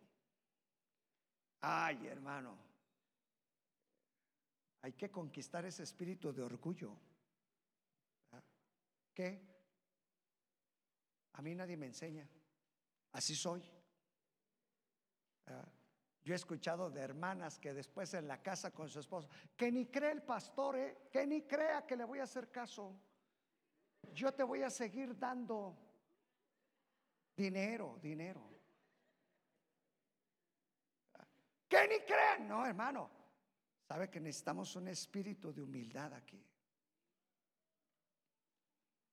Ay, 1.62 2.07
hermano, 2.07 2.57
hay 4.82 4.92
que 4.92 5.11
conquistar 5.11 5.64
ese 5.64 5.82
espíritu 5.82 6.32
de 6.32 6.42
orgullo. 6.42 6.96
¿Qué? 9.12 9.42
A 11.32 11.42
mí 11.42 11.57
nadie 11.57 11.76
me 11.76 11.86
enseña. 11.86 12.24
Así 13.11 13.34
soy. 13.34 13.68
Yo 16.23 16.35
he 16.35 16.37
escuchado 16.37 16.91
de 16.91 17.01
hermanas 17.01 17.59
que 17.59 17.73
después 17.73 18.12
en 18.14 18.29
la 18.29 18.43
casa 18.43 18.71
con 18.71 18.89
su 18.89 19.01
esposo, 19.01 19.29
que 19.57 19.73
ni 19.73 19.87
cree 19.87 20.12
el 20.12 20.23
pastor, 20.23 20.77
¿eh? 20.77 21.09
que 21.11 21.27
ni 21.27 21.43
crea 21.43 21.87
que 21.87 21.97
le 21.97 22.05
voy 22.05 22.18
a 22.18 22.25
hacer 22.25 22.51
caso. 22.51 22.95
Yo 24.12 24.33
te 24.33 24.43
voy 24.43 24.62
a 24.62 24.71
seguir 24.71 25.18
dando 25.18 25.77
dinero, 27.37 27.99
dinero. 28.03 28.51
Que 31.68 31.89
ni 31.89 32.01
crean, 32.01 32.49
no, 32.49 32.66
hermano. 32.66 33.11
Sabe 33.87 34.11
que 34.11 34.21
necesitamos 34.21 34.77
un 34.77 34.89
espíritu 34.89 35.53
de 35.53 35.62
humildad 35.62 36.12
aquí. 36.14 36.45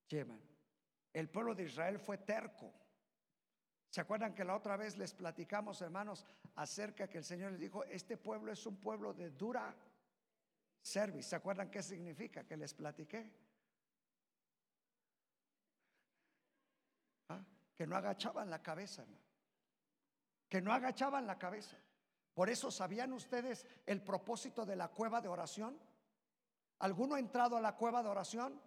Llevan. 0.08 0.42
El 1.14 1.30
pueblo 1.30 1.56
de 1.56 1.64
Israel 1.64 2.00
fue 2.00 2.18
terco. 2.18 2.74
¿Se 3.98 4.02
acuerdan 4.02 4.36
que 4.36 4.44
la 4.44 4.56
otra 4.56 4.78
vez 4.78 4.96
les 4.96 5.12
platicamos, 5.16 5.82
hermanos, 5.82 6.24
acerca 6.54 7.08
que 7.08 7.18
el 7.18 7.24
Señor 7.24 7.54
les 7.54 7.62
dijo, 7.62 7.84
este 7.86 8.16
pueblo 8.16 8.52
es 8.52 8.64
un 8.68 8.78
pueblo 8.78 9.12
de 9.12 9.32
dura 9.32 9.76
service? 10.80 11.30
¿Se 11.30 11.36
acuerdan 11.36 11.72
qué 11.72 11.82
significa? 11.82 12.44
Que 12.44 12.58
les 12.58 12.76
platiqué. 12.76 13.34
¿Ah? 17.30 17.44
Que 17.74 17.88
no 17.88 17.96
agachaban 17.96 18.52
la 18.52 18.62
cabeza, 18.62 19.04
que 20.48 20.62
no 20.62 20.72
agachaban 20.74 21.26
la 21.26 21.40
cabeza. 21.40 21.76
Por 22.36 22.52
eso, 22.52 22.70
¿sabían 22.70 23.14
ustedes 23.14 23.66
el 23.88 24.04
propósito 24.04 24.64
de 24.64 24.76
la 24.76 24.90
cueva 24.90 25.22
de 25.22 25.30
oración? 25.30 25.76
¿Alguno 26.78 27.16
ha 27.16 27.20
entrado 27.20 27.58
a 27.58 27.62
la 27.62 27.76
cueva 27.76 28.04
de 28.04 28.10
oración? 28.10 28.62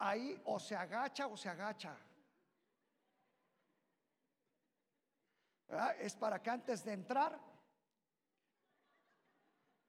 Ahí 0.00 0.42
o 0.44 0.58
se 0.58 0.74
agacha 0.74 1.28
o 1.28 1.36
se 1.36 1.48
agacha. 1.48 1.96
Es 5.98 6.14
para 6.14 6.42
que 6.42 6.50
antes 6.50 6.84
de 6.84 6.92
entrar 6.92 7.38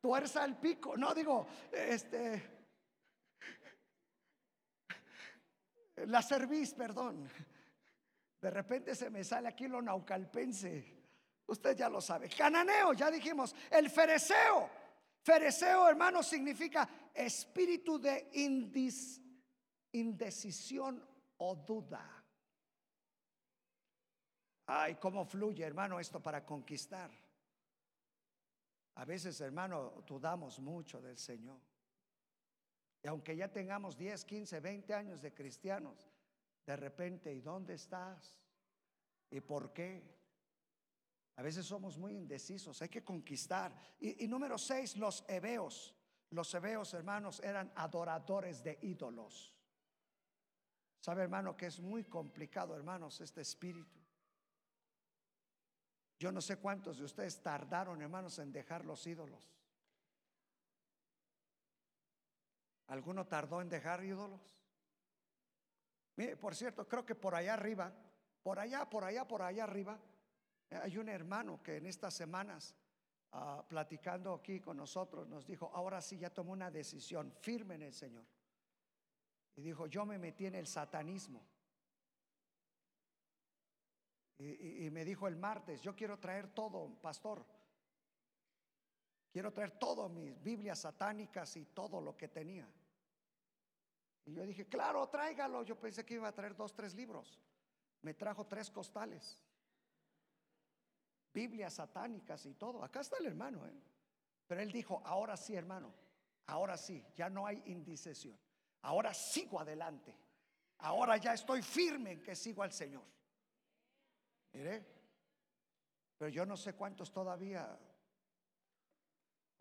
tuerza 0.01 0.45
el 0.45 0.57
pico. 0.57 0.97
No 0.97 1.13
digo, 1.13 1.47
este, 1.71 2.59
la 6.05 6.21
cerviz, 6.21 6.73
perdón. 6.73 7.29
De 8.41 8.49
repente 8.49 8.95
se 8.95 9.09
me 9.09 9.23
sale 9.23 9.49
aquí 9.49 9.67
lo 9.67 9.81
naucalpense. 9.81 10.97
Usted 11.47 11.75
ya 11.75 11.89
lo 11.89 11.99
sabe. 11.99 12.29
Cananeo, 12.29 12.93
ya 12.93 13.11
dijimos. 13.11 13.55
El 13.69 13.89
fereceo. 13.89 14.69
Fereceo, 15.21 15.89
hermano, 15.89 16.23
significa 16.23 16.87
espíritu 17.13 17.99
de 17.99 18.29
indecisión 19.91 21.05
o 21.37 21.55
duda. 21.55 22.18
Ay, 24.71 24.97
cómo 24.97 25.25
fluye, 25.25 25.63
hermano, 25.63 25.99
esto 25.99 26.21
para 26.21 26.45
conquistar. 26.45 27.09
A 28.93 29.03
veces, 29.03 29.41
hermano, 29.41 30.03
dudamos 30.05 30.59
mucho 30.59 31.01
del 31.01 31.17
Señor. 31.17 31.59
Y 33.01 33.07
aunque 33.07 33.35
ya 33.35 33.51
tengamos 33.51 33.97
10, 33.97 34.23
15, 34.25 34.59
20 34.59 34.93
años 34.93 35.21
de 35.23 35.33
cristianos, 35.33 36.11
de 36.67 36.75
repente, 36.75 37.33
¿y 37.33 37.41
dónde 37.41 37.73
estás? 37.73 38.37
¿Y 39.31 39.41
por 39.41 39.73
qué? 39.73 40.03
A 41.37 41.41
veces 41.41 41.65
somos 41.65 41.97
muy 41.97 42.13
indecisos, 42.13 42.79
hay 42.83 42.89
que 42.89 43.03
conquistar. 43.03 43.75
Y, 43.99 44.27
número 44.27 44.59
6, 44.59 44.97
los 44.97 45.25
hebeos. 45.27 45.95
Los 46.29 46.53
hebeos, 46.53 46.93
hermanos, 46.93 47.39
eran 47.39 47.71
adoradores 47.75 48.63
de 48.63 48.77
ídolos. 48.83 49.51
¿Sabe, 50.99 51.23
hermano, 51.23 51.57
que 51.57 51.65
es 51.65 51.79
muy 51.79 52.03
complicado, 52.03 52.75
hermanos, 52.75 53.19
este 53.19 53.41
espíritu? 53.41 53.98
Yo 56.19 56.33
no 56.33 56.41
sé 56.41 56.57
cuántos 56.57 56.97
de 56.97 57.05
ustedes 57.05 57.41
tardaron, 57.41 58.01
hermanos, 58.01 58.37
en 58.39 58.51
dejar 58.51 58.83
los 58.83 59.07
ídolos. 59.07 59.49
¿Alguno 62.87 63.25
tardó 63.25 63.61
en 63.61 63.69
dejar 63.69 64.03
ídolos? 64.03 64.59
Mire, 66.17 66.35
por 66.35 66.53
cierto, 66.55 66.85
creo 66.85 67.05
que 67.05 67.15
por 67.15 67.35
allá 67.35 67.53
arriba, 67.53 67.93
por 68.43 68.59
allá, 68.59 68.89
por 68.89 69.05
allá, 69.05 69.25
por 69.25 69.41
allá 69.41 69.63
arriba, 69.63 69.97
hay 70.71 70.97
un 70.97 71.07
hermano 71.07 71.63
que 71.63 71.77
en 71.77 71.85
estas 71.85 72.13
semanas, 72.13 72.75
ah, 73.31 73.63
platicando 73.65 74.33
aquí 74.33 74.59
con 74.59 74.75
nosotros, 74.75 75.25
nos 75.25 75.47
dijo, 75.47 75.71
ahora 75.73 76.01
sí 76.01 76.17
ya 76.17 76.31
tomó 76.31 76.51
una 76.51 76.69
decisión 76.69 77.31
firme 77.31 77.75
en 77.75 77.83
el 77.83 77.93
Señor. 77.93 78.25
Y 79.55 79.61
dijo, 79.61 79.87
yo 79.87 80.05
me 80.05 80.17
metí 80.17 80.47
en 80.47 80.55
el 80.55 80.67
satanismo. 80.67 81.45
Y, 84.39 84.89
me 84.89 85.03
dijo 85.03 85.27
el 85.27 85.35
martes, 85.35 85.81
yo 85.81 85.93
quiero 85.93 86.17
traer 86.17 86.47
todo, 86.53 86.89
pastor. 87.01 87.45
Quiero 89.31 89.51
traer 89.51 89.71
todo, 89.71 90.07
mis 90.07 90.41
Biblias 90.41 90.79
satánicas 90.79 91.57
y 91.57 91.65
todo 91.65 91.99
lo 91.99 92.15
que 92.15 92.29
tenía. 92.29 92.65
Y 94.25 94.33
yo 94.33 94.45
dije, 94.45 94.65
claro, 94.65 95.07
tráigalo. 95.09 95.63
Yo 95.63 95.77
pensé 95.77 96.05
que 96.05 96.13
iba 96.13 96.29
a 96.29 96.33
traer 96.33 96.55
dos, 96.55 96.73
tres 96.73 96.95
libros. 96.95 97.37
Me 98.01 98.13
trajo 98.13 98.47
tres 98.47 98.71
costales. 98.71 99.37
Biblias 101.33 101.73
satánicas 101.73 102.45
y 102.45 102.53
todo. 102.53 102.81
Acá 102.81 103.01
está 103.01 103.17
el 103.17 103.25
hermano. 103.25 103.67
¿eh? 103.67 103.81
Pero 104.47 104.61
él 104.61 104.71
dijo, 104.71 105.01
ahora 105.05 105.35
sí, 105.35 105.53
hermano. 105.53 105.93
Ahora 106.45 106.77
sí, 106.77 107.05
ya 107.13 107.29
no 107.29 107.45
hay 107.45 107.61
indecisión. 107.65 108.39
Ahora 108.83 109.13
sigo 109.13 109.59
adelante. 109.59 110.15
Ahora 110.77 111.17
ya 111.17 111.33
estoy 111.33 111.61
firme 111.61 112.13
en 112.13 112.23
que 112.23 112.35
sigo 112.35 112.63
al 112.63 112.71
Señor. 112.71 113.18
Mire, 114.53 114.85
pero 116.17 116.29
yo 116.29 116.45
no 116.45 116.57
sé 116.57 116.73
cuántos 116.73 117.11
todavía. 117.11 117.77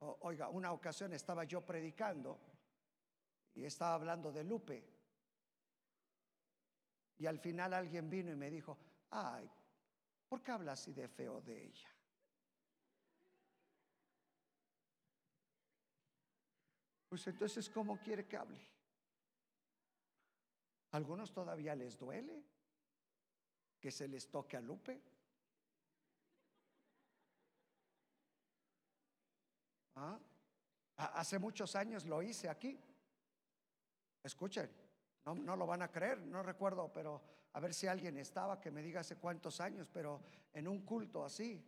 oiga, 0.00 0.48
una 0.48 0.72
ocasión 0.72 1.12
estaba 1.12 1.44
yo 1.44 1.64
predicando 1.64 2.38
y 3.54 3.64
estaba 3.64 3.94
hablando 3.94 4.32
de 4.32 4.44
Lupe. 4.44 4.84
Y 7.18 7.26
al 7.26 7.38
final 7.38 7.74
alguien 7.74 8.08
vino 8.08 8.30
y 8.30 8.36
me 8.36 8.50
dijo, 8.50 8.78
ay, 9.10 9.50
¿por 10.28 10.42
qué 10.42 10.52
habla 10.52 10.72
así 10.72 10.92
de 10.92 11.08
feo 11.08 11.40
de 11.40 11.64
ella? 11.64 11.88
Pues 17.08 17.26
entonces, 17.26 17.68
¿cómo 17.70 17.98
quiere 17.98 18.26
que 18.26 18.36
hable? 18.36 18.78
algunos 20.92 21.32
todavía 21.32 21.74
les 21.74 21.98
duele 21.98 22.42
que 23.80 23.90
se 23.90 24.08
les 24.08 24.28
toque 24.30 24.56
a 24.56 24.60
Lupe. 24.60 25.00
¿Ah? 29.96 30.18
Hace 30.96 31.38
muchos 31.38 31.76
años 31.76 32.04
lo 32.06 32.22
hice 32.22 32.48
aquí. 32.48 32.78
Escuchen, 34.22 34.70
no, 35.24 35.34
no, 35.34 35.56
lo 35.56 35.66
van 35.66 35.82
a 35.82 35.90
creer, 35.90 36.18
no 36.18 36.42
recuerdo, 36.42 36.92
pero 36.92 37.22
a 37.52 37.60
ver 37.60 37.72
si 37.72 37.86
alguien 37.86 38.16
estaba 38.18 38.60
que 38.60 38.70
me 38.70 38.82
diga 38.82 39.00
hace 39.00 39.16
cuántos 39.16 39.60
años, 39.60 39.88
pero 39.92 40.22
en 40.52 40.66
un 40.68 40.84
culto 40.84 41.24
así, 41.24 41.64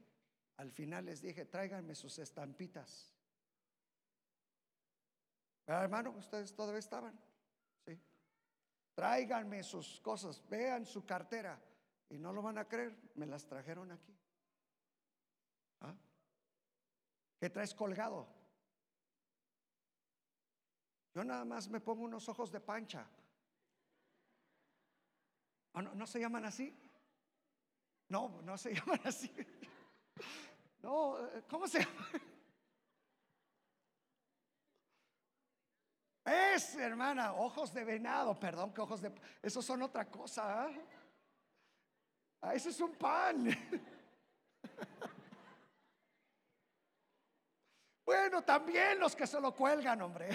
al 0.56 0.70
final 0.72 1.06
les 1.06 1.22
dije, 1.22 1.46
tráiganme 1.46 1.94
sus 1.94 2.18
estampitas. 2.18 3.14
Pero 5.64 5.80
hermano, 5.80 6.10
ustedes 6.10 6.54
todavía 6.54 6.80
estaban, 6.80 7.18
sí. 7.84 7.98
Tráiganme 8.94 9.62
sus 9.62 10.00
cosas, 10.00 10.42
vean 10.48 10.84
su 10.84 11.06
cartera. 11.06 11.60
Y 12.10 12.18
no 12.18 12.32
lo 12.32 12.42
van 12.42 12.58
a 12.58 12.66
creer, 12.66 12.96
me 13.14 13.26
las 13.26 13.46
trajeron 13.46 13.92
aquí. 13.92 14.16
¿Ah? 15.80 15.94
¿Qué 17.38 17.48
traes 17.48 17.72
colgado? 17.72 18.28
Yo 21.14 21.24
nada 21.24 21.44
más 21.44 21.68
me 21.68 21.80
pongo 21.80 22.04
unos 22.04 22.28
ojos 22.28 22.50
de 22.50 22.60
pancha. 22.60 23.08
Ah, 25.72 25.82
no, 25.82 25.94
¿No 25.94 26.06
se 26.06 26.20
llaman 26.20 26.44
así? 26.44 26.76
No, 28.08 28.42
no 28.42 28.58
se 28.58 28.74
llaman 28.74 29.00
así. 29.04 29.32
No, 30.82 31.16
¿cómo 31.48 31.68
se 31.68 31.80
llama? 31.80 32.08
Es, 36.24 36.74
hermana, 36.74 37.34
ojos 37.34 37.72
de 37.72 37.84
venado, 37.84 38.38
perdón 38.38 38.72
que 38.72 38.80
ojos 38.80 39.00
de... 39.00 39.12
Esos 39.42 39.64
son 39.64 39.82
otra 39.82 40.10
cosa. 40.10 40.64
¿ah? 40.64 40.70
Ah, 42.42 42.54
ese 42.54 42.70
es 42.70 42.80
un 42.80 42.92
pan. 42.92 43.48
bueno, 48.06 48.42
también 48.42 48.98
los 48.98 49.14
que 49.14 49.26
se 49.26 49.40
lo 49.40 49.54
cuelgan, 49.54 50.00
hombre. 50.00 50.28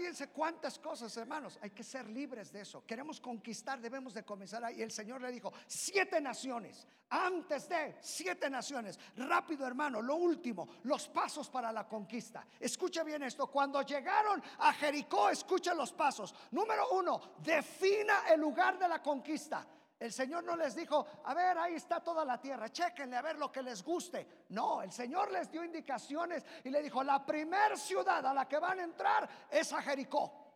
Piense 0.00 0.28
cuántas 0.28 0.78
cosas, 0.78 1.14
hermanos. 1.18 1.58
Hay 1.60 1.72
que 1.72 1.84
ser 1.84 2.08
libres 2.08 2.50
de 2.50 2.62
eso. 2.62 2.86
Queremos 2.86 3.20
conquistar, 3.20 3.82
debemos 3.82 4.14
de 4.14 4.22
comenzar 4.22 4.64
ahí. 4.64 4.80
El 4.80 4.90
Señor 4.90 5.20
le 5.20 5.30
dijo, 5.30 5.52
siete 5.66 6.22
naciones, 6.22 6.86
antes 7.10 7.68
de 7.68 7.96
siete 8.00 8.48
naciones. 8.48 8.98
Rápido, 9.16 9.66
hermano, 9.66 10.00
lo 10.00 10.16
último, 10.16 10.66
los 10.84 11.06
pasos 11.08 11.50
para 11.50 11.70
la 11.70 11.86
conquista. 11.86 12.46
Escucha 12.58 13.04
bien 13.04 13.24
esto. 13.24 13.48
Cuando 13.48 13.82
llegaron 13.82 14.42
a 14.60 14.72
Jericó, 14.72 15.28
escucha 15.28 15.74
los 15.74 15.92
pasos. 15.92 16.34
Número 16.52 16.92
uno, 16.92 17.34
defina 17.36 18.22
el 18.32 18.40
lugar 18.40 18.78
de 18.78 18.88
la 18.88 19.02
conquista. 19.02 19.66
El 20.00 20.10
Señor 20.10 20.42
no 20.44 20.56
les 20.56 20.74
dijo, 20.74 21.06
a 21.24 21.34
ver, 21.34 21.58
ahí 21.58 21.74
está 21.74 22.02
toda 22.02 22.24
la 22.24 22.40
tierra, 22.40 22.70
chequenle 22.70 23.18
a 23.18 23.22
ver 23.22 23.36
lo 23.36 23.52
que 23.52 23.62
les 23.62 23.84
guste. 23.84 24.46
No, 24.48 24.80
el 24.80 24.90
Señor 24.90 25.30
les 25.30 25.50
dio 25.50 25.62
indicaciones 25.62 26.42
y 26.64 26.70
le 26.70 26.82
dijo, 26.82 27.04
la 27.04 27.24
primer 27.24 27.76
ciudad 27.76 28.24
a 28.24 28.32
la 28.32 28.48
que 28.48 28.58
van 28.58 28.80
a 28.80 28.84
entrar 28.84 29.28
es 29.50 29.70
a 29.74 29.82
Jericó. 29.82 30.54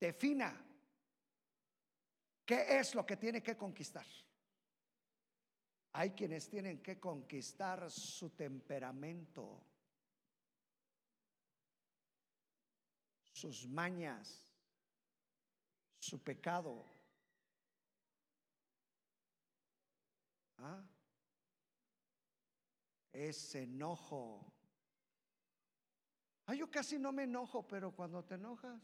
Defina 0.00 0.58
qué 2.46 2.78
es 2.78 2.94
lo 2.94 3.04
que 3.04 3.18
tiene 3.18 3.42
que 3.42 3.58
conquistar. 3.58 4.06
Hay 5.92 6.12
quienes 6.12 6.48
tienen 6.48 6.82
que 6.82 6.98
conquistar 6.98 7.90
su 7.90 8.30
temperamento, 8.30 9.62
sus 13.32 13.68
mañas, 13.68 14.48
su 15.98 16.22
pecado 16.22 16.86
¿Ah? 20.58 20.82
Ese 23.12 23.62
enojo. 23.62 24.52
Ay, 26.46 26.58
yo 26.58 26.70
casi 26.70 26.98
no 26.98 27.12
me 27.12 27.24
enojo, 27.24 27.66
pero 27.66 27.94
cuando 27.94 28.24
te 28.24 28.34
enojas. 28.34 28.80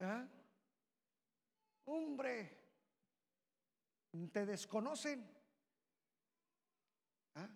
¿Ah? 0.00 0.26
Hombre, 1.86 2.64
te 4.32 4.46
desconocen. 4.46 5.28
¿Ah? 7.34 7.48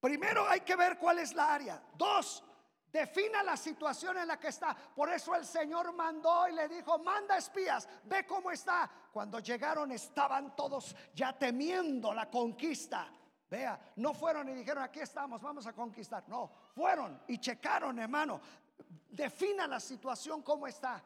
Primero 0.00 0.46
hay 0.48 0.60
que 0.60 0.76
ver 0.76 0.98
cuál 0.98 1.18
es 1.18 1.34
la 1.34 1.54
área. 1.54 1.82
Dos, 1.96 2.42
Defina 2.96 3.42
la 3.42 3.58
situación 3.58 4.16
en 4.16 4.26
la 4.26 4.40
que 4.40 4.48
está. 4.48 4.74
Por 4.74 5.12
eso 5.12 5.34
el 5.34 5.44
Señor 5.44 5.92
mandó 5.92 6.48
y 6.48 6.52
le 6.52 6.66
dijo, 6.66 6.98
manda 6.98 7.36
espías, 7.36 7.86
ve 8.04 8.24
cómo 8.24 8.50
está. 8.50 8.90
Cuando 9.12 9.38
llegaron 9.38 9.92
estaban 9.92 10.56
todos 10.56 10.96
ya 11.12 11.38
temiendo 11.38 12.14
la 12.14 12.30
conquista. 12.30 13.06
Vea, 13.50 13.78
no 13.96 14.14
fueron 14.14 14.48
y 14.48 14.54
dijeron, 14.54 14.82
aquí 14.82 15.00
estamos, 15.00 15.42
vamos 15.42 15.66
a 15.66 15.74
conquistar. 15.74 16.26
No, 16.26 16.50
fueron 16.74 17.20
y 17.28 17.38
checaron, 17.38 17.98
hermano. 17.98 18.40
Defina 19.10 19.66
la 19.66 19.78
situación 19.78 20.40
cómo 20.40 20.66
está. 20.66 21.04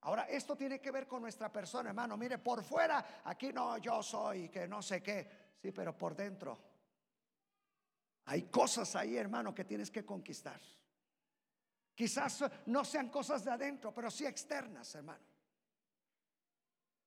Ahora, 0.00 0.24
esto 0.24 0.56
tiene 0.56 0.80
que 0.80 0.90
ver 0.90 1.06
con 1.06 1.22
nuestra 1.22 1.52
persona, 1.52 1.90
hermano. 1.90 2.16
Mire, 2.16 2.38
por 2.38 2.64
fuera, 2.64 3.22
aquí 3.22 3.52
no, 3.52 3.78
yo 3.78 4.02
soy, 4.02 4.48
que 4.48 4.66
no 4.66 4.82
sé 4.82 5.00
qué. 5.00 5.54
Sí, 5.62 5.70
pero 5.70 5.96
por 5.96 6.16
dentro. 6.16 6.58
Hay 8.24 8.42
cosas 8.50 8.96
ahí, 8.96 9.16
hermano, 9.16 9.54
que 9.54 9.64
tienes 9.64 9.88
que 9.88 10.04
conquistar. 10.04 10.60
Quizás 11.98 12.44
no 12.66 12.84
sean 12.84 13.08
cosas 13.08 13.44
de 13.44 13.50
adentro, 13.50 13.92
pero 13.92 14.08
sí 14.08 14.24
externas, 14.24 14.94
hermano. 14.94 15.24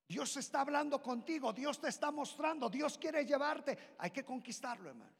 Dios 0.06 0.36
está 0.36 0.60
hablando 0.60 1.00
contigo, 1.02 1.50
Dios 1.50 1.80
te 1.80 1.88
está 1.88 2.10
mostrando, 2.10 2.68
Dios 2.68 2.98
quiere 2.98 3.24
llevarte. 3.24 3.94
Hay 3.96 4.10
que 4.10 4.22
conquistarlo, 4.22 4.90
hermano. 4.90 5.16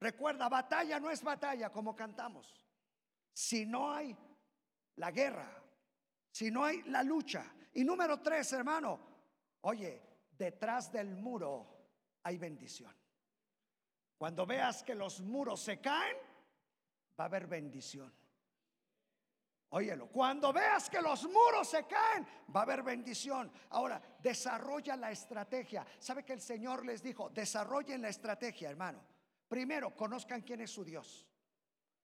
Recuerda, 0.00 0.48
batalla 0.48 0.98
no 0.98 1.10
es 1.10 1.22
batalla 1.22 1.70
como 1.70 1.94
cantamos. 1.94 2.66
Si 3.34 3.66
no 3.66 3.92
hay 3.92 4.16
la 4.96 5.10
guerra, 5.10 5.62
si 6.30 6.50
no 6.50 6.64
hay 6.64 6.80
la 6.84 7.02
lucha. 7.02 7.44
Y 7.74 7.84
número 7.84 8.22
tres, 8.22 8.50
hermano, 8.54 8.98
oye, 9.60 10.00
detrás 10.38 10.90
del 10.90 11.16
muro 11.16 11.66
hay 12.22 12.38
bendición. 12.38 12.96
Cuando 14.16 14.46
veas 14.46 14.82
que 14.82 14.94
los 14.94 15.20
muros 15.20 15.60
se 15.60 15.82
caen, 15.82 16.16
va 17.20 17.24
a 17.24 17.26
haber 17.26 17.46
bendición. 17.46 18.19
Óyelo, 19.72 20.08
cuando 20.08 20.52
veas 20.52 20.90
que 20.90 21.00
los 21.00 21.24
muros 21.24 21.68
se 21.68 21.84
caen, 21.84 22.26
va 22.54 22.60
a 22.60 22.62
haber 22.64 22.82
bendición. 22.82 23.52
Ahora, 23.70 24.02
desarrolla 24.20 24.96
la 24.96 25.12
estrategia. 25.12 25.86
¿Sabe 26.00 26.24
que 26.24 26.32
el 26.32 26.40
Señor 26.40 26.84
les 26.84 27.02
dijo, 27.02 27.30
desarrollen 27.30 28.02
la 28.02 28.08
estrategia, 28.08 28.68
hermano? 28.68 29.00
Primero, 29.48 29.94
conozcan 29.96 30.42
quién 30.42 30.60
es 30.60 30.72
su 30.72 30.84
Dios. 30.84 31.24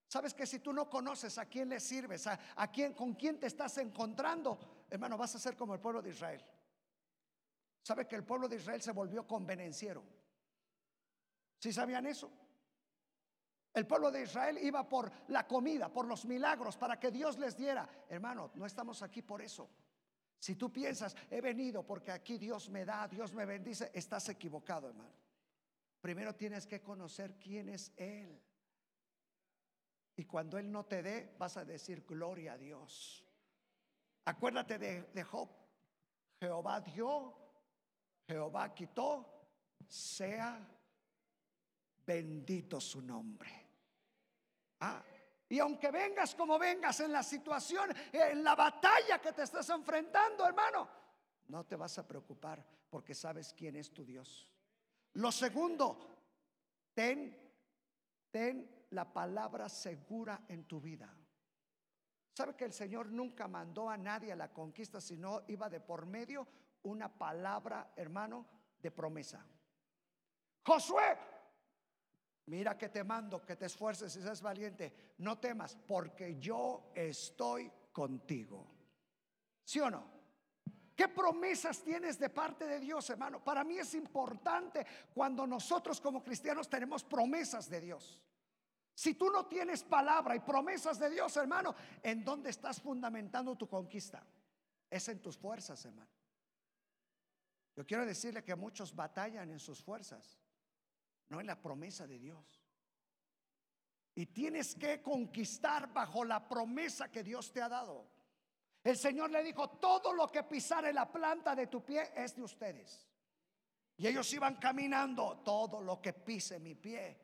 ¿Sabes 0.07 0.33
que 0.33 0.47
si 0.47 0.61
tú 0.61 0.73
no 0.73 0.89
conoces 0.89 1.37
a 1.39 1.47
quién 1.47 1.69
le 1.69 1.81
sirves, 1.81 2.29
a, 2.29 2.71
quién, 2.71 2.95
con 2.95 3.14
quién 3.14 3.41
te 3.41 3.49
estás 3.49 3.79
encontrando, 3.79 4.85
hermano, 4.89 5.17
vas 5.17 5.35
a 5.35 5.39
ser 5.41 5.57
como 5.57 5.75
el 5.75 5.81
pueblo 5.81 6.01
de 6.01 6.11
Israel? 6.11 6.45
¿Sabe 7.83 8.07
que 8.07 8.14
el 8.14 8.25
pueblo 8.25 8.49
de 8.49 8.57
Israel 8.57 8.81
se 8.81 8.93
volvió 8.93 9.27
convenenciero? 9.27 10.05
¿Sí 11.59 11.73
sabían 11.73 12.07
eso? 12.07 12.31
El 13.77 13.87
pueblo 13.87 14.11
de 14.11 14.22
Israel 14.22 14.57
iba 14.62 14.89
por 14.89 15.12
la 15.29 15.47
comida, 15.47 15.93
por 15.93 16.07
los 16.07 16.24
milagros, 16.24 16.79
para 16.79 16.99
que 16.99 17.11
Dios 17.11 17.39
les 17.39 17.55
diera. 17.55 17.87
Hermano, 18.09 18.51
no 18.55 18.64
estamos 18.64 19.03
aquí 19.03 19.20
por 19.20 19.43
eso. 19.43 19.68
Si 20.39 20.57
tú 20.57 20.72
piensas, 20.72 21.14
he 21.31 21.43
venido 21.43 21.85
porque 21.85 22.11
aquí 22.11 22.39
Dios 22.39 22.70
me 22.70 22.87
da, 22.87 23.07
Dios 23.07 23.35
me 23.35 23.45
bendice, 23.45 23.91
estás 23.93 24.31
equivocado, 24.31 24.89
hermano. 24.89 25.12
Primero 26.01 26.35
tienes 26.35 26.66
que 26.66 26.81
conocer 26.81 27.39
quién 27.39 27.68
es 27.68 27.93
Él. 27.99 28.43
Y 30.16 30.24
cuando 30.24 30.57
Él 30.57 30.72
no 30.72 30.87
te 30.87 31.03
dé, 31.03 31.35
vas 31.39 31.59
a 31.59 31.64
decir 31.66 32.07
gloria 32.07 32.55
a 32.55 32.59
Dios. 32.59 33.27
Acuérdate 34.24 34.79
de, 34.79 35.22
Job. 35.22 35.51
Jehová 36.41 36.81
dio, 36.81 37.37
Jehová 38.27 38.74
quitó, 38.74 39.51
sea 39.87 40.66
bendito 42.07 42.81
su 42.81 43.03
nombre. 43.03 43.66
Ah, 44.81 45.03
y 45.49 45.59
aunque 45.59 45.91
vengas 45.91 46.35
como 46.35 46.59
vengas 46.59 47.01
en 47.01 47.12
la 47.12 47.22
situación, 47.22 47.91
en 48.12 48.43
la 48.43 48.55
batalla 48.55 49.20
que 49.20 49.33
te 49.33 49.43
estás 49.43 49.68
enfrentando, 49.70 50.47
hermano, 50.47 50.89
no 51.49 51.64
te 51.64 51.77
vas 51.77 51.99
a 51.99 52.07
preocupar 52.07 52.64
porque 52.91 53.14
sabes 53.14 53.53
quién 53.53 53.77
es 53.77 53.93
tu 53.93 54.05
Dios. 54.05 54.51
Lo 55.14 55.31
segundo, 55.31 56.18
ten, 56.95 57.37
ten 58.31 58.87
la 58.91 59.12
palabra 59.12 59.68
segura 59.68 60.43
en 60.49 60.64
tu 60.64 60.81
vida. 60.81 61.14
¿Sabe 62.33 62.55
que 62.55 62.64
el 62.64 62.72
Señor 62.72 63.11
nunca 63.11 63.49
mandó 63.49 63.89
a 63.89 63.97
nadie 63.97 64.33
a 64.33 64.37
la 64.37 64.53
conquista, 64.53 65.01
sino 65.01 65.45
iba 65.49 65.70
de 65.70 65.81
por 65.81 66.05
medio 66.05 66.47
una 66.83 67.09
palabra, 67.09 67.93
hermano, 67.97 68.47
de 68.79 68.91
promesa? 68.91 69.47
Josué, 70.62 71.16
Mira 72.47 72.78
que 72.78 72.88
te 72.88 73.03
mando, 73.03 73.44
que 73.44 73.57
te 73.57 73.66
esfuerces 73.66 74.14
y 74.16 74.22
seas 74.22 74.40
valiente. 74.40 75.14
No 75.18 75.38
temas, 75.38 75.76
porque 75.86 76.38
yo 76.38 76.92
estoy 76.94 77.70
contigo. 77.92 78.66
¿Sí 79.64 79.80
o 79.80 79.90
no? 79.90 80.16
¿Qué 80.94 81.09
promesas 81.09 81.82
tienes 81.82 82.18
de 82.18 82.30
parte 82.30 82.66
de 82.66 82.78
Dios, 82.78 83.11
hermano? 83.11 83.42
Para 83.42 83.64
mí 83.64 83.78
es 83.78 83.94
importante 83.94 84.86
cuando 85.12 85.47
nosotros 85.47 86.01
como 86.01 86.22
cristianos 86.22 86.70
tenemos 86.70 87.05
promesas 87.05 87.68
de 87.68 87.80
Dios. 87.80 88.20
Si 88.94 89.14
tú 89.14 89.28
no 89.28 89.47
tienes 89.47 89.82
palabra 89.82 90.34
y 90.34 90.40
promesas 90.40 90.99
de 90.99 91.11
Dios, 91.11 91.36
hermano, 91.36 91.74
¿en 92.03 92.24
dónde 92.24 92.49
estás 92.49 92.80
fundamentando 92.80 93.57
tu 93.57 93.68
conquista? 93.68 94.24
Es 94.88 95.09
en 95.09 95.20
tus 95.20 95.36
fuerzas, 95.36 95.84
hermano. 95.84 96.11
Yo 97.74 97.84
quiero 97.84 98.07
decirle 98.07 98.42
que 98.42 98.55
muchos 98.55 98.94
batallan 98.94 99.51
en 99.51 99.59
sus 99.59 99.82
fuerzas 99.82 100.38
no 101.29 101.41
es 101.41 101.47
la 101.47 101.61
promesa 101.61 102.07
de 102.07 102.18
Dios. 102.18 102.62
Y 104.14 104.27
tienes 104.27 104.74
que 104.74 105.03
conquistar 105.03 105.93
bajo 105.93 106.24
la 106.24 106.49
promesa 106.49 107.11
que 107.11 107.22
Dios 107.22 107.53
te 107.53 107.61
ha 107.61 107.68
dado. 107.68 108.09
El 108.83 108.97
Señor 108.97 109.31
le 109.31 109.43
dijo, 109.43 109.68
todo 109.79 110.12
lo 110.12 110.29
que 110.29 110.45
pisare 110.45 110.93
la 110.93 111.11
planta 111.11 111.55
de 111.55 111.66
tu 111.66 111.85
pie 111.85 112.12
es 112.16 112.35
de 112.37 112.43
ustedes. 112.43 113.07
Y 113.97 114.07
ellos 114.07 114.33
iban 114.33 114.57
caminando, 114.57 115.43
todo 115.45 115.81
lo 115.81 116.01
que 116.01 116.12
pise 116.12 116.61
mi 116.61 116.74
pie. 116.74 117.20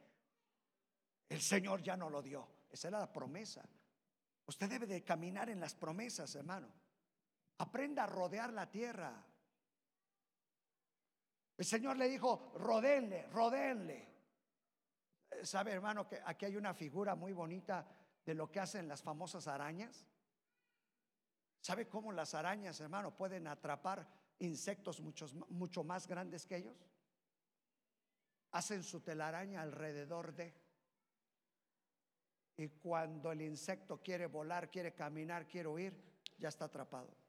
El 1.28 1.40
Señor 1.40 1.82
ya 1.82 1.96
no 1.96 2.10
lo 2.10 2.20
dio. 2.20 2.48
Esa 2.70 2.88
era 2.88 2.98
la 2.98 3.12
promesa. 3.12 3.62
Usted 4.46 4.68
debe 4.68 4.86
de 4.86 5.04
caminar 5.04 5.48
en 5.50 5.60
las 5.60 5.74
promesas, 5.74 6.34
hermano. 6.34 6.68
Aprenda 7.58 8.04
a 8.04 8.06
rodear 8.06 8.52
la 8.52 8.70
tierra. 8.70 9.24
El 11.62 11.66
Señor 11.66 11.96
le 11.96 12.08
dijo, 12.08 12.50
rodenle, 12.56 13.28
rodenle. 13.28 14.08
Eh, 15.30 15.46
¿Sabe, 15.46 15.70
hermano, 15.70 16.08
que 16.08 16.20
aquí 16.24 16.46
hay 16.46 16.56
una 16.56 16.74
figura 16.74 17.14
muy 17.14 17.32
bonita 17.32 17.86
de 18.26 18.34
lo 18.34 18.50
que 18.50 18.58
hacen 18.58 18.88
las 18.88 19.00
famosas 19.00 19.46
arañas? 19.46 20.04
¿Sabe 21.60 21.86
cómo 21.86 22.10
las 22.10 22.34
arañas, 22.34 22.80
hermano, 22.80 23.16
pueden 23.16 23.46
atrapar 23.46 24.08
insectos 24.40 25.00
mucho 25.00 25.84
más 25.84 26.08
grandes 26.08 26.46
que 26.46 26.56
ellos? 26.56 26.84
Hacen 28.50 28.82
su 28.82 29.00
telaraña 29.00 29.62
alrededor 29.62 30.34
de... 30.34 30.52
Y 32.56 32.70
cuando 32.70 33.30
el 33.30 33.40
insecto 33.40 34.02
quiere 34.02 34.26
volar, 34.26 34.68
quiere 34.68 34.94
caminar, 34.94 35.46
quiere 35.46 35.68
huir, 35.68 35.96
ya 36.38 36.48
está 36.48 36.64
atrapado. 36.64 37.21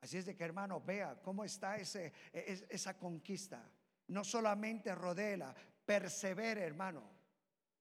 Así 0.00 0.16
es 0.16 0.26
de 0.26 0.34
que 0.34 0.44
hermano, 0.44 0.80
vea 0.80 1.20
cómo 1.22 1.44
está 1.44 1.76
ese, 1.76 2.12
e, 2.32 2.66
esa 2.70 2.96
conquista. 2.96 3.62
No 4.08 4.24
solamente 4.24 4.94
rodela, 4.94 5.54
persevere 5.84 6.62
hermano. 6.62 7.02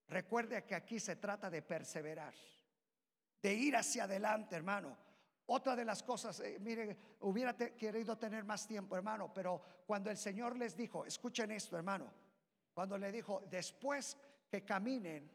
Recuerde 0.07 0.65
que 0.65 0.75
aquí 0.75 0.99
se 0.99 1.15
trata 1.15 1.49
de 1.49 1.61
perseverar, 1.61 2.33
de 3.41 3.53
ir 3.53 3.75
hacia 3.75 4.03
adelante 4.03 4.55
hermano. 4.55 4.97
Otra 5.45 5.75
de 5.75 5.85
las 5.85 6.03
cosas, 6.03 6.39
eh, 6.41 6.57
mire, 6.59 6.97
hubiera 7.21 7.55
querido 7.55 8.17
tener 8.17 8.43
más 8.43 8.67
tiempo 8.67 8.95
hermano, 8.95 9.33
pero 9.33 9.61
cuando 9.85 10.11
el 10.11 10.17
Señor 10.17 10.57
les 10.57 10.75
dijo, 10.75 11.05
escuchen 11.05 11.51
esto 11.51 11.77
hermano, 11.77 12.11
cuando 12.73 12.97
le 12.97 13.11
dijo, 13.11 13.43
después 13.49 14.17
que 14.49 14.63
caminen, 14.63 15.31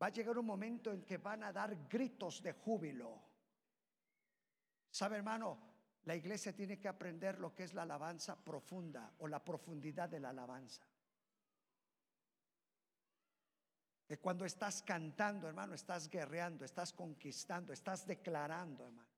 va 0.00 0.06
a 0.08 0.10
llegar 0.10 0.38
un 0.38 0.46
momento 0.46 0.92
en 0.92 1.02
que 1.02 1.18
van 1.18 1.42
a 1.44 1.52
dar 1.52 1.88
gritos 1.88 2.42
de 2.42 2.52
júbilo. 2.52 3.20
¿Sabe 4.90 5.16
hermano? 5.16 5.71
La 6.04 6.16
iglesia 6.16 6.52
tiene 6.52 6.80
que 6.80 6.88
aprender 6.88 7.38
lo 7.38 7.54
que 7.54 7.64
es 7.64 7.74
la 7.74 7.82
alabanza 7.82 8.36
profunda 8.36 9.12
o 9.18 9.28
la 9.28 9.44
profundidad 9.44 10.08
de 10.08 10.18
la 10.20 10.30
alabanza. 10.30 10.82
Que 14.06 14.18
cuando 14.18 14.44
estás 14.44 14.82
cantando, 14.82 15.46
hermano, 15.46 15.74
estás 15.74 16.08
guerreando, 16.08 16.64
estás 16.64 16.92
conquistando, 16.92 17.72
estás 17.72 18.04
declarando, 18.06 18.84
hermano. 18.84 19.08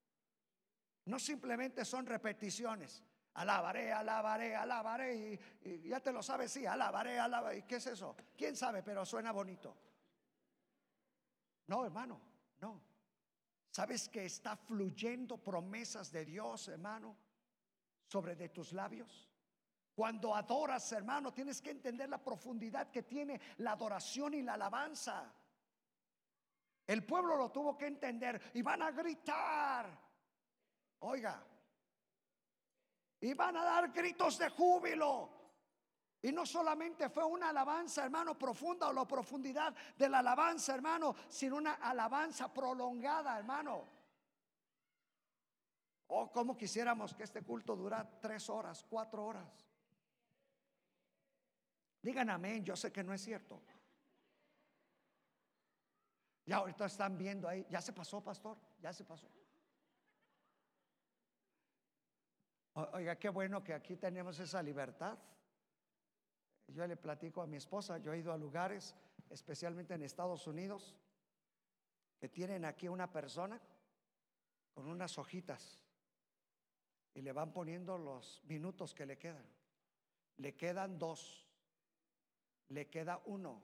No 1.05 1.19
simplemente 1.19 1.83
son 1.85 2.05
repeticiones. 2.05 3.03
Alabaré, 3.33 3.91
alabaré, 3.91 4.55
alabaré. 4.55 5.39
Y, 5.63 5.69
y 5.69 5.89
ya 5.89 5.99
te 5.99 6.11
lo 6.11 6.21
sabes, 6.21 6.51
sí, 6.51 6.65
alabaré, 6.65 7.19
alabaré. 7.19 7.57
¿Y 7.59 7.63
qué 7.63 7.77
es 7.77 7.87
eso? 7.87 8.15
¿Quién 8.37 8.55
sabe? 8.55 8.83
Pero 8.83 9.05
suena 9.05 9.31
bonito. 9.31 9.75
No, 11.67 11.83
hermano, 11.83 12.21
no. 12.61 12.94
¿Sabes 13.75 14.07
que 14.07 14.23
está 14.23 14.55
fluyendo 14.55 15.37
promesas 15.37 16.09
de 16.09 16.23
Dios, 16.23 16.69
hermano, 16.69 17.17
sobre 18.05 18.33
de 18.33 18.47
tus 18.47 18.71
labios? 18.71 19.29
Cuando 19.93 20.33
adoras, 20.33 20.89
hermano, 20.93 21.33
tienes 21.33 21.61
que 21.61 21.71
entender 21.71 22.07
la 22.07 22.23
profundidad 22.23 22.89
que 22.89 23.03
tiene 23.03 23.37
la 23.57 23.73
adoración 23.73 24.33
y 24.33 24.43
la 24.43 24.53
alabanza. 24.53 25.29
El 26.87 27.05
pueblo 27.05 27.35
lo 27.35 27.51
tuvo 27.51 27.77
que 27.77 27.87
entender 27.87 28.41
y 28.53 28.61
van 28.61 28.81
a 28.81 28.91
gritar. 28.91 29.89
Oiga, 30.99 31.45
y 33.19 33.33
van 33.33 33.57
a 33.57 33.63
dar 33.65 33.91
gritos 33.91 34.37
de 34.37 34.51
júbilo. 34.51 35.34
Y 36.25 36.31
no 36.31 36.43
solamente 36.43 37.07
fue 37.07 37.23
una 37.23 37.49
alabanza, 37.49 38.03
hermano, 38.03 38.35
profunda 38.35 38.89
o 38.89 38.93
la 38.93 39.05
profundidad 39.05 39.75
de 39.95 40.09
la 40.09 40.19
alabanza, 40.19 40.73
hermano, 40.73 41.15
sino 41.29 41.57
una 41.57 41.73
alabanza 41.73 42.51
prolongada, 42.51 43.37
hermano. 43.37 43.87
Oh, 46.07 46.31
como 46.31 46.57
quisiéramos 46.57 47.13
que 47.13 47.21
este 47.21 47.43
culto 47.43 47.75
durara 47.75 48.09
tres 48.19 48.49
horas, 48.49 48.83
cuatro 48.89 49.23
horas. 49.23 49.67
Digan 52.01 52.31
amén, 52.31 52.65
yo 52.65 52.75
sé 52.75 52.91
que 52.91 53.03
no 53.03 53.13
es 53.13 53.21
cierto. 53.21 53.61
Ya 56.43 56.55
ahorita 56.55 56.87
están 56.87 57.19
viendo 57.19 57.47
ahí, 57.47 57.67
ya 57.69 57.81
se 57.81 57.93
pasó, 57.93 58.23
pastor, 58.23 58.57
ya 58.81 58.91
se 58.91 59.05
pasó. 59.05 59.29
Oiga, 62.93 63.15
qué 63.15 63.29
bueno 63.29 63.63
que 63.63 63.75
aquí 63.75 63.95
tenemos 63.95 64.39
esa 64.39 64.63
libertad. 64.63 65.19
Yo 66.67 66.85
le 66.87 66.97
platico 66.97 67.41
a 67.41 67.47
mi 67.47 67.57
esposa, 67.57 67.97
yo 67.99 68.13
he 68.13 68.19
ido 68.19 68.33
a 68.33 68.37
lugares, 68.37 68.95
especialmente 69.29 69.93
en 69.93 70.03
Estados 70.03 70.47
Unidos, 70.47 70.95
que 72.19 72.29
tienen 72.29 72.65
aquí 72.65 72.87
una 72.87 73.11
persona 73.11 73.61
con 74.73 74.87
unas 74.87 75.17
hojitas 75.17 75.79
y 77.13 77.21
le 77.21 77.31
van 77.31 77.53
poniendo 77.53 77.97
los 77.97 78.41
minutos 78.45 78.93
que 78.93 79.05
le 79.05 79.17
quedan. 79.17 79.45
Le 80.37 80.55
quedan 80.55 80.99
dos, 80.99 81.47
le 82.69 82.89
queda 82.89 83.21
uno, 83.25 83.63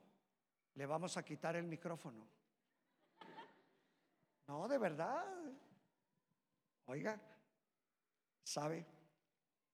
le 0.76 0.86
vamos 0.86 1.18
a 1.18 1.24
quitar 1.24 1.56
el 1.58 1.68
micrófono. 1.68 2.26
No, 4.48 4.68
de 4.68 4.78
verdad. 4.78 5.26
Oiga, 6.86 7.20
¿sabe? 8.44 8.86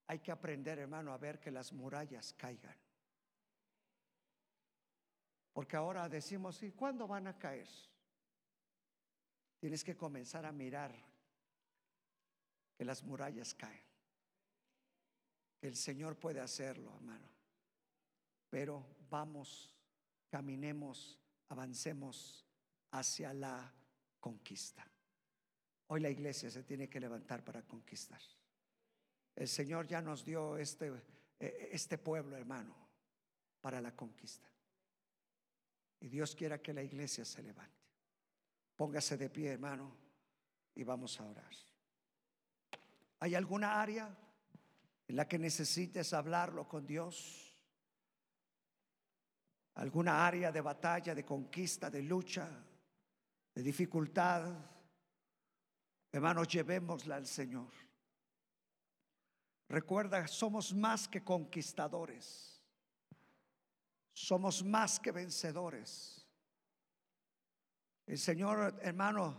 Hay 0.08 0.20
que 0.20 0.32
aprender, 0.32 0.80
hermano, 0.80 1.14
a 1.14 1.18
ver 1.18 1.40
que 1.40 1.52
las 1.52 1.72
murallas 1.74 2.34
caigan. 2.34 2.76
Porque 5.58 5.76
ahora 5.76 6.08
decimos, 6.08 6.62
¿y 6.62 6.72
cuándo 6.72 7.08
van 7.08 7.26
a 7.26 7.40
caer? 7.40 7.68
Tienes 9.60 9.84
que 9.84 9.98
comenzar 9.98 10.46
a 10.46 10.52
mirar 10.52 10.94
que 12.78 12.86
las 12.86 13.02
murallas 13.02 13.56
caen. 13.56 13.82
Que 15.60 15.70
el 15.70 15.76
Señor 15.76 16.16
puede 16.20 16.42
hacerlo, 16.42 16.94
hermano. 16.94 17.28
Pero 18.52 18.86
vamos, 19.10 19.76
caminemos, 20.30 21.20
avancemos 21.50 22.46
hacia 22.92 23.34
la 23.34 23.74
conquista. 24.20 24.88
Hoy 25.88 26.02
la 26.02 26.12
iglesia 26.12 26.52
se 26.52 26.62
tiene 26.66 26.88
que 26.88 27.00
levantar 27.00 27.44
para 27.44 27.64
conquistar. 27.64 28.22
El 29.36 29.48
Señor 29.48 29.88
ya 29.88 30.04
nos 30.04 30.24
dio 30.24 30.56
este, 30.60 30.94
eh, 31.40 31.70
este 31.72 31.98
pueblo, 31.98 32.38
hermano, 32.38 32.76
para 33.60 33.82
la 33.82 33.96
conquista. 33.96 34.52
Y 36.00 36.10
Dios 36.10 36.36
quiera 36.36 36.62
que 36.62 36.74
la 36.74 36.84
iglesia 36.84 37.26
se 37.26 37.42
levante. 37.42 37.74
Póngase 38.76 39.18
de 39.18 39.30
pie, 39.30 39.54
hermano, 39.54 39.96
y 40.76 40.84
vamos 40.84 41.20
a 41.20 41.24
orar. 41.24 41.52
¿Hay 43.20 43.34
alguna 43.34 43.82
área 43.82 44.16
en 45.08 45.16
la 45.16 45.28
que 45.28 45.40
necesites 45.40 46.14
hablarlo 46.14 46.68
con 46.68 46.86
Dios? 46.86 47.56
¿Alguna 49.76 50.26
área 50.26 50.52
de 50.52 50.62
batalla, 50.62 51.16
de 51.16 51.26
conquista, 51.26 51.90
de 51.90 52.04
lucha, 52.04 52.48
de 53.54 53.64
dificultad? 53.64 54.54
Hermanos, 56.12 56.48
llevémosla 56.48 57.16
al 57.16 57.26
Señor. 57.26 57.72
Recuerda, 59.70 60.28
somos 60.28 60.74
más 60.74 61.08
que 61.08 61.24
conquistadores. 61.24 62.57
Somos 64.20 64.64
más 64.64 65.00
que 65.00 65.12
vencedores. 65.12 66.26
El 68.08 68.18
Señor, 68.18 68.80
hermano, 68.82 69.38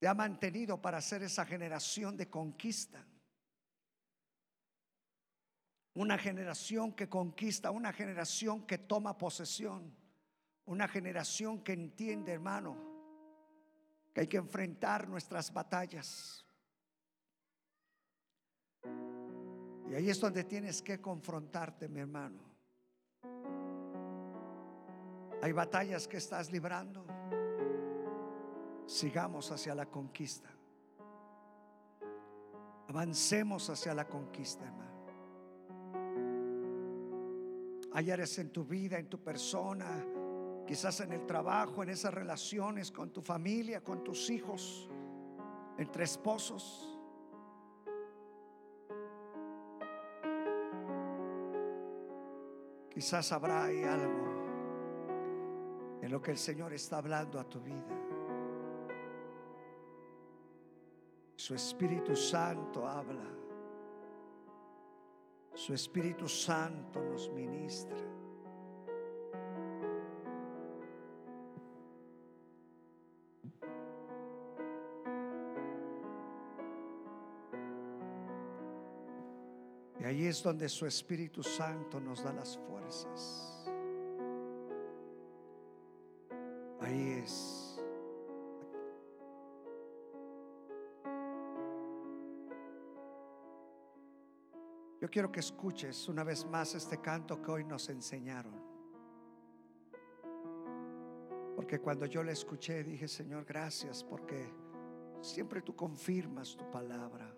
te 0.00 0.08
ha 0.08 0.12
mantenido 0.12 0.82
para 0.82 1.00
ser 1.00 1.22
esa 1.22 1.46
generación 1.46 2.16
de 2.16 2.28
conquista. 2.28 3.06
Una 5.94 6.18
generación 6.18 6.94
que 6.94 7.08
conquista, 7.08 7.70
una 7.70 7.92
generación 7.92 8.66
que 8.66 8.78
toma 8.78 9.16
posesión, 9.16 9.96
una 10.64 10.88
generación 10.88 11.62
que 11.62 11.74
entiende, 11.74 12.32
hermano, 12.32 12.76
que 14.12 14.22
hay 14.22 14.26
que 14.26 14.38
enfrentar 14.38 15.08
nuestras 15.08 15.52
batallas. 15.52 16.44
Y 19.88 19.94
ahí 19.94 20.10
es 20.10 20.18
donde 20.18 20.42
tienes 20.42 20.82
que 20.82 21.00
confrontarte, 21.00 21.88
mi 21.88 22.00
hermano. 22.00 22.53
Hay 25.44 25.52
batallas 25.52 26.08
que 26.08 26.16
estás 26.16 26.50
librando. 26.50 27.04
Sigamos 28.86 29.50
hacia 29.50 29.74
la 29.74 29.84
conquista. 29.84 30.48
Avancemos 32.88 33.68
hacia 33.68 33.92
la 33.92 34.08
conquista, 34.08 34.64
hermano. 34.64 35.04
Hay 37.92 38.10
áreas 38.10 38.38
en 38.38 38.52
tu 38.52 38.64
vida, 38.64 38.98
en 38.98 39.10
tu 39.10 39.22
persona, 39.22 40.02
quizás 40.66 41.00
en 41.00 41.12
el 41.12 41.26
trabajo, 41.26 41.82
en 41.82 41.90
esas 41.90 42.14
relaciones 42.14 42.90
con 42.90 43.10
tu 43.10 43.20
familia, 43.20 43.84
con 43.84 44.02
tus 44.02 44.30
hijos, 44.30 44.88
entre 45.76 46.04
esposos. 46.04 46.98
Quizás 52.88 53.30
habrá 53.30 53.64
algo 53.64 54.33
en 56.04 56.12
lo 56.12 56.20
que 56.20 56.32
el 56.32 56.36
Señor 56.36 56.70
está 56.74 56.98
hablando 56.98 57.40
a 57.40 57.48
tu 57.48 57.58
vida. 57.60 57.82
Su 61.34 61.54
Espíritu 61.54 62.14
Santo 62.14 62.86
habla. 62.86 63.24
Su 65.54 65.72
Espíritu 65.72 66.28
Santo 66.28 67.02
nos 67.02 67.30
ministra. 67.30 67.96
Y 80.00 80.04
ahí 80.04 80.26
es 80.26 80.42
donde 80.42 80.68
su 80.68 80.84
Espíritu 80.84 81.42
Santo 81.42 81.98
nos 81.98 82.22
da 82.22 82.34
las 82.34 82.58
fuerzas. 82.58 83.53
Yo 95.04 95.10
quiero 95.10 95.30
que 95.30 95.40
escuches 95.40 96.08
una 96.08 96.24
vez 96.24 96.46
más 96.46 96.74
este 96.74 96.98
canto 96.98 97.42
que 97.42 97.50
hoy 97.50 97.64
nos 97.64 97.90
enseñaron. 97.90 98.54
Porque 101.54 101.78
cuando 101.78 102.06
yo 102.06 102.22
le 102.22 102.32
escuché 102.32 102.82
dije, 102.82 103.06
Señor, 103.06 103.44
gracias 103.44 104.02
porque 104.02 104.48
siempre 105.20 105.60
tú 105.60 105.76
confirmas 105.76 106.56
tu 106.56 106.70
palabra. 106.70 107.30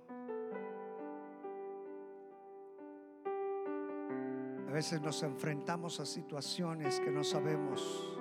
A 4.69 4.71
veces 4.71 5.01
nos 5.01 5.23
enfrentamos 5.25 5.99
a 5.99 6.07
situaciones 6.07 7.01
que 7.01 7.11
no 7.11 7.25
sabemos 7.25 8.16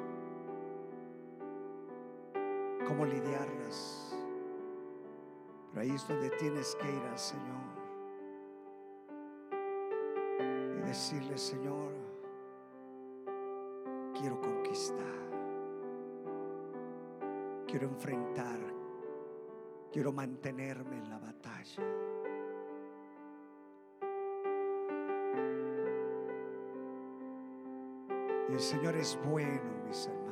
cómo 2.86 3.06
lidiarlas. 3.06 4.16
Pero 5.70 5.82
ahí 5.82 5.92
es 5.92 6.08
donde 6.08 6.30
tienes 6.32 6.76
que 6.76 6.90
ir 6.90 7.04
al 7.04 7.18
Señor 7.18 7.76
y 10.78 10.88
decirle, 10.88 11.38
Señor, 11.38 11.92
quiero 14.18 14.40
conquistar, 14.40 15.06
quiero 17.68 17.88
enfrentar, 17.88 18.60
quiero 19.92 20.14
mantenerme 20.14 20.98
en 20.98 21.10
la 21.10 21.18
batalla. 21.18 21.84
Y 28.48 28.54
el 28.54 28.60
Señor 28.60 28.96
es 28.96 29.20
bueno, 29.26 29.84
mis 29.88 30.08
hermanos. 30.08 30.25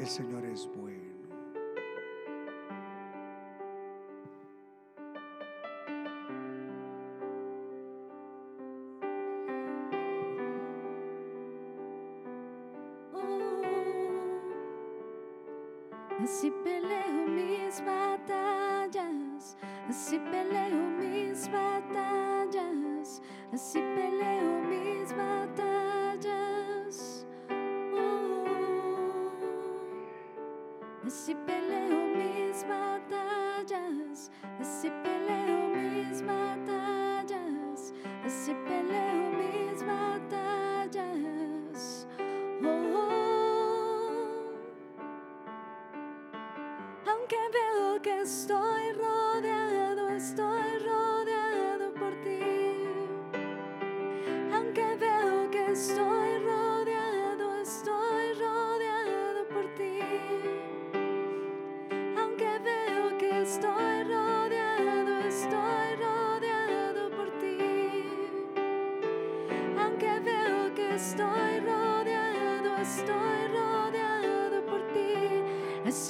El 0.00 0.08
Señor 0.08 0.46
es 0.46 0.66
bueno. 0.74 1.09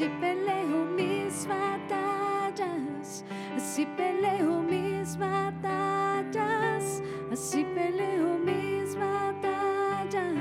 Así 0.01 0.09
peleo 0.19 0.87
mis 0.97 1.47
batallas, 1.47 3.23
así 3.55 3.85
peleo 3.99 4.63
mis 4.63 5.15
batallas, 5.19 7.03
así 7.31 7.65
peleo 7.75 8.39
mis 8.39 8.97
batallas. 8.97 10.39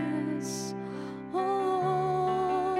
Oh, 1.33 2.77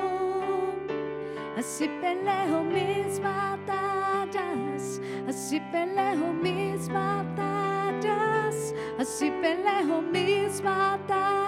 así 1.57 1.89
peleo 1.99 2.63
mis 2.63 3.19
batallas, 3.19 5.01
así 5.27 5.59
peleo 5.73 6.31
mis 6.31 6.87
batallas, 6.87 8.73
así 8.97 9.29
peleo 9.41 10.01
mis 10.01 10.61
batallas. 10.61 11.38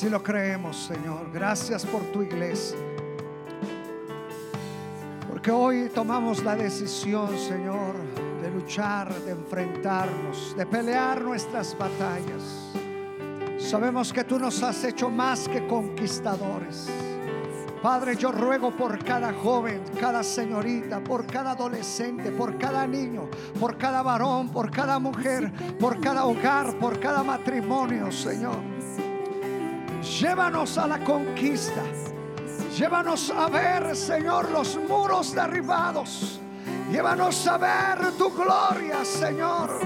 Así 0.00 0.08
lo 0.08 0.22
creemos, 0.22 0.78
Señor. 0.78 1.30
Gracias 1.30 1.84
por 1.84 2.00
tu 2.04 2.22
iglesia. 2.22 2.78
Porque 5.28 5.50
hoy 5.50 5.90
tomamos 5.94 6.42
la 6.42 6.56
decisión, 6.56 7.38
Señor, 7.38 7.96
de 8.40 8.50
luchar, 8.50 9.12
de 9.12 9.32
enfrentarnos, 9.32 10.56
de 10.56 10.64
pelear 10.64 11.20
nuestras 11.20 11.76
batallas. 11.76 12.72
Sabemos 13.58 14.10
que 14.10 14.24
tú 14.24 14.38
nos 14.38 14.62
has 14.62 14.82
hecho 14.84 15.10
más 15.10 15.46
que 15.46 15.66
conquistadores. 15.66 16.88
Padre, 17.82 18.16
yo 18.16 18.32
ruego 18.32 18.70
por 18.70 19.04
cada 19.04 19.34
joven, 19.34 19.82
cada 20.00 20.22
señorita, 20.22 21.04
por 21.04 21.26
cada 21.26 21.50
adolescente, 21.50 22.30
por 22.30 22.56
cada 22.56 22.86
niño, 22.86 23.28
por 23.60 23.76
cada 23.76 24.00
varón, 24.00 24.48
por 24.48 24.70
cada 24.70 24.98
mujer, 24.98 25.52
por 25.78 26.00
cada 26.00 26.24
hogar, 26.24 26.78
por 26.78 26.98
cada 26.98 27.22
matrimonio, 27.22 28.10
Señor. 28.10 28.69
Llévanos 30.20 30.76
a 30.76 30.86
la 30.86 30.98
conquista. 30.98 31.82
Llévanos 32.76 33.30
a 33.30 33.48
ver, 33.48 33.96
Señor, 33.96 34.50
los 34.50 34.76
muros 34.76 35.34
derribados. 35.34 36.38
Llévanos 36.92 37.46
a 37.46 37.56
ver 37.56 38.12
tu 38.18 38.30
gloria, 38.30 39.02
Señor. 39.02 39.80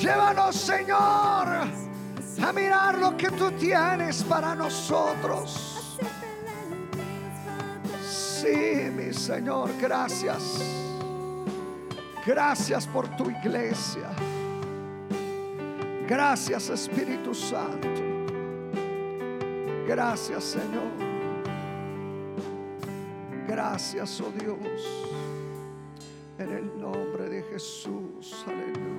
Llévanos, 0.00 0.56
Señor, 0.56 0.96
a 0.96 2.52
mirar 2.54 2.96
lo 2.96 3.14
que 3.14 3.30
tú 3.32 3.50
tienes 3.50 4.24
para 4.24 4.54
nosotros. 4.54 5.98
Sí, 8.02 8.90
mi 8.96 9.12
Señor, 9.12 9.72
gracias. 9.78 10.42
Gracias 12.24 12.86
por 12.86 13.06
tu 13.14 13.28
iglesia. 13.28 14.08
Gracias, 16.08 16.70
Espíritu 16.70 17.34
Santo. 17.34 18.01
Gracias, 19.94 20.44
Señor. 20.44 20.90
Gracias, 23.46 24.22
oh 24.22 24.32
Dios. 24.40 24.58
En 26.38 26.50
el 26.50 26.80
nombre 26.80 27.28
de 27.28 27.42
Jesús. 27.42 28.42
Aleluya. 28.46 28.91